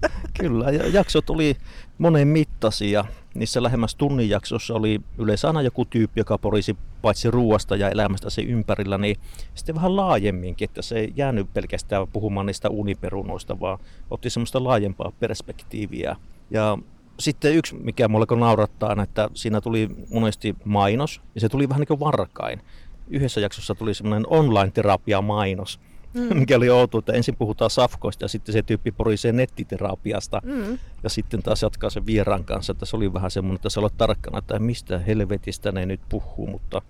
Kyllä, 0.40 0.70
ja 0.70 0.88
jaksot 0.88 1.30
oli 1.30 1.56
monen 1.98 2.28
mittaisia. 2.28 3.04
Niissä 3.34 3.62
lähemmäs 3.62 3.94
tunnin 3.94 4.30
jaksossa 4.30 4.74
oli 4.74 5.00
yleensä 5.18 5.48
aina 5.48 5.62
joku 5.62 5.84
tyyppi, 5.84 6.20
joka 6.20 6.38
porisi 6.38 6.76
paitsi 7.02 7.30
ruoasta 7.30 7.76
ja 7.76 7.88
elämästä 7.88 8.30
se 8.30 8.42
ympärillä, 8.42 8.98
niin 8.98 9.16
sitten 9.54 9.74
vähän 9.74 9.96
laajemminkin, 9.96 10.68
että 10.68 10.82
se 10.82 10.98
ei 10.98 11.12
jäänyt 11.16 11.54
pelkästään 11.54 12.08
puhumaan 12.08 12.46
niistä 12.46 12.68
uniperunoista, 12.68 13.60
vaan 13.60 13.78
otti 14.10 14.30
semmoista 14.30 14.64
laajempaa 14.64 15.12
perspektiiviä. 15.20 16.16
Ja 16.50 16.78
sitten 17.20 17.54
yksi, 17.54 17.74
mikä 17.74 18.08
mulle 18.08 18.26
naurattaa, 18.38 19.02
että 19.02 19.28
siinä 19.34 19.60
tuli 19.60 19.88
monesti 20.10 20.56
mainos, 20.64 21.20
ja 21.34 21.40
se 21.40 21.48
tuli 21.48 21.68
vähän 21.68 21.80
niin 21.80 21.88
kuin 21.88 22.00
varkain. 22.00 22.62
Yhdessä 23.10 23.40
jaksossa 23.40 23.74
tuli 23.74 23.94
semmoinen 23.94 24.26
online-terapia-mainos, 24.26 25.80
mm. 26.14 26.38
mikä 26.40 26.56
oli 26.56 26.70
outo, 26.70 26.98
että 26.98 27.12
ensin 27.12 27.36
puhutaan 27.36 27.70
safkoista 27.70 28.24
ja 28.24 28.28
sitten 28.28 28.52
se 28.52 28.62
tyyppi 28.62 28.92
porisee 28.92 29.32
nettiterapiasta. 29.32 30.40
Mm. 30.44 30.78
Ja 31.02 31.10
sitten 31.10 31.42
taas 31.42 31.62
jatkaa 31.62 31.90
sen 31.90 32.06
vieraan 32.06 32.44
kanssa, 32.44 32.72
että 32.72 32.86
se 32.86 32.96
oli 32.96 33.12
vähän 33.12 33.30
semmoinen, 33.30 33.56
että 33.56 33.70
se 33.70 33.80
oli 33.80 33.88
tarkkana, 33.98 34.38
että 34.38 34.58
mistä 34.58 34.98
helvetistä 34.98 35.72
ne 35.72 35.86
nyt 35.86 36.00
puhuu, 36.08 36.46
mutta 36.46 36.82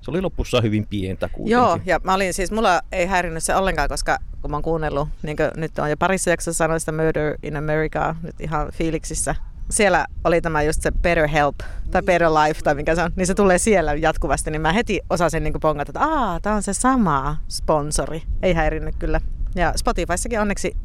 se 0.00 0.10
oli 0.10 0.20
lopussa 0.20 0.60
hyvin 0.60 0.86
pientä 0.86 1.28
kuitenkin. 1.28 1.52
Joo, 1.52 1.78
ja 1.86 2.00
mä 2.04 2.14
olin 2.14 2.34
siis, 2.34 2.52
mulla 2.52 2.80
ei 2.92 3.06
häirinnyt 3.06 3.44
se 3.44 3.56
ollenkaan, 3.56 3.88
koska 3.88 4.18
kun 4.42 4.50
mä 4.50 4.56
oon 4.56 4.62
kuunnellut, 4.62 5.08
niin 5.22 5.36
nyt 5.56 5.78
on 5.78 5.90
jo 5.90 5.96
parissa 5.96 6.30
jaksossa 6.30 6.58
sanoin 6.58 6.80
sitä 6.80 6.92
Murder 6.92 7.38
in 7.42 7.56
America, 7.56 8.14
nyt 8.22 8.40
ihan 8.40 8.68
fiiliksissä. 8.72 9.34
Siellä 9.70 10.06
oli 10.24 10.40
tämä 10.40 10.62
just 10.62 10.82
se 10.82 10.90
Better 10.90 11.28
Help 11.28 11.54
tai 11.90 12.02
Better 12.02 12.28
Life 12.30 12.60
tai 12.62 12.74
mikä 12.74 12.94
se 12.94 13.02
on, 13.02 13.10
niin 13.16 13.26
se 13.26 13.34
tulee 13.34 13.58
siellä 13.58 13.94
jatkuvasti, 13.94 14.50
niin 14.50 14.62
mä 14.62 14.72
heti 14.72 15.00
osasin 15.10 15.44
niin 15.44 15.60
pongata, 15.60 15.90
että 15.90 16.00
aah, 16.00 16.40
tää 16.42 16.54
on 16.54 16.62
se 16.62 16.72
sama 16.72 17.36
sponsori. 17.48 18.22
Ei 18.42 18.54
häirinnyt 18.54 18.94
kyllä. 18.98 19.20
Ja 19.54 19.72
Spotifyssakin 19.76 20.40
onneksi 20.40 20.76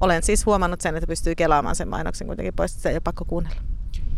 olen 0.00 0.22
siis 0.22 0.46
huomannut 0.46 0.80
sen, 0.80 0.96
että 0.96 1.06
pystyy 1.06 1.34
kelaamaan 1.34 1.76
sen 1.76 1.88
mainoksen 1.88 2.26
kuitenkin 2.26 2.54
pois, 2.54 2.72
että 2.72 2.82
se 2.82 2.88
ei 2.88 2.94
ole 2.94 3.00
pakko 3.04 3.24
kuunnella. 3.24 3.60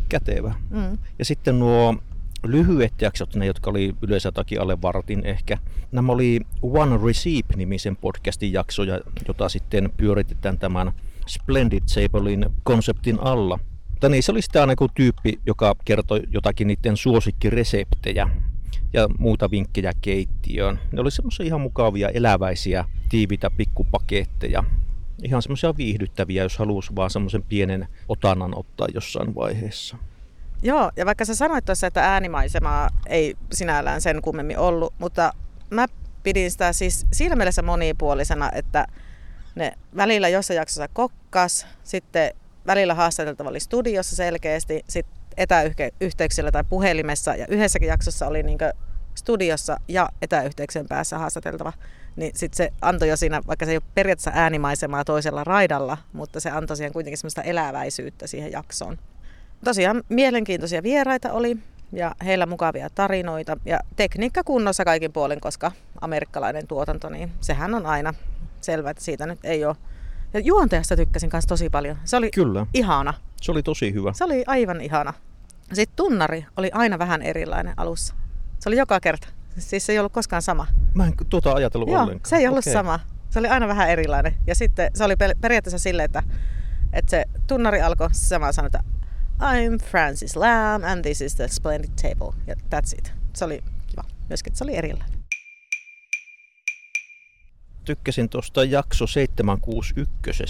Kätevä. 0.09 0.55
Mm. 0.70 0.98
Ja 1.18 1.24
sitten 1.24 1.59
nuo 1.59 1.96
lyhyet 2.44 2.92
jaksot, 3.00 3.34
ne 3.34 3.46
jotka 3.46 3.70
oli 3.70 3.94
yleensä 4.02 4.26
jotakin 4.26 4.61
alle 4.61 4.82
vartin 4.82 5.26
ehkä. 5.26 5.59
Nämä 5.92 6.12
oli 6.12 6.40
One 6.62 6.96
Receipt-nimisen 6.96 7.96
podcastin 7.96 8.52
jaksoja, 8.52 9.00
jota 9.28 9.48
sitten 9.48 9.92
pyöritetään 9.96 10.59
tämän 10.59 10.92
Splendid 11.26 11.82
Tablein 11.94 12.46
konseptin 12.62 13.18
alla. 13.20 13.59
Mutta 14.05 14.12
niin, 14.12 14.22
se 14.22 14.32
oli 14.32 14.42
sitten 14.42 14.61
aina 14.61 14.72
joku 14.72 14.88
tyyppi, 14.94 15.40
joka 15.46 15.74
kertoi 15.84 16.22
jotakin 16.30 16.66
niiden 16.66 16.96
suosikkireseptejä 16.96 18.28
ja 18.92 19.09
muuta 19.18 19.50
vinkkejä 19.50 19.92
keittiöön. 20.00 20.80
Ne 20.92 21.00
oli 21.00 21.11
semmoisia 21.11 21.46
ihan 21.46 21.61
mukavia, 21.61 22.09
eläväisiä, 22.09 22.84
tiivitä 23.09 23.50
pikkupaketteja. 23.50 24.64
Ihan 25.22 25.42
semmoisia 25.42 25.76
viihdyttäviä, 25.76 26.42
jos 26.42 26.59
halusi 26.59 26.96
vaan 26.96 27.11
semmoisen 27.11 27.42
pienen 27.42 27.88
otannan 28.09 28.59
ottaa 28.59 28.86
jossain 28.94 29.34
vaiheessa. 29.34 29.96
Joo, 30.62 30.90
ja 30.96 31.07
vaikka 31.07 31.24
sä 31.24 31.34
sanoit 31.34 31.64
tuossa, 31.64 31.86
että 31.86 32.12
äänimaisemaa 32.12 32.88
ei 33.07 33.34
sinällään 33.52 34.00
sen 34.00 34.22
kummemmin 34.22 34.59
ollut, 34.59 34.94
mutta 34.98 35.32
mä 35.70 35.86
pidin 36.22 36.50
sitä 36.50 36.72
siis 36.72 37.07
siinä 37.12 37.36
mielessä 37.36 37.62
monipuolisena, 37.62 38.50
että 38.55 38.86
ne 39.55 39.72
välillä 39.96 40.28
jossain 40.28 40.57
jaksossa 40.57 40.88
kokkas, 40.88 41.66
sitten 41.84 42.34
välillä 42.66 42.94
haastateltava 42.94 43.50
oli 43.50 43.60
studiossa 43.60 44.16
selkeästi, 44.16 44.84
sitten 44.88 45.16
etäyhteyksillä 45.36 46.52
tai 46.52 46.64
puhelimessa 46.68 47.34
ja 47.34 47.46
yhdessäkin 47.48 47.88
jaksossa 47.88 48.26
oli 48.26 48.42
niin 48.42 48.58
studiossa 49.14 49.80
ja 49.88 50.08
etäyhteyksien 50.22 50.88
päässä 50.88 51.18
haastateltava. 51.18 51.72
Niin 52.16 52.32
sitten 52.34 52.56
se 52.56 52.72
antoi 52.82 53.08
jo 53.08 53.16
siinä, 53.16 53.40
vaikka 53.46 53.64
se 53.64 53.70
ei 53.70 53.76
ole 53.76 53.84
periaatteessa 53.94 54.30
äänimaisemaa 54.34 55.04
toisella 55.04 55.44
raidalla, 55.44 55.98
mutta 56.12 56.40
se 56.40 56.50
antoi 56.50 56.76
siihen 56.76 56.92
kuitenkin 56.92 57.18
semmoista 57.18 57.42
eläväisyyttä 57.42 58.26
siihen 58.26 58.52
jaksoon. 58.52 58.98
Tosiaan 59.64 60.02
mielenkiintoisia 60.08 60.82
vieraita 60.82 61.32
oli 61.32 61.56
ja 61.92 62.14
heillä 62.24 62.46
mukavia 62.46 62.90
tarinoita 62.90 63.56
ja 63.64 63.80
tekniikka 63.96 64.44
kunnossa 64.44 64.84
kaikin 64.84 65.12
puolin, 65.12 65.40
koska 65.40 65.72
amerikkalainen 66.00 66.66
tuotanto, 66.66 67.08
niin 67.08 67.32
sehän 67.40 67.74
on 67.74 67.86
aina 67.86 68.14
selvä, 68.60 68.90
että 68.90 69.04
siitä 69.04 69.26
nyt 69.26 69.38
ei 69.44 69.64
ole. 69.64 69.76
Ja 70.35 70.41
juontajasta 70.41 70.97
tykkäsin 70.97 71.30
kanssa 71.30 71.49
tosi 71.49 71.70
paljon. 71.70 71.97
Se 72.05 72.16
oli 72.16 72.30
Kyllä. 72.30 72.66
ihana. 72.74 73.14
Se 73.43 73.53
oli 73.53 73.62
tosi 73.62 73.95
hyvä. 73.95 74.12
Se 74.12 74.24
oli 74.24 74.45
aivan 74.47 74.80
ihana. 74.80 75.14
Sitten 75.72 75.97
tunnari 75.97 76.47
oli 76.57 76.70
aina 76.72 76.99
vähän 76.99 77.22
erilainen 77.22 77.74
alussa. 77.76 78.14
Se 78.59 78.68
oli 78.68 78.76
joka 78.76 79.01
kerta. 79.01 79.28
Siis 79.59 79.87
se 79.87 79.93
ei 79.93 79.99
ollut 79.99 80.12
koskaan 80.12 80.43
sama. 80.43 80.66
Mä 80.95 81.07
en 81.07 81.12
tuota 81.28 81.53
ajatellut 81.53 81.89
Joo, 81.89 82.03
ollenkaan. 82.03 82.28
se 82.30 82.37
ei 82.37 82.47
ollut 82.47 82.64
okay. 82.64 82.72
sama. 82.72 83.01
Se 83.30 83.39
oli 83.39 83.49
aina 83.49 83.68
vähän 83.68 83.91
erilainen. 83.91 84.35
Ja 84.47 84.55
sitten 84.55 84.91
se 84.95 85.05
oli 85.05 85.14
periaatteessa 85.41 85.78
silleen, 85.78 86.05
että, 86.05 86.22
että 86.93 87.11
se 87.11 87.24
tunnari 87.47 87.82
alkoi 87.82 88.09
sama 88.12 88.53
sanoa, 88.53 88.66
että 88.66 88.80
I'm 89.41 89.85
Francis 89.91 90.37
Lamb 90.37 90.85
and 90.85 91.03
this 91.03 91.20
is 91.20 91.35
the 91.35 91.49
splendid 91.49 91.91
table. 92.03 92.43
Ja 92.47 92.55
that's 92.55 92.99
it. 92.99 93.12
Se 93.37 93.45
oli 93.45 93.64
kiva. 93.87 94.05
Myöskin, 94.28 94.51
että 94.51 94.59
se 94.59 94.64
oli 94.64 94.76
erilainen. 94.76 95.13
Tykkäsin 97.85 98.28
tuosta 98.28 98.64
jakso 98.64 99.07
761 99.07 100.43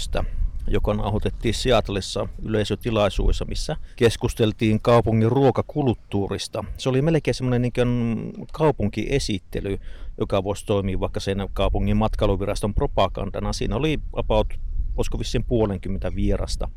joka 0.67 0.93
nauhoitettiin 0.93 1.53
Seattleissa 1.53 2.27
yleisötilaisuudessa, 2.41 3.45
missä 3.45 3.75
keskusteltiin 3.95 4.81
kaupungin 4.81 5.31
ruokakulttuurista. 5.31 6.63
Se 6.77 6.89
oli 6.89 7.01
melkein 7.01 7.35
semmoinen 7.35 7.61
niin 7.61 8.33
kaupunkiesittely, 8.53 9.77
joka 10.17 10.43
voisi 10.43 10.65
toimia 10.65 10.99
vaikka 10.99 11.19
sen 11.19 11.47
kaupungin 11.53 11.97
matkailuviraston 11.97 12.73
propagandana. 12.73 13.53
Siinä 13.53 13.75
oli 13.75 13.99
about, 14.13 14.53
olisiko 14.97 15.19
vissiin 15.19 15.43
puolenkymmentä 15.43 16.15
vierasta, 16.15 16.69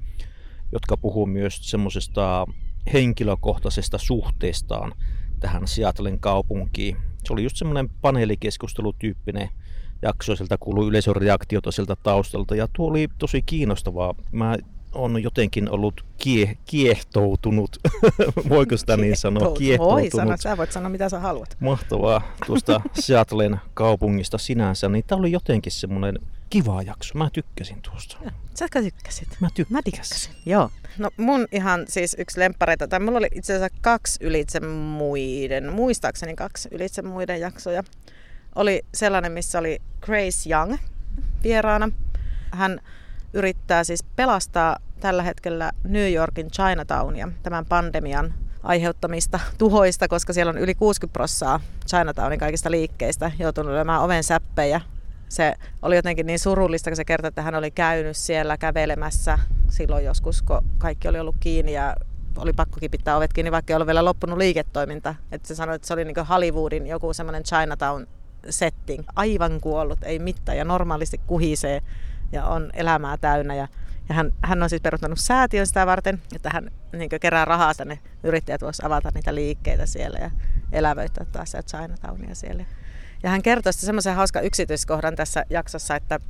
jotka 0.73 0.97
puhuu 0.97 1.27
myös 1.27 1.71
semmoisesta 1.71 2.47
henkilökohtaisesta 2.93 3.99
suhteestaan 3.99 4.93
tähän 5.41 5.69
Seattlen 5.69 6.21
kaupunkiin. 6.21 6.97
Se 7.25 7.33
oli 7.33 7.43
just 7.43 7.57
semmoinen 7.57 7.91
paneelikeskustelutyyppinen 8.01 9.49
jakso, 10.03 10.36
sieltä 10.36 10.57
kuului 10.61 10.88
yleisön 10.88 11.16
reaktiota 11.16 11.70
sieltä 11.70 11.96
taustalta 12.03 12.57
ja 12.57 12.68
tuo 12.72 12.90
oli 12.90 13.09
tosi 13.18 13.42
kiinnostavaa. 13.42 14.14
Mä 14.32 14.57
on 14.92 15.22
jotenkin 15.22 15.70
ollut 15.70 16.05
kie, 16.18 16.57
kiehtoutunut, 16.66 17.76
voiko 18.49 18.76
sitä 18.76 18.96
niin 18.96 19.16
sanoa, 19.16 19.53
kiehtoutunut. 19.53 20.03
Voi 20.03 20.11
sanoa, 20.11 20.36
sä 20.36 20.57
voit 20.57 20.72
sanoa 20.72 20.88
mitä 20.88 21.09
sä 21.09 21.20
haluat. 21.20 21.57
Mahtavaa 21.61 22.22
tuosta 22.46 22.80
Seattlen 23.01 23.61
kaupungista 23.74 24.38
sinänsä, 24.38 24.88
niin 24.88 25.05
tää 25.07 25.18
oli 25.18 25.32
jotenkin 25.32 25.72
semmoinen 25.72 26.18
kiva 26.51 26.82
jakso. 26.82 27.18
Mä 27.18 27.30
tykkäsin 27.32 27.82
tuosta. 27.82 28.16
Sä 28.55 28.66
tykkäsit? 28.72 29.28
Mä 29.40 29.49
tykkäsin. 29.55 29.72
Mä 29.72 29.82
tykkäsin, 29.82 30.32
joo. 30.46 30.70
No 30.99 31.11
mun 31.16 31.46
ihan 31.53 31.84
siis 31.88 32.16
yksi 32.18 32.40
lemppareita, 32.40 32.88
tai 32.88 33.01
mulla 33.01 33.18
oli 33.18 33.28
itse 33.34 33.55
asiassa 33.55 33.78
kaksi 33.80 34.18
ylitse 34.24 34.61
muiden, 34.61 35.72
muistaakseni 35.72 36.34
kaksi 36.34 36.68
ylitse 36.72 37.03
muiden 37.03 37.40
jaksoja 37.40 37.82
oli 38.59 38.85
sellainen, 38.95 39.33
missä 39.33 39.59
oli 39.59 39.79
Grace 40.01 40.51
Young 40.51 40.77
vieraana. 41.43 41.91
Hän 42.51 42.81
yrittää 43.33 43.85
siis 43.85 44.05
pelastaa 44.17 44.77
tällä 45.01 45.23
hetkellä 45.23 45.73
New 45.85 46.13
Yorkin 46.13 46.51
Chinatownia 46.51 47.29
tämän 47.43 47.67
pandemian 47.67 48.35
aiheuttamista 48.63 49.41
tuhoista, 49.59 50.09
koska 50.09 50.33
siellä 50.33 50.51
on 50.51 50.59
yli 50.59 50.75
60 50.75 51.13
prossaa 51.13 51.61
Chinatownin 51.89 52.39
kaikista 52.39 52.71
liikkeistä 52.71 53.31
joutunut 53.39 53.73
lyömään 53.73 54.03
oven 54.03 54.25
säppejä. 54.25 54.81
Se 55.29 55.55
oli 55.83 55.97
jotenkin 55.97 56.27
niin 56.27 56.39
surullista, 56.39 56.91
kun 56.91 56.97
se 56.97 57.05
kertoi, 57.05 57.29
että 57.29 57.43
hän 57.43 57.55
oli 57.55 57.71
käynyt 57.71 58.17
siellä 58.17 58.57
kävelemässä 58.57 59.39
silloin 59.69 60.05
joskus, 60.05 60.43
kun 60.43 60.63
kaikki 60.79 61.09
oli 61.09 61.21
ollut 61.21 61.37
kiinni 61.41 61.73
ja 61.73 61.97
oli 62.37 62.53
pakko 62.53 62.81
kipittää 62.81 63.17
ovet 63.17 63.33
kiinni, 63.33 63.53
vaikka 63.53 63.73
ei 63.73 63.75
ollut 63.75 63.87
vielä 63.87 64.05
loppunut 64.05 64.39
liiketoiminta. 64.39 65.15
Että 65.33 65.49
se 65.49 65.55
sanoi, 65.55 65.75
että 65.75 65.89
se 65.89 65.95
oli 65.95 66.05
niin 66.05 66.27
Hollywoodin 66.29 66.87
joku 66.87 67.13
semmoinen 67.13 67.43
Chinatown 67.43 68.07
setting. 68.51 69.05
Aivan 69.16 69.61
kuollut, 69.61 69.99
ei 70.03 70.18
mitään 70.18 70.59
ja 70.59 70.64
normaalisti 70.64 71.20
kuhisee 71.26 71.82
ja 72.32 72.45
on 72.45 72.70
elämää 72.74 73.16
täynnä. 73.16 73.55
Ja, 73.55 73.68
Ja 74.09 74.14
hän, 74.14 74.32
hän 74.43 74.62
on 74.62 74.70
siis 74.70 74.82
perustanut 74.82 75.18
säätiön 75.18 75.66
sitä 75.66 75.86
varten, 75.86 76.22
että 76.34 76.51
hän 76.53 76.70
niin 76.93 77.11
kerää 77.20 77.45
rahaa 77.45 77.74
tänne 77.74 77.99
yrittäjät 78.22 78.62
voisivat 78.62 78.86
avata 78.86 79.11
niitä 79.14 79.34
liikkeitä 79.34 79.86
siellä 79.86 80.18
ja 80.18 80.30
elävöittää 80.72 81.26
taas 81.32 81.51
se 81.51 81.62
Chinatownia 81.62 82.34
siellä. 82.34 82.64
Ja 83.22 83.30
hän 83.30 83.43
kertoi 83.43 83.72
sitten 83.72 83.86
semmoisen 83.86 84.14
hauska 84.14 84.41
yksityiskohdan 84.41 85.16
tässä 85.16 85.45
jaksossa, 85.51 85.97
että 85.97 86.20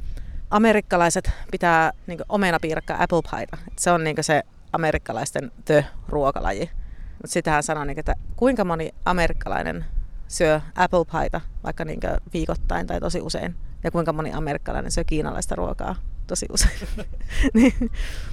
amerikkalaiset 0.51 1.31
pitää 1.51 1.93
niin 2.07 2.19
omenapiirakkaa 2.29 3.03
apple 3.03 3.23
pieta. 3.31 3.57
Se 3.79 3.91
on 3.91 4.05
niin 4.05 4.17
se 4.21 4.43
amerikkalaisten 4.73 5.53
tö-ruokalaji. 5.65 6.71
Mutta 7.13 7.33
sitten 7.33 7.53
hän 7.53 7.63
sanoi, 7.63 7.87
niin 7.87 7.99
että 7.99 8.15
kuinka 8.37 8.65
moni 8.65 8.95
amerikkalainen 9.05 9.85
syö 10.29 10.61
apple 10.75 11.05
pieta 11.05 11.41
vaikka 11.65 11.85
niin 11.85 12.01
viikoittain 12.33 12.87
tai 12.87 13.01
tosi 13.01 13.21
usein. 13.21 13.55
Ja 13.85 13.91
kuinka 13.91 14.13
moni 14.13 14.33
amerikkalainen 14.33 14.93
syö 14.93 15.05
kiinalaista 15.05 15.55
ruokaa 15.55 15.95
tosi 16.27 16.47
usein. 16.53 16.79
niin. 17.55 17.75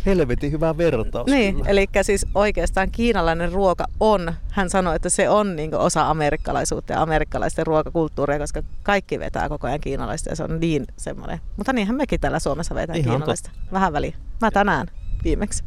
Helvetin 0.06 0.52
hyvä 0.52 0.78
vertaus. 0.78 1.28
Niin, 1.28 1.62
eli 1.68 1.88
siis 2.02 2.26
oikeastaan 2.36 2.92
kiinalainen 2.92 3.52
ruoka 3.52 3.86
on, 4.00 4.34
hän 4.52 4.70
sanoi, 4.70 4.96
että 4.96 5.10
se 5.10 5.30
on 5.30 5.56
niin 5.56 5.76
osa 5.76 6.10
amerikkalaisuutta 6.10 6.94
ja 6.94 7.02
amerikkalaisten 7.02 7.68
ruokakulttuuria, 7.68 8.40
koska 8.40 8.64
kaikki 8.84 9.20
vetää 9.20 9.50
koko 9.50 9.68
ajan 9.68 9.80
kiinalaista 9.80 10.30
ja 10.30 10.36
se 10.36 10.44
on 10.44 10.60
niin 10.60 10.86
semmoinen. 10.98 11.40
Mutta 11.58 11.74
niinhän 11.74 11.96
mekin 11.96 12.20
täällä 12.20 12.40
Suomessa 12.40 12.76
vetää 12.76 12.96
Ihan 12.96 13.10
kiinalaista. 13.10 13.50
Totta. 13.50 13.72
Vähän 13.72 13.94
väliä. 13.94 14.16
Mä 14.42 14.52
tänään 14.52 14.88
viimeksi 15.24 15.64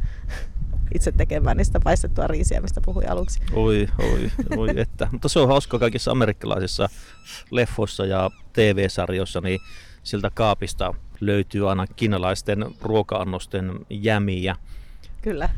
itse 0.95 1.11
tekemään 1.11 1.57
niistä 1.57 1.79
paistettua 1.83 2.27
riisiä, 2.27 2.61
mistä 2.61 2.81
puhuin 2.85 3.11
aluksi. 3.11 3.39
Oi, 3.53 3.87
oi, 3.99 4.31
oi 4.57 4.69
että. 4.75 5.07
Mutta 5.11 5.29
se 5.29 5.39
on 5.39 5.47
hauska 5.47 5.79
kaikissa 5.79 6.11
amerikkalaisissa 6.11 6.89
leffoissa 7.51 8.05
ja 8.05 8.31
TV-sarjoissa, 8.53 9.41
niin 9.41 9.59
siltä 10.03 10.31
kaapista 10.33 10.93
löytyy 11.19 11.69
aina 11.69 11.87
kiinalaisten 11.87 12.65
ruoka-annosten 12.81 13.71
jämiä. 13.89 14.55
Kyllä. 15.21 15.49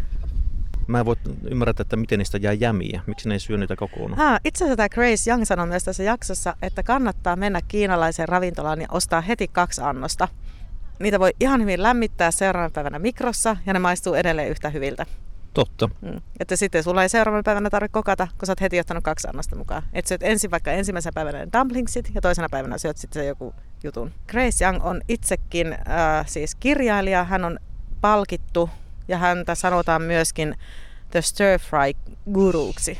Mä 0.88 1.00
en 1.00 1.06
voi 1.06 1.16
ymmärtää, 1.50 1.82
että 1.82 1.96
miten 1.96 2.20
niistä 2.20 2.38
jää 2.38 2.54
jämiä. 2.54 3.02
Miksi 3.08 3.30
ne 3.30 3.36
ei 3.36 3.40
syö 3.40 3.58
niitä 3.58 3.76
kokonaan? 3.76 4.18
Ha, 4.18 4.40
itse 4.46 4.64
asiassa 4.64 4.78
tämä 4.78 4.90
Grace 4.90 5.30
Young 5.30 5.46
sanoi 5.46 5.68
myös 5.68 5.84
tässä 5.84 6.04
jaksossa, 6.04 6.56
että 6.62 6.84
kannattaa 6.84 7.36
mennä 7.36 7.60
kiinalaiseen 7.68 8.30
ravintolaan 8.30 8.82
ja 8.82 8.88
ostaa 8.92 9.22
heti 9.22 9.48
kaksi 9.48 9.82
annosta. 9.82 10.28
Niitä 11.02 11.20
voi 11.20 11.32
ihan 11.39 11.62
hyvin 11.62 11.84
lämmittää 11.84 12.32
seuraavana 12.32 12.72
päivänä 12.74 12.99
mikrossa 12.99 13.58
ja 13.66 13.74
ne 13.74 13.80
maistuu 13.80 14.14
edelleen 14.14 14.49
yhtä 14.49 14.70
hyviltä. 14.70 15.06
Totta. 15.54 15.89
Mm. 16.02 16.22
Että 16.39 16.56
sitten 16.56 16.84
sulla 16.84 17.04
ei 17.04 17.10
seuraavana 17.10 17.43
päivänä 17.43 17.70
tarvitse 17.70 17.93
kokata, 17.93 18.28
kun 18.38 18.45
sä 18.45 18.52
oot 18.52 18.62
heti 18.62 18.80
ottanut 18.80 19.04
kaksi 19.04 19.28
annosta 19.28 19.56
mukaan. 19.56 19.84
Että 19.93 20.10
syöt 20.10 20.24
ensin 20.24 20.52
vaikka 20.52 20.72
ensimmäisenä 20.72 21.12
päivänä 21.16 21.47
dumplingsit 21.60 22.12
ja 22.16 22.22
toisena 22.22 22.47
päivänä 22.52 22.78
syöt 22.78 22.97
sitten 22.97 23.22
se 23.22 23.28
joku 23.28 23.54
jutun. 23.84 24.12
Grace 24.28 24.66
Young 24.66 24.86
on 24.86 25.02
itsekin 25.08 25.74
äh, 25.74 26.28
siis 26.28 26.56
kirjailija. 26.56 27.24
Hän 27.24 27.45
on 27.45 27.60
palkittu 28.02 28.70
ja 29.08 29.18
häntä 29.18 29.56
sanotaan 29.56 30.02
myöskin 30.02 30.56
The 31.12 31.22
Stir 31.22 31.60
Fry 31.60 32.14
guruksi. 32.34 32.97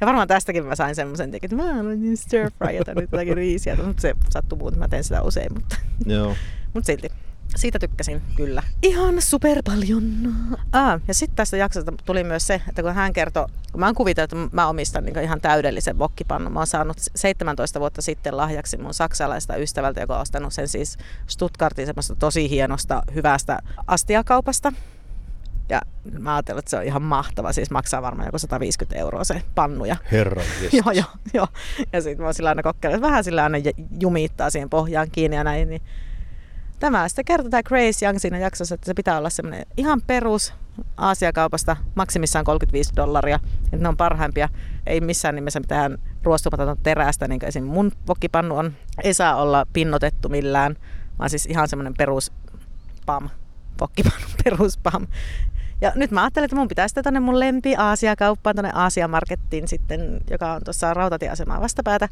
Ja 0.00 0.06
varmaan 0.06 0.28
tästäkin 0.28 0.66
mä 0.66 0.74
sain 0.74 0.94
semmoisen, 0.94 1.34
että 1.42 1.56
mä 1.56 1.80
olen 1.80 2.02
niin 2.02 2.16
stir 2.16 2.50
fry, 2.58 2.76
että 2.76 2.94
nyt 2.94 3.12
jotakin 3.12 3.36
riisiä. 3.36 3.76
Mutta 3.76 4.00
se 4.00 4.14
sattuu 4.30 4.58
muuten, 4.58 4.78
mä 4.78 4.88
teen 4.88 5.04
sitä 5.04 5.22
usein, 5.22 5.54
mutta, 5.54 5.76
Joo. 6.06 6.34
mutta 6.74 6.86
silti. 6.86 7.08
Siitä 7.56 7.78
tykkäsin 7.78 8.22
kyllä. 8.36 8.62
Ihan 8.82 9.22
super 9.22 9.62
paljon. 9.64 10.04
Ah, 10.72 11.00
ja 11.08 11.14
sitten 11.14 11.36
tästä 11.36 11.56
jaksosta 11.56 11.92
tuli 12.04 12.24
myös 12.24 12.46
se, 12.46 12.62
että 12.68 12.82
kun 12.82 12.94
hän 12.94 13.12
kertoi, 13.12 13.46
kun 13.72 13.80
mä 13.80 13.86
oon 13.86 13.94
kuvitellut, 13.94 14.32
että 14.32 14.56
mä 14.56 14.68
omistan 14.68 15.04
niin 15.04 15.18
ihan 15.18 15.40
täydellisen 15.40 15.98
vokkipannun. 15.98 16.52
Mä 16.52 16.60
oon 16.60 16.66
saanut 16.66 16.96
17 17.16 17.80
vuotta 17.80 18.02
sitten 18.02 18.36
lahjaksi 18.36 18.76
mun 18.76 18.94
saksalaista 18.94 19.56
ystävältä, 19.56 20.00
joka 20.00 20.14
on 20.14 20.22
ostanut 20.22 20.52
sen 20.52 20.68
siis 20.68 20.98
Stuttgartin 21.26 21.86
semmoista 21.86 22.14
tosi 22.16 22.50
hienosta, 22.50 23.02
hyvästä 23.14 23.58
astiakaupasta. 23.86 24.72
Ja 25.68 25.80
mä 26.18 26.34
ajattelin, 26.34 26.58
että 26.58 26.70
se 26.70 26.76
on 26.76 26.84
ihan 26.84 27.02
mahtava. 27.02 27.52
Siis 27.52 27.70
maksaa 27.70 28.02
varmaan 28.02 28.26
joku 28.26 28.38
150 28.38 29.00
euroa 29.00 29.24
se 29.24 29.42
pannuja. 29.54 29.96
Herra 30.12 30.42
Joo, 30.72 30.92
joo, 30.92 31.10
joo. 31.34 31.48
Ja 31.92 32.02
sitten 32.02 32.22
mä 32.22 32.26
oon 32.26 32.34
sillä 32.34 32.48
aina 32.48 32.62
kokeillut, 32.62 33.02
vähän 33.02 33.24
sillä 33.24 33.42
aina 33.42 33.58
jumittaa 34.00 34.50
siihen 34.50 34.70
pohjaan 34.70 35.10
kiinni 35.10 35.36
ja 35.36 35.44
näin. 35.44 35.68
Niin 35.68 35.82
tämä 36.78 37.08
sitten 37.08 37.24
kertoo 37.24 37.50
tämä 37.50 37.62
Grace 37.62 38.06
Young 38.06 38.18
siinä 38.18 38.38
jaksossa, 38.38 38.74
että 38.74 38.86
se 38.86 38.94
pitää 38.94 39.18
olla 39.18 39.30
semmoinen 39.30 39.66
ihan 39.76 40.02
perus 40.06 40.54
Aasiakaupasta 40.96 41.76
maksimissaan 41.94 42.44
35 42.44 42.92
dollaria. 42.96 43.40
Että 43.64 43.76
ne 43.76 43.88
on 43.88 43.96
parhaimpia. 43.96 44.48
Ei 44.86 45.00
missään 45.00 45.34
nimessä 45.34 45.60
mitään 45.60 45.98
ruostumatonta 46.22 46.76
terästä, 46.82 47.28
niin 47.28 47.40
kuin 47.40 47.48
esim. 47.48 47.64
mun 47.64 47.92
vokkipannu 48.08 48.56
on. 48.56 48.72
Ei 49.04 49.14
saa 49.14 49.36
olla 49.36 49.66
pinnotettu 49.72 50.28
millään, 50.28 50.76
vaan 51.18 51.30
siis 51.30 51.46
ihan 51.46 51.68
semmoinen 51.68 51.94
perus 51.98 52.32
pam, 53.06 53.28
vokkipannu 53.80 54.26
perus 54.44 54.78
pam. 54.78 55.06
Ja 55.80 55.92
nyt 55.94 56.10
mä 56.10 56.22
ajattelin, 56.22 56.44
että 56.44 56.56
mun 56.56 56.68
pitää 56.68 56.88
sitten 56.88 57.04
tonne 57.04 57.20
mun 57.20 57.40
lempi 57.40 57.76
Aasia-kauppaan, 57.76 58.56
tonne 58.56 58.70
Aasia-markettiin 58.74 59.68
sitten, 59.68 60.20
joka 60.30 60.52
on 60.52 60.64
tuossa 60.64 60.94
rautatieasemaa 60.94 61.60
vastapäätä, 61.60 62.08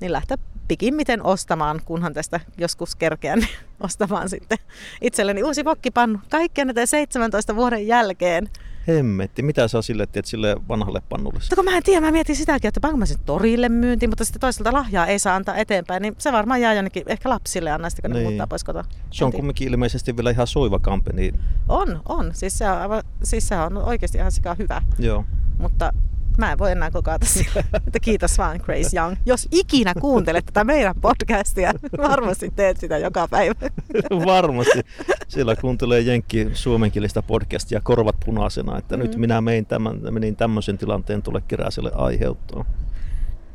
niin 0.00 0.12
lähteä 0.12 0.36
pikimmiten 0.68 1.22
ostamaan, 1.22 1.80
kunhan 1.84 2.14
tästä 2.14 2.40
joskus 2.58 2.96
kerkeän 2.96 3.38
niin 3.38 3.50
ostamaan 3.86 4.28
sitten 4.28 4.58
itselleni 5.00 5.42
uusi 5.42 5.64
vokkipannu. 5.64 6.18
Kaikkea 6.30 6.64
näitä 6.64 6.86
17 6.86 7.56
vuoden 7.56 7.86
jälkeen. 7.86 8.48
Hemmetti, 8.88 9.42
mitä 9.42 9.68
sä 9.68 9.82
sille 9.82 10.06
teet 10.06 10.24
sille 10.24 10.56
vanhalle 10.68 11.02
pannulle? 11.08 11.38
Mutta 11.38 11.56
kun 11.56 11.64
mä 11.64 11.76
en 11.76 11.82
tiedä, 11.82 12.00
mä 12.00 12.12
mietin 12.12 12.36
sitäkin, 12.36 12.68
että 12.68 12.80
panko 12.80 12.96
mä 12.96 13.06
sen 13.06 13.18
torille 13.26 13.68
myynti, 13.68 14.06
mutta 14.06 14.24
sitten 14.24 14.40
toisaalta 14.40 14.72
lahjaa 14.72 15.06
ei 15.06 15.18
saa 15.18 15.36
antaa 15.36 15.56
eteenpäin, 15.56 16.02
niin 16.02 16.14
se 16.18 16.32
varmaan 16.32 16.60
jää 16.60 16.74
jonnekin 16.74 17.02
ehkä 17.06 17.28
lapsille 17.28 17.70
anna 17.70 17.90
sitten, 17.90 18.10
kun 18.10 18.16
niin. 18.16 18.24
ne 18.24 18.28
muuttaa 18.28 18.46
pois 18.46 18.64
kotoa. 18.64 18.84
Se 19.10 19.24
on 19.24 19.32
kumminkin 19.32 19.68
ilmeisesti 19.68 20.16
vielä 20.16 20.30
ihan 20.30 20.46
soiva 20.46 20.78
kampe. 20.78 21.12
Niin... 21.12 21.40
On, 21.68 22.02
on. 22.08 22.30
Siis 22.34 22.58
se 22.58 22.70
on, 22.70 23.02
siis 23.22 23.48
se 23.48 23.56
on 23.56 23.76
oikeasti 23.76 24.18
ihan 24.18 24.32
sikaa 24.32 24.54
hyvä. 24.58 24.82
Joo. 24.98 25.24
Mutta 25.58 25.92
mä 26.40 26.52
en 26.52 26.58
voi 26.58 26.72
enää 26.72 26.90
kokata 26.90 27.26
sillä. 27.26 27.64
Että 27.86 28.00
kiitos 28.00 28.38
vaan 28.38 28.60
Grace 28.62 28.96
Young. 28.96 29.16
Jos 29.26 29.48
ikinä 29.50 29.94
kuuntelet 30.00 30.46
tätä 30.46 30.64
meidän 30.64 30.94
podcastia, 31.00 31.72
varmasti 31.98 32.52
teet 32.56 32.76
sitä 32.76 32.98
joka 32.98 33.28
päivä. 33.28 33.54
varmasti. 34.26 34.80
Sillä 35.28 35.56
kuuntelee 35.56 36.00
Jenkki 36.00 36.50
suomenkielistä 36.52 37.22
podcastia 37.22 37.80
korvat 37.80 38.16
punaisena, 38.24 38.78
että 38.78 38.96
mm-hmm. 38.96 39.10
nyt 39.10 39.18
minä 39.18 39.40
mein 39.40 39.66
tämän, 39.66 39.98
menin 40.10 40.36
tämmöisen 40.36 40.78
tilanteen 40.78 41.22
tulle 41.22 41.42
keräselle 41.48 41.90
aiheuttaa. 41.94 42.64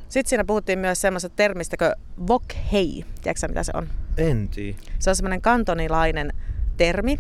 Sitten 0.10 0.30
siinä 0.30 0.46
puhuttiin 0.46 0.80
myös 0.80 1.02
semmoisesta 1.02 1.36
termistä 1.36 1.78
kuin 1.78 1.92
wok 2.30 2.44
hei. 2.72 3.06
Tiedätkö 3.22 3.48
mitä 3.48 3.64
se 3.64 3.72
on? 3.76 3.88
En 4.18 4.50
tiedä. 4.50 4.78
Se 5.00 5.10
on 5.10 5.16
semmoinen 5.16 5.42
kantonilainen 5.42 6.34
termi, 6.78 7.20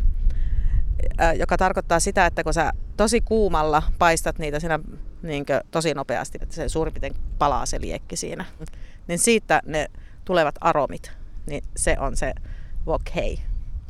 joka 1.37 1.57
tarkoittaa 1.57 1.99
sitä, 1.99 2.25
että 2.25 2.43
kun 2.43 2.53
sä 2.53 2.73
tosi 2.97 3.21
kuumalla 3.21 3.83
paistat 3.99 4.39
niitä 4.39 4.59
siinä 4.59 4.79
niin 5.25 5.45
tosi 5.71 5.93
nopeasti, 5.93 6.37
että 6.41 6.55
se 6.55 6.69
suurin 6.69 6.93
piirtein 6.93 7.15
palaa 7.37 7.65
se 7.65 7.81
liekki 7.81 8.15
siinä, 8.15 8.45
niin 9.07 9.19
siitä 9.19 9.61
ne 9.65 9.87
tulevat 10.25 10.55
aromit, 10.61 11.11
niin 11.47 11.63
se 11.75 11.97
on 11.99 12.17
se 12.17 12.33
wok 12.87 13.01
hei, 13.15 13.39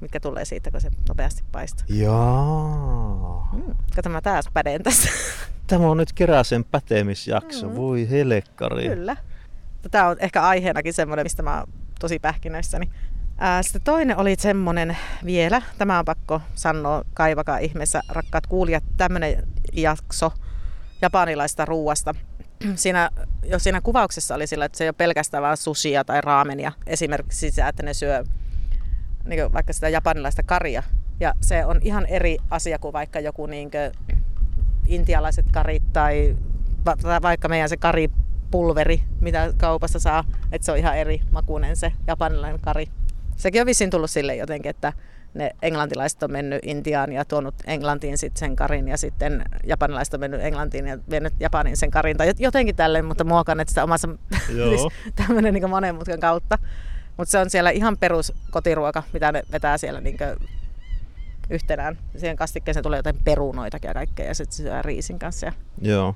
mikä 0.01 0.19
tulee 0.19 0.45
siitä, 0.45 0.71
kun 0.71 0.81
se 0.81 0.89
nopeasti 1.09 1.43
paistaa. 1.51 1.85
Jaa. 1.89 3.49
Mm, 3.53 3.75
kato, 3.95 4.09
mä 4.09 4.21
taas 4.21 4.45
pädeen 4.53 4.83
tässä. 4.83 5.09
Tämä 5.67 5.87
on 5.87 5.97
nyt 5.97 6.13
Keräsen 6.13 6.63
pätemisjakso. 6.63 7.69
Mm. 7.69 7.75
Voi 7.75 8.09
helekkari. 8.09 8.87
Kyllä. 8.87 9.17
Tämä 9.91 10.07
on 10.07 10.17
ehkä 10.19 10.41
aiheenakin 10.41 10.93
semmoinen, 10.93 11.25
mistä 11.25 11.43
mä 11.43 11.57
oon 11.57 11.67
tosi 11.99 12.19
pähkinöissäni. 12.19 12.89
Sitten 13.61 13.81
toinen 13.81 14.17
oli 14.17 14.35
semmoinen 14.39 14.97
vielä, 15.25 15.61
tämä 15.77 15.99
on 15.99 16.05
pakko 16.05 16.41
sanoa, 16.55 17.03
kaivakaa 17.13 17.57
ihmeessä, 17.57 18.01
rakkaat 18.09 18.47
kuulijat, 18.47 18.83
tämmöinen 18.97 19.47
jakso 19.73 20.31
japanilaista 21.05 21.65
ruuasta. 21.65 22.15
Siinä, 22.75 23.09
jo 23.43 23.59
siinä 23.59 23.81
kuvauksessa 23.81 24.35
oli 24.35 24.47
sillä, 24.47 24.65
että 24.65 24.77
se 24.77 24.83
ei 24.83 24.87
ole 24.87 24.95
pelkästään 24.97 25.43
vain 25.43 25.57
sushia 25.57 26.03
tai 26.03 26.21
raamenia. 26.21 26.71
Esimerkiksi 26.87 27.51
sitä, 27.51 27.67
että 27.67 27.83
ne 27.83 27.93
syö 27.93 28.23
niin 29.25 29.53
vaikka 29.53 29.73
sitä 29.73 29.89
japanilaista 29.89 30.43
karia. 30.43 30.83
Ja 31.19 31.33
se 31.41 31.65
on 31.65 31.79
ihan 31.81 32.05
eri 32.05 32.37
asia 32.49 32.79
kuin 32.79 32.93
vaikka 32.93 33.19
joku 33.19 33.45
niin 33.45 33.71
kuin 33.71 34.15
intialaiset 34.87 35.45
karit 35.51 35.83
tai 35.93 36.37
vaikka 37.21 37.47
meidän 37.47 37.69
se 37.69 37.77
karipulveri, 37.77 39.03
mitä 39.21 39.53
kaupassa 39.57 39.99
saa. 39.99 40.23
Että 40.51 40.65
se 40.65 40.71
on 40.71 40.77
ihan 40.77 40.97
eri 40.97 41.21
makuinen 41.31 41.75
se 41.75 41.93
japanilainen 42.07 42.59
kari. 42.59 42.87
Sekin 43.35 43.61
on 43.61 43.65
vissiin 43.65 43.89
tullut 43.89 44.09
sille 44.09 44.35
jotenkin, 44.35 44.69
että 44.69 44.93
ne 45.35 45.51
englantilaiset 45.61 46.23
on 46.23 46.31
mennyt 46.31 46.59
Intiaan 46.65 47.13
ja 47.13 47.25
tuonut 47.25 47.55
Englantiin 47.67 48.17
sitten 48.17 48.39
sen 48.39 48.55
karin 48.55 48.87
ja 48.87 48.97
sitten 48.97 49.45
japanilaiset 49.63 50.13
on 50.13 50.19
mennyt 50.19 50.41
Englantiin 50.41 50.87
ja 50.87 50.97
vienyt 51.09 51.33
Japanin 51.39 51.77
sen 51.77 51.91
karin 51.91 52.17
tai 52.17 52.33
jotenkin 52.39 52.75
tälleen, 52.75 53.05
mutta 53.05 53.23
muokanneet 53.23 53.69
sitä 53.69 53.83
omassa 53.83 54.07
siis 54.47 54.87
tämmöinen 55.15 55.53
niin 55.53 55.69
monen 55.69 55.95
mutkan 55.95 56.19
kautta. 56.19 56.57
Mutta 57.17 57.31
se 57.31 57.37
on 57.37 57.49
siellä 57.49 57.69
ihan 57.69 57.97
perus 57.97 58.33
kotiruoka, 58.51 59.03
mitä 59.13 59.31
ne 59.31 59.43
vetää 59.51 59.77
siellä 59.77 60.01
niin 60.01 60.17
yhtenään. 61.49 61.97
Siihen 62.17 62.35
kastikkeeseen 62.35 62.83
tulee 62.83 62.99
jotain 62.99 63.19
perunoitakin 63.23 63.87
ja 63.87 63.93
kaikkea 63.93 64.25
ja 64.25 64.35
sitten 64.35 64.57
syö 64.57 64.81
riisin 64.81 65.19
kanssa. 65.19 65.51
Joo. 65.81 66.15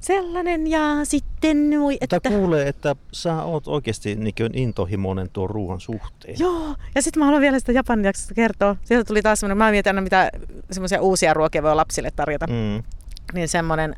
Sellainen 0.00 0.66
ja 0.66 0.80
sitten 1.04 1.70
voi, 1.80 1.98
Mutta 2.00 2.16
että... 2.16 2.30
kuulee, 2.30 2.68
että 2.68 2.96
sä 3.12 3.42
oot 3.42 3.68
oikeasti 3.68 4.14
niin 4.14 4.34
intohimoinen 4.52 5.30
tuon 5.32 5.50
ruoan 5.50 5.80
suhteen. 5.80 6.36
Joo, 6.38 6.74
ja 6.94 7.02
sitten 7.02 7.20
mä 7.20 7.24
haluan 7.24 7.42
vielä 7.42 7.58
sitä 7.58 7.72
Japanin 7.72 8.04
jaksosta 8.04 8.34
kertoa. 8.34 8.76
Sieltä 8.84 9.04
tuli 9.04 9.22
taas 9.22 9.40
semmoinen, 9.40 9.58
mä 9.58 9.70
mietin 9.70 9.90
aina 9.90 10.00
mitä 10.00 10.30
semmoisia 10.70 11.02
uusia 11.02 11.34
ruokia 11.34 11.62
voi 11.62 11.74
lapsille 11.74 12.10
tarjota. 12.16 12.46
Mm. 12.46 12.82
Niin 13.34 13.48
semmoinen 13.48 13.96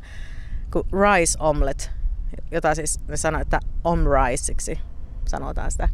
kuin 0.71 0.85
rice 0.91 1.37
omelette, 1.39 1.89
jota 2.51 2.75
siis 2.75 2.99
ne 3.07 3.17
sanoo, 3.17 3.41
että 3.41 3.59
omriceiksi 3.83 4.79
sanotaan 5.25 5.71
sitä. 5.71 5.89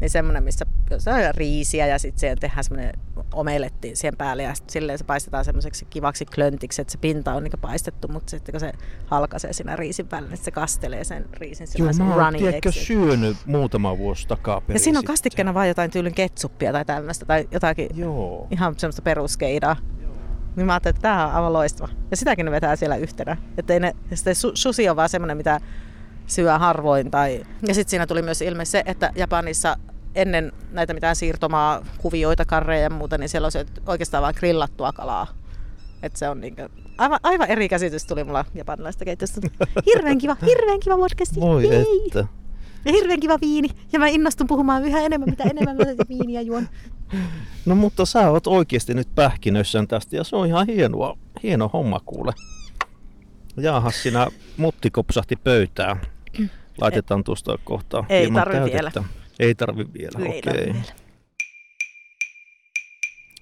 Niin 0.00 0.10
semmoinen, 0.10 0.42
missä 0.42 0.66
on 0.90 1.34
riisiä 1.34 1.86
ja 1.86 1.98
sitten 1.98 2.20
siihen 2.20 2.38
tehdään 2.38 2.64
semmoinen 2.64 2.92
omeletti 3.34 3.96
siihen 3.96 4.16
päälle 4.16 4.42
ja 4.42 4.54
silleen 4.66 4.98
se 4.98 5.04
paistetaan 5.04 5.44
semmoiseksi 5.44 5.86
kivaksi 5.90 6.26
klöntiksi, 6.26 6.82
että 6.82 6.92
se 6.92 6.98
pinta 6.98 7.34
on 7.34 7.44
niin 7.44 7.52
paistettu, 7.60 8.08
mutta 8.08 8.30
sitten 8.30 8.52
kun 8.52 8.60
se 8.60 8.72
halkaisee 9.06 9.52
siinä 9.52 9.76
riisin 9.76 10.06
päälle, 10.06 10.28
niin 10.28 10.38
se 10.38 10.50
kastelee 10.50 11.04
sen 11.04 11.24
riisin 11.32 11.66
Joo, 11.78 11.92
mä 11.92 12.14
oon 12.14 12.34
tiedätkö, 12.34 12.72
syönyt 12.72 13.36
muutama 13.46 13.98
vuosi 13.98 14.28
takaperin 14.28 14.74
Ja 14.74 14.80
siinä 14.80 14.98
on 14.98 15.04
kastikkeena 15.04 15.54
vaan 15.54 15.68
jotain 15.68 15.90
tyylin 15.90 16.14
ketsuppia 16.14 16.72
tai 16.72 16.84
tämmöistä 16.84 17.26
tai 17.26 17.48
jotakin 17.50 17.88
Joo. 17.94 18.46
ihan 18.50 18.74
semmoista 18.78 19.02
peruskeidaa. 19.02 19.76
Niin 20.56 20.66
mä 20.66 20.72
ajattelin, 20.72 20.96
että 20.96 21.02
tämä 21.02 21.26
on 21.26 21.32
aivan 21.32 21.52
loistava. 21.52 21.88
Ja 22.10 22.16
sitäkin 22.16 22.44
ne 22.44 22.50
vetää 22.50 22.76
siellä 22.76 22.96
yhtenä. 22.96 23.36
Että 23.58 23.72
ei 23.72 23.80
ne, 23.80 23.96
sitten 24.14 24.34
su- 24.34 24.52
susi 24.54 24.88
on 24.88 24.96
vaan 24.96 25.08
semmoinen, 25.08 25.36
mitä 25.36 25.60
syö 26.26 26.58
harvoin. 26.58 27.10
Tai... 27.10 27.46
Ja 27.68 27.74
sitten 27.74 27.90
siinä 27.90 28.06
tuli 28.06 28.22
myös 28.22 28.42
ilme 28.42 28.64
se, 28.64 28.82
että 28.86 29.12
Japanissa 29.16 29.76
ennen 30.14 30.52
näitä 30.72 30.94
mitään 30.94 31.16
siirtomaa, 31.16 31.86
kuvioita, 31.98 32.44
karreja 32.44 32.82
ja 32.82 32.90
muuta, 32.90 33.18
niin 33.18 33.28
siellä 33.28 33.46
on 33.46 33.52
syöty 33.52 33.72
oikeastaan 33.86 34.22
vain 34.22 34.34
grillattua 34.38 34.92
kalaa. 34.92 35.26
Että 36.02 36.18
se 36.18 36.28
on 36.28 36.40
niinku, 36.40 36.62
aivan, 36.98 37.20
aivan 37.22 37.48
eri 37.48 37.68
käsitys 37.68 38.06
tuli 38.06 38.24
mulla 38.24 38.44
japanilaista 38.54 39.04
keittiöstä. 39.04 39.40
Hirveän 39.86 40.18
kiva, 40.18 40.36
hirveän 40.46 40.80
kiva 40.80 40.96
podcasti. 40.96 41.40
Voi 41.40 41.68
Jei. 41.68 41.84
että. 42.06 42.24
Ja 42.84 42.92
hirveän 42.92 43.20
kiva 43.20 43.38
viini. 43.40 43.68
Ja 43.92 43.98
mä 43.98 44.06
innostun 44.06 44.46
puhumaan 44.46 44.84
yhä 44.84 45.00
enemmän, 45.00 45.30
mitä 45.30 45.44
enemmän 45.44 45.76
mä 45.76 45.84
tätä 45.84 46.04
viiniä 46.08 46.40
juon. 46.40 46.68
No 47.66 47.74
mutta 47.74 48.06
sä 48.06 48.30
oot 48.30 48.46
oikeasti 48.46 48.94
nyt 48.94 49.08
pähkinöissään 49.14 49.88
tästä 49.88 50.16
ja 50.16 50.24
se 50.24 50.36
on 50.36 50.46
ihan 50.46 50.66
hienoa, 50.66 51.18
hieno 51.42 51.70
homma 51.72 52.00
kuule. 52.06 52.32
Jaahas, 53.56 54.02
siinä 54.02 54.26
mutti 54.56 54.90
kopsahti 54.90 55.36
pöytään. 55.36 56.00
Laitetaan 56.80 57.24
tuosta 57.24 57.58
kohtaa 57.64 58.04
Ei 58.08 58.20
hieman 58.20 58.42
tarvi 58.42 58.70
täytettä. 58.70 59.04
Ei 59.40 59.54
tarvi 59.54 59.86
vielä, 59.98 60.24
Ei 60.32 60.38
okei. 60.38 60.66
vielä. 60.66 60.84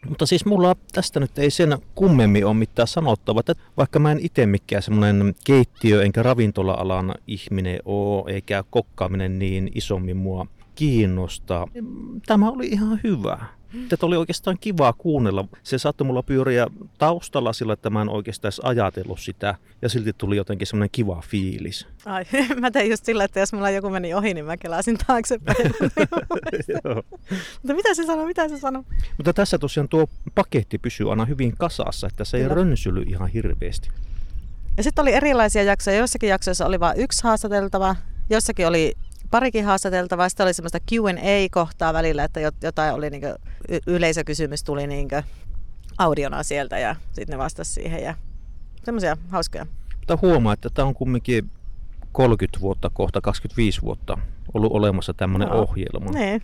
Mutta 0.09 0.27
siis 0.27 0.45
mulla 0.45 0.77
tästä 0.93 1.21
nyt 1.21 1.39
ei 1.39 1.51
sen 1.51 1.79
kummemmin 1.95 2.47
ole 2.47 2.55
mitään 2.55 2.89
sanottavaa. 2.89 3.41
että 3.41 3.55
Vaikka 3.77 3.99
mä 3.99 4.13
en 4.13 4.19
itse 4.23 4.47
mikään 4.47 4.83
semmoinen 4.83 5.35
keittiö- 5.45 6.03
enkä 6.03 6.23
ravintola-alan 6.23 7.15
ihminen 7.27 7.79
oo, 7.85 8.29
eikä 8.29 8.65
kokkaaminen 8.71 9.39
niin 9.39 9.71
isommin 9.75 10.17
mua 10.17 10.47
kiinnostaa. 10.75 11.67
Tämä 12.27 12.51
oli 12.51 12.67
ihan 12.67 13.01
hyvä. 13.05 13.39
Tätä 13.89 14.07
oli 14.07 14.17
oikeastaan 14.17 14.57
kivaa 14.61 14.93
kuunnella. 14.93 15.45
Se 15.63 15.79
saattoi 15.79 16.07
mulla 16.07 16.23
pyöriä 16.23 16.67
taustalla 16.99 17.53
sillä, 17.53 17.73
että 17.73 17.91
mä 17.91 18.03
en 18.03 18.09
oikeastaan 18.09 18.49
edes 18.49 18.61
ajatellut 18.61 19.21
sitä. 19.21 19.55
Ja 19.83 19.89
silti 19.89 20.13
tuli 20.13 20.37
jotenkin 20.37 20.67
semmoinen 20.67 20.91
kiva 20.93 21.23
fiilis. 21.27 21.87
Ai, 22.05 22.25
mä 22.61 22.71
tein 22.71 22.91
just 22.91 23.05
sillä, 23.05 23.25
että 23.25 23.41
jos 23.41 23.53
mulla 23.53 23.71
joku 23.71 23.91
meni 23.91 24.15
ohi, 24.15 24.35
niin 24.35 24.45
mä 24.45 24.57
kelasin 24.57 24.99
taaksepäin. 25.07 25.57
Mutta 27.63 27.75
mitä 27.75 27.95
se 27.95 28.05
sanoo, 28.07 28.27
mitä 28.27 28.49
se 28.49 28.59
sanoo? 28.59 28.85
Mutta 29.17 29.33
tässä 29.33 29.59
tosiaan 29.59 29.89
tuo 29.89 30.07
paketti 30.35 30.79
pysyy 30.79 31.11
aina 31.11 31.25
hyvin 31.25 31.57
kasassa, 31.59 32.07
että 32.07 32.25
se 32.25 32.37
ei 32.37 32.43
Kyllä. 32.43 32.55
rönsyly 32.55 33.03
ihan 33.03 33.29
hirveästi. 33.29 33.91
Ja 34.77 34.83
sitten 34.83 35.03
oli 35.03 35.13
erilaisia 35.13 35.63
jaksoja. 35.63 35.97
Joissakin 35.97 36.29
jaksoissa 36.29 36.67
oli 36.67 36.81
vain 36.81 37.01
yksi 37.01 37.23
haastateltava, 37.25 37.97
jossakin 38.31 38.67
oli 38.67 38.95
parikin 39.31 39.65
haastateltavaa. 39.65 40.29
Sitten 40.29 40.45
oli 40.45 40.55
semmoista 40.55 40.79
Q&A-kohtaa 40.81 41.93
välillä, 41.93 42.25
että 42.25 42.41
jot- 42.49 42.57
jotain 42.63 42.95
oli 42.95 43.11
niinku, 43.11 43.27
y- 43.69 43.79
yleisökysymys 43.87 44.65
tuli 44.65 44.87
niinku 44.87 45.17
audiona 45.99 46.43
sieltä 46.43 46.79
ja 46.79 46.97
sitten 47.13 47.33
ne 47.35 47.39
vastasi 47.39 47.73
siihen. 47.73 48.03
Ja 48.03 48.15
semmoisia 48.85 49.17
hauskoja. 49.29 49.67
Mutta 49.99 50.19
huomaa, 50.23 50.53
että 50.53 50.69
tämä 50.75 50.89
on 50.89 50.95
kumminkin 50.95 51.51
30 52.13 52.61
vuotta, 52.61 52.91
kohta 52.91 53.21
25 53.21 53.83
vuotta 53.83 54.19
ollut 54.55 54.73
olemassa 54.73 55.15
tämmöinen 55.15 55.49
Joo. 55.49 55.63
ohjelma. 55.63 56.11
Niin, 56.11 56.43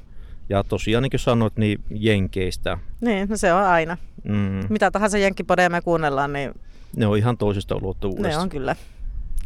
Ja 0.49 0.65
tosiaan 0.65 1.03
niin 1.03 1.11
kuin 1.11 1.21
sanoit, 1.21 1.57
niin 1.57 1.81
Jenkeistä. 1.91 2.79
niin, 3.01 3.29
no 3.29 3.37
se 3.37 3.53
on 3.53 3.63
aina. 3.63 3.97
Mm, 4.25 4.61
Mitä 4.69 4.91
tahansa 4.91 5.19
jenkkipodeja 5.19 5.71
me 5.71 5.81
kuunnellaan, 5.81 6.33
niin 6.33 6.55
ne 6.97 7.07
on 7.07 7.19
ihan 7.19 7.37
toisesta 7.37 7.75
ne 7.75 7.81
ulottuvuudesta. 7.83 8.41
on 8.41 8.49
kyllä. 8.49 8.77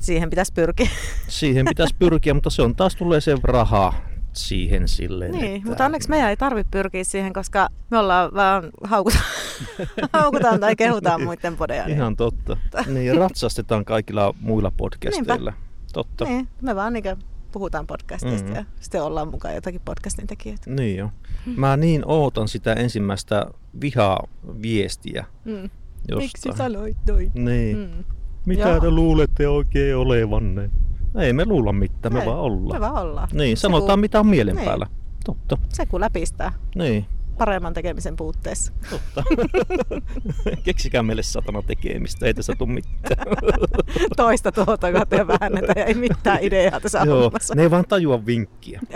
Siihen 0.01 0.31
pitäisi 0.31 0.53
pyrkiä. 0.53 0.89
Siihen 1.29 1.65
pitäisi 1.69 1.95
pyrkiä, 1.99 2.35
mutta 2.35 2.51
se 2.51 2.63
on 2.63 2.77
taas 2.77 2.97
tulee 2.97 3.21
se 3.21 3.37
raha 3.43 3.95
siihen 4.33 4.89
silleen. 4.89 5.33
Niin, 5.33 5.57
että... 5.57 5.69
mutta 5.69 5.85
onneksi 5.85 6.09
meidän 6.09 6.31
ei 6.31 6.37
tarvitse 6.37 6.71
pyrkiä 6.71 7.05
siihen, 7.05 7.33
koska 7.33 7.69
me 7.91 7.99
ollaan 7.99 8.31
vaan 8.35 8.71
haukutaan, 8.85 9.25
haukutaan 10.13 10.61
tai 10.61 10.77
kehutaan 10.77 11.23
muiden 11.25 11.57
podeja. 11.57 11.85
Niin. 11.87 11.97
Ihan 11.97 12.17
totta. 12.17 12.57
Niin, 12.87 13.07
ja 13.07 13.15
ratsastetaan 13.15 13.85
kaikilla 13.85 14.35
muilla 14.41 14.71
podcasteilla. 14.77 15.53
Totta. 15.93 16.25
Niin. 16.25 16.49
Me 16.63 16.77
vaan 16.77 16.93
niin 16.93 17.05
puhutaan 17.53 17.87
podcastista 17.87 18.49
Mm. 18.49 18.55
ja 18.55 18.65
sitten 18.81 19.03
ollaan 19.03 19.29
mukaan 19.29 19.55
jotakin 19.55 19.81
podcastin 19.85 20.27
tekijöitä. 20.27 20.71
niin 20.71 20.97
jo. 20.97 21.11
Mä 21.57 21.77
niin 21.77 22.03
ootan 22.07 22.49
sitä 22.49 22.73
ensimmäistä 22.73 23.47
vihaviestiä 23.81 25.25
Mm. 25.45 25.71
jostain. 26.09 26.57
sanoit 26.57 26.97
noin? 27.07 27.31
Niin. 27.35 27.77
Mm. 27.79 28.05
Mitä 28.49 28.69
Joo. 28.69 28.81
te 28.81 28.91
luulette 28.91 29.49
oikein 29.49 29.97
olevanne? 29.97 30.71
Ei 31.21 31.33
me 31.33 31.45
luulla 31.47 31.73
mitään, 31.73 32.15
me 32.15 32.21
Ei, 32.21 32.27
vaan 32.27 32.39
ollaan. 32.39 32.77
Me 32.77 32.81
vaan 32.81 33.03
ollaan. 33.03 33.29
Niin, 33.33 33.57
Se 33.57 33.61
sanotaan 33.61 33.97
kun- 33.97 34.01
mitä 34.01 34.21
on 34.21 34.27
mielen 34.27 34.57
Niin. 34.57 34.65
päällä. 34.67 34.87
Totta, 35.25 35.59
Se 35.69 35.87
kun 35.87 36.01
läpistää 36.01 36.53
niin, 36.75 37.07
paremman 37.39 37.75
tekemisen 37.75 38.17
puutteessa. 38.17 38.73
totta. 38.91 39.25
Keksikää 40.65 41.03
meille 41.03 41.23
satana 41.23 41.63
tekemistä, 41.63 42.27
ei 42.27 42.35
tässä 42.35 42.53
tule 42.59 42.71
mitään. 42.73 43.27
Toista 44.17 44.53
tuota 44.53 44.93
kahteen 44.93 45.27
väännetä 45.29 45.73
ja 45.77 45.85
ei 45.85 45.95
mitään 45.95 46.39
ideaa 46.43 46.81
tässä 46.81 46.99
Joo, 47.07 47.23
hommassa. 47.23 47.55
ne 47.55 47.63
ei 47.63 47.71
vaan 47.71 47.85
tajua 47.89 48.27
vinkkiä. 48.27 48.81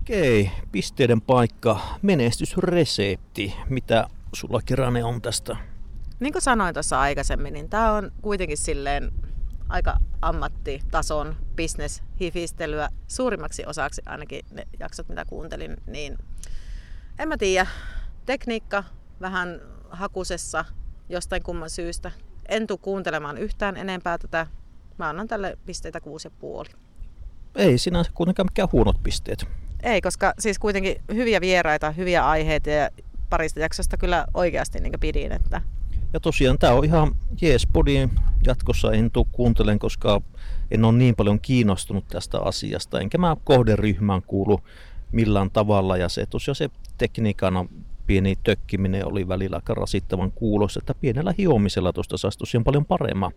Okei, 0.00 0.50
pisteiden 0.72 1.20
paikka, 1.20 1.80
menestysresepti. 2.02 3.54
Mitä 3.68 4.06
sulla 4.32 4.60
Kerane 4.66 5.04
on 5.04 5.22
tästä? 5.22 5.56
Niin 6.22 6.32
kuin 6.32 6.42
sanoin 6.42 6.74
tuossa 6.74 7.00
aikaisemmin, 7.00 7.52
niin 7.52 7.70
tämä 7.70 7.92
on 7.92 8.12
kuitenkin 8.22 8.58
silleen 8.58 9.12
aika 9.68 9.96
ammattitason 10.22 11.36
business-hifistelyä 11.56 12.88
suurimmaksi 13.08 13.66
osaksi, 13.66 14.02
ainakin 14.06 14.44
ne 14.50 14.66
jaksot, 14.80 15.08
mitä 15.08 15.24
kuuntelin, 15.24 15.76
niin 15.86 16.18
en 17.18 17.28
mä 17.28 17.36
tiedä. 17.36 17.66
Tekniikka 18.26 18.84
vähän 19.20 19.60
hakusessa 19.90 20.64
jostain 21.08 21.42
kumman 21.42 21.70
syystä. 21.70 22.10
En 22.48 22.66
tule 22.66 22.78
kuuntelemaan 22.82 23.38
yhtään 23.38 23.76
enempää 23.76 24.18
tätä. 24.18 24.46
Mä 24.98 25.08
annan 25.08 25.28
tälle 25.28 25.58
pisteitä 25.66 26.00
kuusi 26.00 26.28
ja 26.28 26.32
puoli. 26.38 26.68
Ei 27.54 27.78
sinänsä 27.78 28.10
kuitenkaan 28.14 28.46
mikään 28.46 28.68
huonot 28.72 29.02
pisteet. 29.02 29.46
Ei, 29.82 30.00
koska 30.00 30.34
siis 30.38 30.58
kuitenkin 30.58 31.02
hyviä 31.14 31.40
vieraita, 31.40 31.90
hyviä 31.90 32.28
aiheita 32.28 32.70
ja 32.70 32.90
parista 33.30 33.60
jaksosta 33.60 33.96
kyllä 33.96 34.26
oikeasti 34.34 34.80
niin 34.80 35.00
pidin, 35.00 35.32
että 35.32 35.62
Ja 36.12 36.20
tosiaan 36.20 36.58
tämä 36.58 36.72
on 36.72 36.84
ihan 36.84 37.12
jees 37.40 37.66
podi. 37.66 38.08
Jatkossa 38.46 38.92
en 38.92 39.10
tule 39.10 39.26
kuuntelen, 39.32 39.78
koska 39.78 40.20
en 40.70 40.84
ole 40.84 40.92
niin 40.92 41.16
paljon 41.16 41.40
kiinnostunut 41.40 42.08
tästä 42.08 42.40
asiasta. 42.40 43.00
Enkä 43.00 43.18
mä 43.18 43.36
kohderyhmään 43.44 44.22
kuulu 44.26 44.60
millään 45.12 45.50
tavalla. 45.50 45.96
Ja 45.96 46.08
se 46.08 46.26
tosiaan 46.26 46.56
se 46.56 46.70
tekniikan 46.98 47.68
pieni 48.06 48.36
tökkiminen 48.44 49.06
oli 49.06 49.28
välillä 49.28 49.56
aika 49.56 49.74
rasittavan 49.74 50.32
kuulossa, 50.32 50.80
että 50.82 50.94
pienellä 50.94 51.34
hiomisella 51.38 51.92
tuosta 51.92 52.16
saisi 52.16 52.38
tosiaan 52.38 52.64
paljon 52.64 52.84
paremmin. 52.84 53.30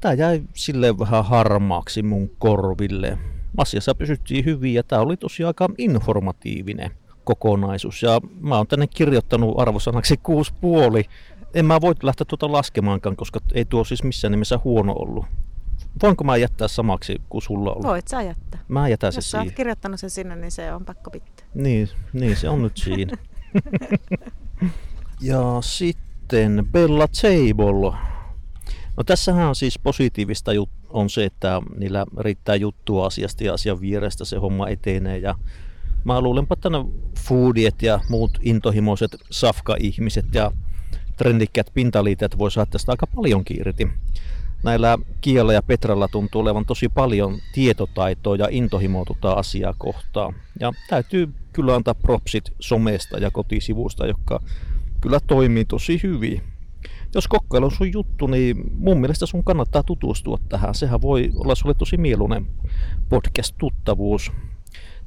Tämä 0.00 0.14
jäi 0.14 0.42
silleen 0.54 0.98
vähän 0.98 1.24
harmaaksi 1.24 2.02
mun 2.02 2.30
korville. 2.38 3.18
Asiassa 3.56 3.94
pysyttiin 3.94 4.44
hyvin 4.44 4.74
ja 4.74 4.82
tämä 4.82 5.02
oli 5.02 5.16
tosiaan 5.16 5.48
aika 5.48 5.68
informatiivinen 5.78 6.90
kokonaisuus. 7.24 8.02
Ja 8.02 8.20
mä 8.40 8.56
oon 8.56 8.66
tänne 8.66 8.86
kirjoittanut 8.86 9.60
arvosanaksi 9.60 10.14
6,5. 10.14 11.10
En 11.54 11.66
mä 11.66 11.80
voi 11.80 11.94
lähteä 12.02 12.24
tuota 12.24 12.52
laskemaankaan, 12.52 13.16
koska 13.16 13.40
ei 13.54 13.64
tuo 13.64 13.84
siis 13.84 14.02
missään 14.02 14.30
nimessä 14.30 14.60
huono 14.64 14.92
ollut. 14.92 15.24
Voinko 16.02 16.24
mä 16.24 16.36
jättää 16.36 16.68
samaksi 16.68 17.20
kuin 17.28 17.42
sulla 17.42 17.72
oli? 17.72 17.82
voit 17.82 18.08
sä 18.08 18.22
jättää. 18.22 18.60
Mä 18.68 18.88
jätän 18.88 19.12
se 19.12 19.18
Jos 19.18 19.30
sä 19.30 19.38
oot 19.38 19.42
siihen. 19.44 19.56
kirjoittanut 19.56 20.00
sen 20.00 20.10
sinne, 20.10 20.36
niin 20.36 20.50
se 20.50 20.72
on 20.72 20.84
pakko 20.84 21.10
pitää. 21.10 21.46
Niin, 21.54 21.88
niin, 22.12 22.36
se 22.36 22.48
on 22.48 22.62
nyt 22.62 22.76
siinä. 22.76 23.16
ja 25.20 25.42
sitten 25.60 26.68
Bella 26.72 27.08
Table. 27.08 27.98
No 28.96 29.04
tässähän 29.06 29.48
on 29.48 29.54
siis 29.56 29.78
positiivista 29.78 30.52
jut- 30.52 30.86
on 30.90 31.10
se, 31.10 31.24
että 31.24 31.62
niillä 31.76 32.06
riittää 32.18 32.54
juttua 32.54 33.06
asiasta 33.06 33.44
ja 33.44 33.54
asian 33.54 33.80
vierestä 33.80 34.24
se 34.24 34.36
homma 34.36 34.68
etenee. 34.68 35.18
Ja 35.18 35.34
mä 36.04 36.20
luulenpa, 36.20 36.52
että 36.52 36.70
ne 36.70 36.78
foodiet 37.18 37.82
ja 37.82 38.00
muut 38.08 38.38
intohimoiset 38.42 39.16
safka-ihmiset 39.30 40.26
ja 40.34 40.52
trendikkäät 41.16 41.70
pintaliiteet 41.74 42.38
voi 42.38 42.50
saada 42.50 42.70
tästä 42.70 42.92
aika 42.92 43.06
paljon 43.06 43.42
irti. 43.50 43.88
Näillä 44.62 44.98
Kialla 45.20 45.52
ja 45.52 45.62
Petralla 45.62 46.08
tuntuu 46.08 46.40
olevan 46.40 46.66
tosi 46.66 46.88
paljon 46.88 47.38
tietotaitoa 47.54 48.36
ja 48.36 48.48
intohimoa 48.50 49.04
tota 49.04 49.32
asiaa 49.32 49.74
kohtaan. 49.78 50.34
Ja 50.60 50.72
täytyy 50.88 51.28
kyllä 51.52 51.74
antaa 51.74 51.94
propsit 51.94 52.44
somesta 52.60 53.18
ja 53.18 53.30
kotisivusta, 53.30 54.06
joka 54.06 54.40
kyllä 55.00 55.20
toimii 55.20 55.64
tosi 55.64 56.00
hyvin. 56.02 56.42
Jos 57.14 57.28
kokkailu 57.28 57.64
on 57.64 57.70
sun 57.70 57.92
juttu, 57.92 58.26
niin 58.26 58.56
mun 58.78 59.00
mielestä 59.00 59.26
sun 59.26 59.44
kannattaa 59.44 59.82
tutustua 59.82 60.38
tähän. 60.48 60.74
Sehän 60.74 61.02
voi 61.02 61.30
olla 61.36 61.54
sulle 61.54 61.74
tosi 61.74 61.96
mieluinen 61.96 62.46
podcast-tuttavuus. 63.08 64.32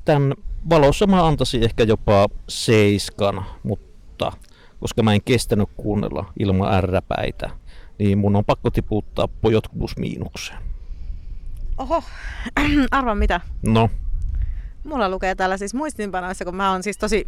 Tämän 0.05 0.33
valossa 0.69 1.07
mä 1.07 1.27
antaisin 1.27 1.63
ehkä 1.63 1.83
jopa 1.83 2.27
seiskan, 2.47 3.45
mutta 3.63 4.31
koska 4.79 5.03
mä 5.03 5.13
en 5.13 5.21
kestänyt 5.25 5.69
kuunnella 5.77 6.33
ilman 6.39 6.73
ärräpäitä, 6.73 7.49
niin 7.99 8.17
mun 8.17 8.35
on 8.35 8.45
pakko 8.45 8.69
tiputtaa 8.71 9.27
pojot 9.27 9.63
plus 9.77 9.97
miinukseen. 9.97 10.59
Oho, 11.77 12.03
arva 12.91 13.15
mitä? 13.15 13.41
No, 13.65 13.89
Mulla 14.87 15.09
lukee 15.09 15.35
täällä 15.35 15.57
siis 15.57 15.73
muistinpanoissa, 15.73 16.45
kun 16.45 16.55
mä 16.55 16.71
oon 16.71 16.83
siis 16.83 16.97
tosi 16.97 17.27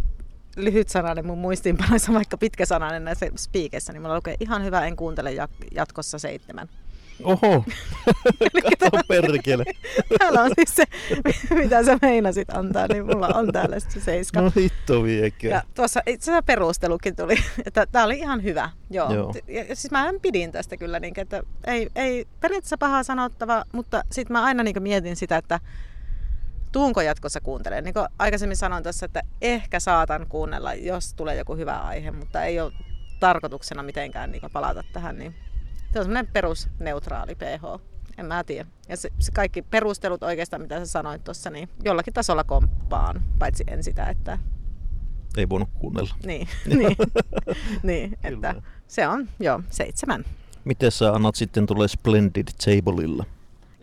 lyhyt 0.56 0.89
sananen 0.89 1.26
mun 1.26 1.38
muistiinpanoissa, 1.38 2.14
vaikka 2.14 2.38
pitkä 2.38 2.66
sananen 2.66 3.04
näissä 3.04 3.28
spiikeissä, 3.38 3.93
niin 3.93 4.02
mulla 4.02 4.16
lukee 4.16 4.36
ihan 4.39 4.64
hyvä, 4.64 4.86
en 4.86 4.95
kuuntele 4.95 5.32
jat- 5.32 5.68
jatkossa 5.72 6.20
seitsemän. 6.20 6.70
Oho, 7.24 7.63
kato 8.63 8.97
perkele. 9.07 9.65
Täällä 10.20 10.41
on 10.41 10.51
siis 10.55 10.76
se, 10.76 10.84
mitä 11.63 11.84
sä 11.84 11.97
meinasit 12.01 12.49
antaa, 12.53 12.88
niin 12.88 13.05
mulla 13.05 13.28
on 13.28 13.51
täällä 13.51 13.80
se 13.80 13.99
seiska. 13.99 14.41
No 14.41 14.51
hitto 14.55 15.03
viekö. 15.03 15.47
Ja 15.47 15.63
tuossa 15.76 15.99
itse 16.05 16.32
asiassa 16.32 16.43
perustelukin 16.43 17.15
tuli, 17.15 17.36
että 17.65 17.86
tämä 17.86 18.05
oli 18.05 18.20
ihan 18.20 18.43
hyvä. 18.43 18.70
Joo. 18.89 19.13
Joo. 19.13 19.34
Ja, 19.47 19.63
siis 19.63 19.91
mä 19.91 20.13
pidin 20.22 20.51
tästä 20.51 20.78
kyllä, 20.78 20.99
niin, 20.99 21.20
että 21.20 21.43
ei, 21.67 21.89
ei 21.95 22.28
periaatteessa 22.39 22.78
pahaa 22.78 23.03
sanottava, 23.03 23.63
mutta 23.72 24.03
sitten 24.11 24.34
mä 24.34 24.43
aina 24.43 24.63
niin 24.63 24.84
mietin 24.84 25.15
sitä, 25.15 25.38
että 25.38 25.59
tuunko 26.72 27.01
jatkossa 27.01 27.41
kuuntelemaan. 27.41 27.84
Niin 27.84 27.93
kuin 27.93 28.07
aikaisemmin 28.20 28.57
sanoin 28.57 28.84
tuossa, 28.84 29.05
että 29.05 29.22
ehkä 29.41 29.80
saatan 29.80 30.26
kuunnella, 30.30 30.74
jos 30.74 31.13
tulee 31.13 31.36
joku 31.36 31.55
hyvä 31.55 31.78
aihe, 31.78 32.11
mutta 32.11 32.43
ei 32.43 32.59
ole 32.59 32.74
tarkoituksena 33.20 33.84
mitenkään 33.84 34.32
niin 34.32 34.41
palata 34.53 34.84
tähän. 34.93 35.17
Niin 35.17 35.36
se 35.94 36.00
on 36.00 36.06
semmoinen 36.06 36.28
perusneutraali 36.34 37.36
PH. 37.36 37.82
En 38.18 38.26
mä 38.26 38.44
tiedä. 38.44 38.70
Ja 38.90 38.98
se, 38.98 39.10
se 39.20 39.32
kaikki 39.32 39.62
perustelut 39.62 40.24
oikeastaan, 40.24 40.62
mitä 40.62 40.80
sä 40.80 40.86
sanoit 40.86 41.24
tuossa, 41.24 41.50
niin 41.50 41.70
jollakin 41.84 42.14
tasolla 42.14 42.44
komppaan, 42.44 43.24
paitsi 43.40 43.64
en 43.68 43.84
sitä, 43.84 44.06
että 44.06 44.38
Ei 45.38 45.50
voinut 45.50 45.70
kuunnella. 45.74 46.16
niin, 46.26 46.48
niin, 46.78 46.98
niin 47.84 48.14
että 48.24 48.54
Kyllä. 48.54 48.62
se 48.88 49.08
on, 49.08 49.30
joo, 49.40 49.62
seitsemän. 49.70 50.26
Miten 50.66 50.92
sä 50.92 51.14
annat 51.14 51.36
sitten 51.36 51.66
tulee 51.66 51.88
Splendid 51.88 52.48
Tableilla? 52.66 53.26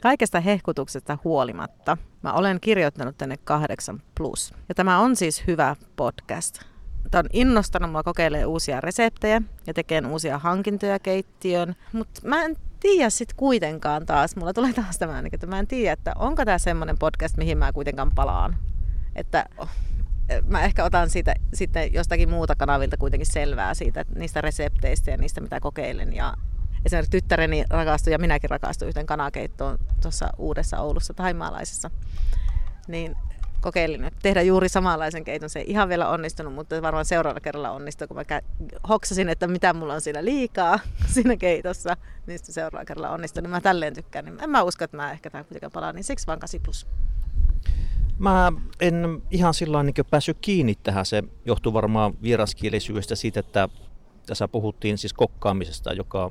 Kaikesta 0.00 0.40
hehkutuksesta 0.40 1.18
huolimatta 1.24 1.96
mä 2.22 2.32
olen 2.32 2.60
kirjoittanut 2.60 3.18
tänne 3.18 3.36
kahdeksan 3.44 4.02
plus. 4.14 4.54
Ja 4.68 4.74
tämä 4.74 4.98
on 5.00 5.16
siis 5.16 5.46
hyvä 5.46 5.76
podcast. 5.96 6.60
Tämä 7.10 7.20
on 7.20 7.28
innostanut 7.32 7.90
mua 7.90 8.02
kokeilemaan 8.02 8.48
uusia 8.48 8.80
reseptejä 8.80 9.42
ja 9.66 9.74
tekemään 9.74 10.12
uusia 10.12 10.38
hankintoja 10.38 10.98
keittiöön. 10.98 11.76
Mutta 11.92 12.20
mä 12.24 12.44
en 12.44 12.56
tiedä 12.80 13.10
sit 13.10 13.32
kuitenkaan 13.34 14.06
taas, 14.06 14.36
mulla 14.36 14.52
tulee 14.52 14.72
taas 14.72 14.98
tämä, 14.98 15.22
niin, 15.22 15.34
että 15.34 15.46
mä 15.46 15.58
en 15.58 15.66
tiedä, 15.66 15.92
että 15.92 16.12
onko 16.16 16.44
tämä 16.44 16.58
semmoinen 16.58 16.98
podcast, 16.98 17.36
mihin 17.36 17.58
mä 17.58 17.72
kuitenkaan 17.72 18.10
palaan. 18.14 18.56
Että 19.16 19.46
oh, 19.58 19.68
mä 20.46 20.64
ehkä 20.64 20.84
otan 20.84 21.10
siitä 21.10 21.34
sitten 21.54 21.92
jostakin 21.94 22.30
muuta 22.30 22.54
kanavilta 22.54 22.96
kuitenkin 22.96 23.32
selvää 23.32 23.74
siitä, 23.74 24.04
niistä 24.14 24.40
resepteistä 24.40 25.10
ja 25.10 25.16
niistä 25.16 25.40
mitä 25.40 25.60
kokeilen. 25.60 26.12
Ja 26.12 26.34
esimerkiksi 26.84 27.10
tyttäreni 27.10 27.64
rakastui 27.70 28.12
ja 28.12 28.18
minäkin 28.18 28.50
rakastuin 28.50 28.88
yhteen 28.88 29.06
kanakeittoon 29.06 29.78
tuossa 30.02 30.30
uudessa 30.38 30.80
Oulussa 30.80 31.14
taimaalaisessa. 31.14 31.90
Niin 32.88 33.16
kokeilin 33.66 34.00
nyt 34.00 34.14
tehdä 34.22 34.42
juuri 34.42 34.68
samanlaisen 34.68 35.24
keiton. 35.24 35.50
Se 35.50 35.58
ei 35.58 35.64
ihan 35.68 35.88
vielä 35.88 36.08
onnistunut, 36.08 36.54
mutta 36.54 36.82
varmaan 36.82 37.04
seuraavalla 37.04 37.40
kerralla 37.40 37.70
onnistuu, 37.70 38.06
kun 38.06 38.16
mä 38.16 38.40
hoksasin, 38.88 39.28
että 39.28 39.46
mitä 39.46 39.74
mulla 39.74 39.94
on 39.94 40.00
siinä 40.00 40.24
liikaa 40.24 40.78
siinä 41.14 41.36
keitossa. 41.36 41.96
Niin 42.26 42.38
sitten 42.38 42.54
seuraavalla 42.54 42.84
kerralla 42.84 43.10
onnistuu. 43.10 43.40
Niin 43.40 43.50
mä 43.50 43.60
tälleen 43.60 43.94
tykkään. 43.94 44.24
Niin 44.24 44.42
en 44.42 44.50
mä 44.50 44.62
usko, 44.62 44.84
että 44.84 44.96
mä 44.96 45.12
ehkä 45.12 45.30
tää 45.30 45.44
kuitenkaan 45.44 45.72
palaa. 45.72 45.92
Niin 45.92 46.04
siksi 46.04 46.26
vaan 46.26 46.38
8 46.38 46.60
plus. 46.64 46.86
Mä 48.18 48.52
en 48.80 49.22
ihan 49.30 49.54
sillä 49.54 49.82
niin 49.82 49.94
päässyt 50.10 50.38
kiinni 50.40 50.74
tähän. 50.82 51.06
Se 51.06 51.22
johtuu 51.44 51.72
varmaan 51.72 52.14
vieraskielisyydestä 52.22 53.14
siitä, 53.14 53.40
että 53.40 53.68
tässä 54.26 54.48
puhuttiin 54.48 54.98
siis 54.98 55.12
kokkaamisesta, 55.12 55.92
joka 55.92 56.30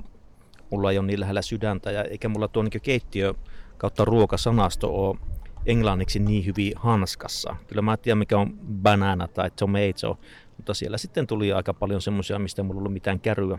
mulla 0.70 0.92
ei 0.92 0.98
ole 0.98 1.08
niin 1.08 1.20
lähellä 1.20 1.42
sydäntä, 1.42 1.92
ja 1.92 2.04
eikä 2.04 2.30
mulla 2.30 2.48
tuo 2.48 2.64
niin 2.64 2.82
keittiö 2.82 3.34
kautta 3.78 4.06
ruokasanasto 4.06 5.08
ole 5.08 5.18
englanniksi 5.66 6.20
niin 6.20 6.46
hyvin 6.46 6.74
hanskassa. 6.76 7.56
Kyllä 7.68 7.82
mä 7.82 7.98
tiedän, 7.98 8.18
mikä 8.18 8.38
on 8.38 8.54
banana 8.84 9.28
tai 9.28 9.52
tomato, 9.52 10.20
mutta 10.58 10.74
siellä 10.74 10.98
sitten 10.98 11.28
tuli 11.28 11.54
aika 11.54 11.74
paljon 11.74 12.02
semmoisia, 12.02 12.40
mistä 12.40 12.64
mulla 12.64 12.78
ei 12.78 12.80
ollut 12.80 12.94
mitään 12.94 13.20
käryä. 13.20 13.58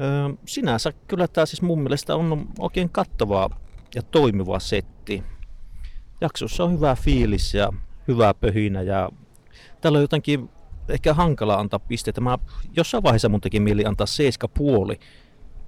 Öö, 0.00 0.36
sinänsä 0.46 0.92
kyllä 1.08 1.28
tämä 1.28 1.46
siis 1.46 1.62
mun 1.62 1.80
mielestä 1.80 2.16
on 2.16 2.48
oikein 2.58 2.90
kattava 2.90 3.50
ja 3.94 4.02
toimiva 4.02 4.58
setti. 4.58 5.22
Jaksossa 6.20 6.64
on 6.64 6.72
hyvä 6.72 6.94
fiilis 6.94 7.54
ja 7.54 7.72
hyvä 8.08 8.34
pöhinä 8.34 8.82
ja 8.82 9.10
täällä 9.80 9.96
on 9.96 10.02
jotenkin 10.02 10.50
ehkä 10.88 11.14
hankala 11.14 11.54
antaa 11.54 11.78
pisteitä. 11.78 12.20
Mä 12.20 12.38
jossain 12.76 13.02
vaiheessa 13.02 13.28
mun 13.28 13.40
teki 13.40 13.60
mieli 13.60 13.84
antaa 13.84 14.06
7,5 14.92 14.98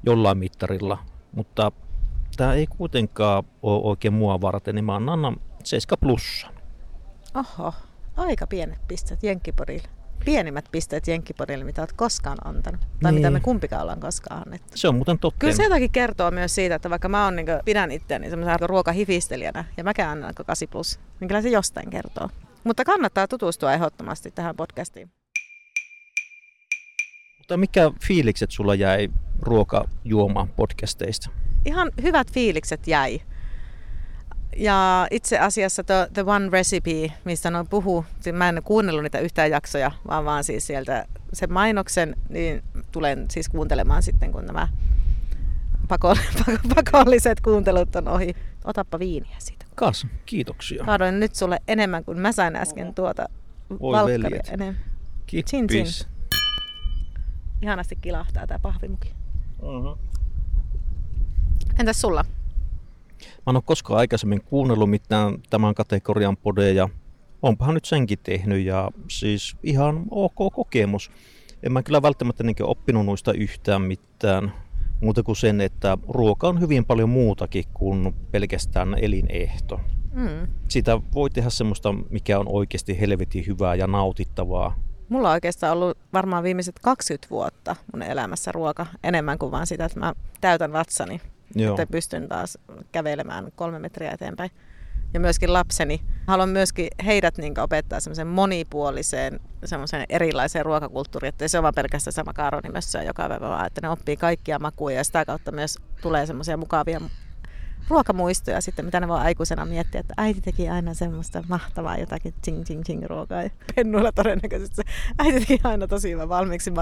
jollain 0.07 0.39
mittarilla, 0.39 0.99
mutta 1.33 1.73
tämä 2.39 2.55
ei 2.55 2.67
kuitenkaan 2.67 3.45
ole 3.63 3.81
oikein 3.83 4.15
mua 4.15 4.41
varten, 4.41 4.75
niin 4.75 4.85
mä 4.85 4.95
annan 4.97 5.37
7 5.65 5.99
plussa. 6.01 6.47
Oho, 7.35 7.75
aika 8.17 8.47
pienet 8.47 8.89
pisteet 8.89 9.23
Jenkkipodille. 9.23 9.89
Pienimmät 10.25 10.65
pisteet 10.73 11.09
Jenkkipodille, 11.09 11.65
mitä 11.65 11.83
olet 11.83 11.93
koskaan 11.93 12.39
antanut. 12.45 12.81
Tai 12.81 13.13
Niin. 13.13 13.15
mitä 13.15 13.31
me 13.31 13.41
kumpikaan 13.41 13.83
ollaan 13.83 14.01
koskaan 14.01 14.43
annettu. 14.47 14.69
Se 14.75 14.89
on 14.89 14.95
muuten 14.95 15.19
totta. 15.19 15.39
Kyllä 15.39 15.55
se 15.55 15.63
jotakin 15.63 15.91
kertoo 15.91 16.31
myös 16.31 16.55
siitä, 16.55 16.75
että 16.75 16.91
vaikka 16.91 17.09
mä 17.09 17.27
on, 17.27 17.37
niin 17.37 17.47
pidän 17.65 17.91
itseäni 17.91 18.31
semmoisena 18.31 18.67
ruokahifistelijänä 18.67 19.65
ja 19.77 19.85
mäkään 19.85 20.11
annan 20.11 20.35
8 20.35 20.69
plus, 20.69 21.01
niin 21.21 21.29
kyllä 21.29 21.43
se 21.43 21.49
jostain 21.49 21.91
kertoo. 21.91 22.29
Mutta 22.65 22.85
kannattaa 22.85 23.29
tutustua 23.29 23.73
ehdottomasti 23.73 24.31
tähän 24.31 24.57
podcastiin. 24.57 25.11
Mutta 27.39 27.57
mikä 27.57 27.91
fiilikset 28.07 28.51
sulla 28.51 28.75
jäi 28.75 29.09
ruokajuoma 29.41 30.47
podcasteista? 30.57 31.31
Ihan 31.69 31.91
hyvät 32.03 32.33
fiilikset 32.33 32.87
jäi. 32.87 33.21
Ja 34.57 35.07
itse 35.11 35.39
asiassa 35.39 35.85
The, 35.85 36.09
the 36.15 36.23
One 36.27 36.49
Recipe, 36.53 37.13
mistä 37.25 37.51
noin 37.51 37.69
puhuu, 37.69 38.05
siis 38.21 38.37
mä 38.37 38.49
en 38.49 38.63
kuunnellut 38.65 39.03
niitä 39.03 39.19
yhtään 39.19 39.51
jaksoja, 39.51 39.91
vaan 40.09 40.25
vaan 40.25 40.45
siis 40.45 40.67
sieltä 40.67 41.07
sen 41.33 41.53
mainoksen, 41.53 42.17
niin 42.29 42.63
tulen 42.93 43.27
siis 43.31 43.49
kuuntelemaan 43.49 44.03
sitten, 44.03 44.33
kun 44.33 44.47
nämä 44.47 44.69
pakoll- 45.89 46.59
pakolliset 46.75 47.41
kuuntelut 47.41 47.97
on 47.97 48.09
ohi. 48.09 48.35
Otappa 48.65 48.99
viiniä 48.99 49.37
siitä. 49.39 49.67
Kas, 49.75 50.07
kiitoksia. 50.27 50.85
Kaadoin 50.85 51.21
nyt 51.21 51.35
sulle 51.35 51.61
enemmän 51.69 52.05
kuin 52.05 52.21
mä 52.21 52.33
sain 52.33 52.57
äsken 52.57 52.95
tuota 52.95 53.29
Voi 53.81 53.93
valkkaria. 53.93 54.43
Kippis. 55.27 55.51
Chin 55.51 55.67
chin. 55.67 55.87
Ihanasti 57.63 57.97
kilahtaa 57.97 58.47
tää 58.47 58.59
pahvimuki. 58.59 59.15
Uh-huh. 59.63 59.99
Entäs 61.79 62.01
sulla? 62.01 62.25
Mä 63.23 63.51
en 63.51 63.57
ole 63.57 63.63
koskaan 63.67 63.99
aikaisemmin 63.99 64.43
kuunnellut 64.43 64.91
mitään 64.91 65.39
tämän 65.51 65.75
kategorian 65.75 66.37
podeja. 66.37 66.89
Onpahan 67.43 67.75
nyt 67.75 67.85
senkin 67.85 68.19
tehnyt 68.23 68.65
ja 68.65 68.91
siis 69.09 69.57
ihan 69.63 70.05
ok 70.11 70.55
kokemus. 70.55 71.11
En 71.63 71.73
mä 71.73 71.83
kyllä 71.83 72.03
välttämättä 72.03 72.45
niin 72.45 72.57
oppinut 72.63 73.07
noista 73.07 73.33
yhtään 73.33 73.83
mitään. 73.83 74.53
Muuta 75.01 75.23
kuin 75.23 75.37
sen, 75.37 75.61
että 75.61 75.99
ruoka 76.09 76.49
on 76.49 76.61
hyvin 76.61 76.85
paljon 76.85 77.09
muutakin 77.09 77.65
kuin 77.75 78.15
pelkästään 78.31 78.95
elinehto. 79.01 79.81
Mm. 80.13 80.49
Sitä 80.69 81.01
voi 81.15 81.31
tehdä 81.31 81.51
semmoista, 81.51 81.93
mikä 81.93 82.39
on 82.39 82.49
oikeasti 82.49 83.01
helvetin 83.01 83.47
hyvää 83.47 83.75
ja 83.75 83.87
nautittavaa. 83.87 84.77
Mulla 85.09 85.29
on 85.29 85.35
oikeastaan 85.35 85.73
ollut 85.73 85.99
varmaan 86.13 86.43
viimeiset 86.43 86.79
20 86.83 87.31
vuotta 87.31 87.77
mun 87.93 88.03
elämässä 88.03 88.53
ruoka 88.53 88.87
enemmän 89.03 89.39
kuin 89.39 89.53
vaan 89.53 89.67
sitä, 89.67 89.85
että 89.85 90.01
mä 90.01 90.15
täytän 90.41 90.73
vatsani, 90.73 91.21
Joo. 91.55 91.71
että 91.71 91.87
pystyn 91.87 92.29
taas 92.29 92.59
kävelemään 92.93 93.49
kolme 93.57 93.79
metriä 93.79 94.11
eteenpäin. 94.11 94.51
Ja 95.15 95.21
myöskin 95.21 95.53
lapseni. 95.53 96.01
Haluan 96.27 96.49
myöskin 96.49 96.89
heidät 97.05 97.39
niin 97.39 97.61
opettaa 97.61 98.01
semmoisen 98.01 98.27
monipuoliseen, 98.27 99.41
semmoisen 99.65 100.05
erilaiseen 100.09 100.65
ruokakulttuuriin, 100.65 101.29
että 101.29 101.49
se 101.49 101.59
ole 101.59 101.63
vaan 101.63 101.75
pelkästään 101.75 102.13
se 102.13 102.23
makaronimössöä 102.23 103.03
joka 103.03 103.29
päivä, 103.29 103.49
vaan 103.49 103.67
että 103.67 103.81
ne 103.81 103.89
oppii 103.89 104.17
kaikkia 104.17 104.59
makuja 104.59 104.97
ja 104.97 105.05
sitä 105.05 105.25
kautta 105.25 105.53
myös 105.53 105.79
tulee 106.03 106.27
semmoisia 106.27 106.57
mukavia 106.57 107.01
ruokamuistoja 107.89 108.61
sitten, 108.61 108.85
mitä 108.85 109.01
ne 109.01 109.09
voi 109.09 109.19
aikuisena 109.19 109.65
miettiä, 109.65 110.01
että 110.01 110.15
äiti 110.17 110.41
teki 110.41 110.69
aina 110.69 110.95
semmoista 110.95 111.45
mahtavaa 111.49 111.99
jotakin 111.99 112.35
ching 112.45 112.65
ching 112.65 112.83
ching 112.83 113.05
ruokaa. 113.07 113.43
Ja 113.43 113.51
pennuilla 113.75 114.13
todennäköisesti 114.13 114.77
se 114.77 114.83
äiti 115.19 115.41
teki 115.41 115.61
aina 115.65 115.89
tosi 115.89 116.11
hyvä 116.11 116.29
valmiiksi 116.29 116.73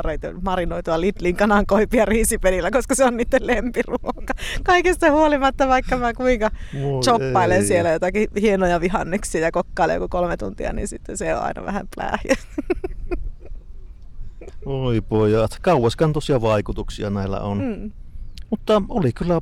marinoitua 0.42 1.00
Lidlin 1.00 1.36
kanankoipia 1.36 2.04
riisipelillä, 2.04 2.70
koska 2.70 2.94
se 2.94 3.04
on 3.04 3.16
niiden 3.16 3.46
lempiruoka. 3.46 4.34
Kaikesta 4.64 5.10
huolimatta, 5.10 5.68
vaikka 5.68 5.96
mä 5.96 6.14
kuinka 6.14 6.50
choppailen 7.04 7.60
ei. 7.60 7.66
siellä 7.66 7.90
jotakin 7.90 8.28
hienoja 8.40 8.80
vihanneksia 8.80 9.40
ja 9.40 9.52
kokkailen 9.52 9.94
joku 9.94 10.08
kolme 10.08 10.36
tuntia, 10.36 10.72
niin 10.72 10.88
sitten 10.88 11.16
se 11.16 11.36
on 11.36 11.42
aina 11.42 11.64
vähän 11.64 11.88
pläähiä. 11.96 12.36
Oi 14.66 15.00
pojat, 15.00 15.58
kauaskantoisia 15.62 16.40
vaikutuksia 16.40 17.10
näillä 17.10 17.40
on. 17.40 17.58
Mm. 17.58 17.92
Mutta 18.50 18.82
oli 18.88 19.12
kyllä 19.12 19.40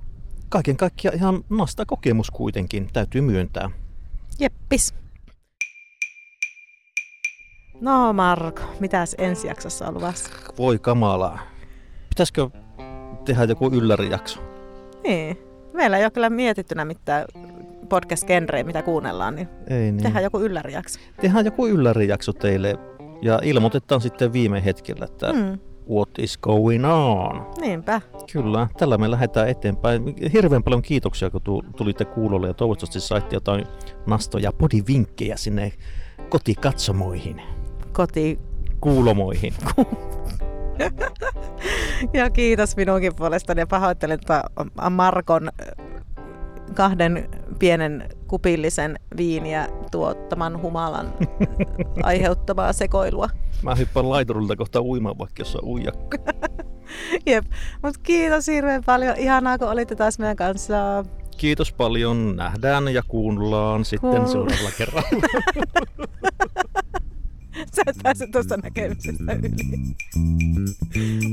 kaiken 0.48 0.76
kaikkiaan 0.76 1.16
ihan 1.16 1.44
nasta 1.50 1.86
kokemus 1.86 2.30
kuitenkin, 2.30 2.88
täytyy 2.92 3.20
myöntää. 3.20 3.70
Jeppis. 4.40 4.94
No 7.80 8.12
Marko, 8.12 8.62
mitäs 8.80 9.14
ensi 9.18 9.46
jaksossa 9.46 9.88
on 9.88 9.94
luvassa? 9.94 10.30
Voi 10.58 10.78
kamalaa. 10.78 11.38
Pitäisikö 12.08 12.50
tehdä 13.24 13.44
joku 13.44 13.70
yllärijakso? 13.72 14.40
Niin. 15.02 15.38
Meillä 15.72 15.98
ei 15.98 16.04
ole 16.04 16.10
kyllä 16.10 16.30
mietittynä 16.30 16.84
mitään 16.84 17.24
podcast-genreä, 17.88 18.64
mitä 18.64 18.82
kuunnellaan, 18.82 19.34
niin, 19.34 19.48
ei 19.66 19.78
niin. 19.78 20.02
tehdään 20.02 20.24
joku 20.24 20.40
yllärijakso. 20.40 21.00
Tehdään 21.20 21.44
joku 21.44 21.66
yllärijakso 21.66 22.32
teille 22.32 22.78
ja 23.22 23.38
ilmoitetaan 23.42 24.00
sitten 24.00 24.32
viime 24.32 24.64
hetkellä, 24.64 25.04
että 25.04 25.32
mm 25.32 25.58
what 25.90 26.10
is 26.18 26.38
going 26.38 26.86
on. 26.86 27.46
Niinpä. 27.60 28.00
Kyllä, 28.32 28.68
tällä 28.78 28.98
me 28.98 29.10
lähdetään 29.10 29.48
eteenpäin. 29.48 30.02
Hirveän 30.32 30.62
paljon 30.62 30.82
kiitoksia, 30.82 31.30
kun 31.30 31.40
tulitte 31.76 32.04
kuulolle 32.04 32.46
ja 32.46 32.54
toivottavasti 32.54 33.00
saitte 33.00 33.36
jotain 33.36 33.66
nastoja 34.06 34.52
podivinkkejä 34.52 35.36
sinne 35.36 35.72
kotikatsomoihin. 36.28 37.42
Koti... 37.92 38.38
Kuulomoihin. 38.80 39.54
ja 42.12 42.30
kiitos 42.30 42.76
minunkin 42.76 43.16
puolestani 43.16 43.60
ja 43.60 43.66
pahoittelen 43.66 44.14
että 44.14 44.44
Markon 44.90 45.50
kahden 46.74 47.28
pienen 47.58 48.08
kupillisen 48.26 48.98
viiniä 49.16 49.68
tuottaman 49.90 50.62
humalan 50.62 51.14
aiheuttamaa 52.02 52.72
sekoilua. 52.72 53.28
Mä 53.62 53.74
hyppään 53.74 54.10
laiturilta 54.10 54.56
kohta 54.56 54.82
uimaan, 54.82 55.18
vaikka 55.18 55.40
jos 55.40 55.56
on 55.56 55.64
uijakka. 55.64 56.18
Jep, 57.26 57.44
mutta 57.82 58.00
kiitos 58.02 58.46
hirveän 58.46 58.82
paljon. 58.86 59.16
Ihanaa, 59.16 59.58
kun 59.58 59.68
olitte 59.68 59.96
taas 59.96 60.18
meidän 60.18 60.36
kanssa. 60.36 61.04
Kiitos 61.36 61.72
paljon. 61.72 62.36
Nähdään 62.36 62.94
ja 62.94 63.02
kuunnellaan 63.08 63.84
sitten 63.84 64.10
Kuul... 64.10 64.26
seuraavalla 64.26 64.70
kerralla. 64.78 65.08
Sä 67.54 67.82
et 67.86 67.96
pääse 68.02 68.26
tuosta 68.26 68.56
näkemisestä 68.56 69.32
yli. 69.32 69.50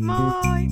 Moi! 0.06 0.68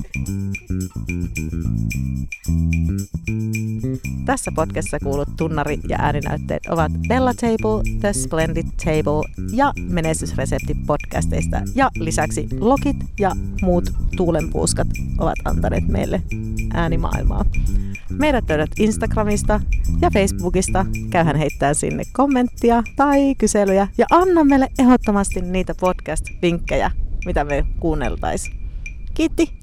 Tässä 4.26 4.52
podcastissa 4.54 4.98
kuulut 5.02 5.28
tunnari- 5.36 5.80
ja 5.88 5.96
ääninäytteet 6.00 6.66
ovat 6.66 6.92
Bella 7.08 7.34
Table, 7.34 7.82
The 8.00 8.12
Splendid 8.12 8.66
Table 8.84 9.46
ja 9.52 9.72
Menestysresepti 9.88 10.76
podcasteista. 10.86 11.62
Ja 11.74 11.90
lisäksi 11.98 12.48
Lokit 12.60 12.96
ja 13.20 13.30
muut 13.62 13.84
tuulenpuuskat 14.16 14.88
ovat 15.18 15.38
antaneet 15.44 15.88
meille 15.88 16.22
äänimaailmaa. 16.72 17.44
Meidät 18.10 18.44
löydät 18.48 18.70
Instagramista 18.78 19.60
ja 20.00 20.10
Facebookista. 20.10 20.86
Käyhän 21.10 21.36
heittää 21.36 21.74
sinne 21.74 22.02
kommenttia 22.12 22.82
tai 22.96 23.34
kyselyjä 23.34 23.88
ja 23.98 24.06
anna 24.10 24.44
meille 24.44 24.68
ehdottomasti 24.78 25.40
niitä 25.40 25.74
podcast-vinkkejä, 25.80 26.90
mitä 27.24 27.44
me 27.44 27.66
kuunneltaisiin. 27.80 28.56
Kiitti! 29.14 29.59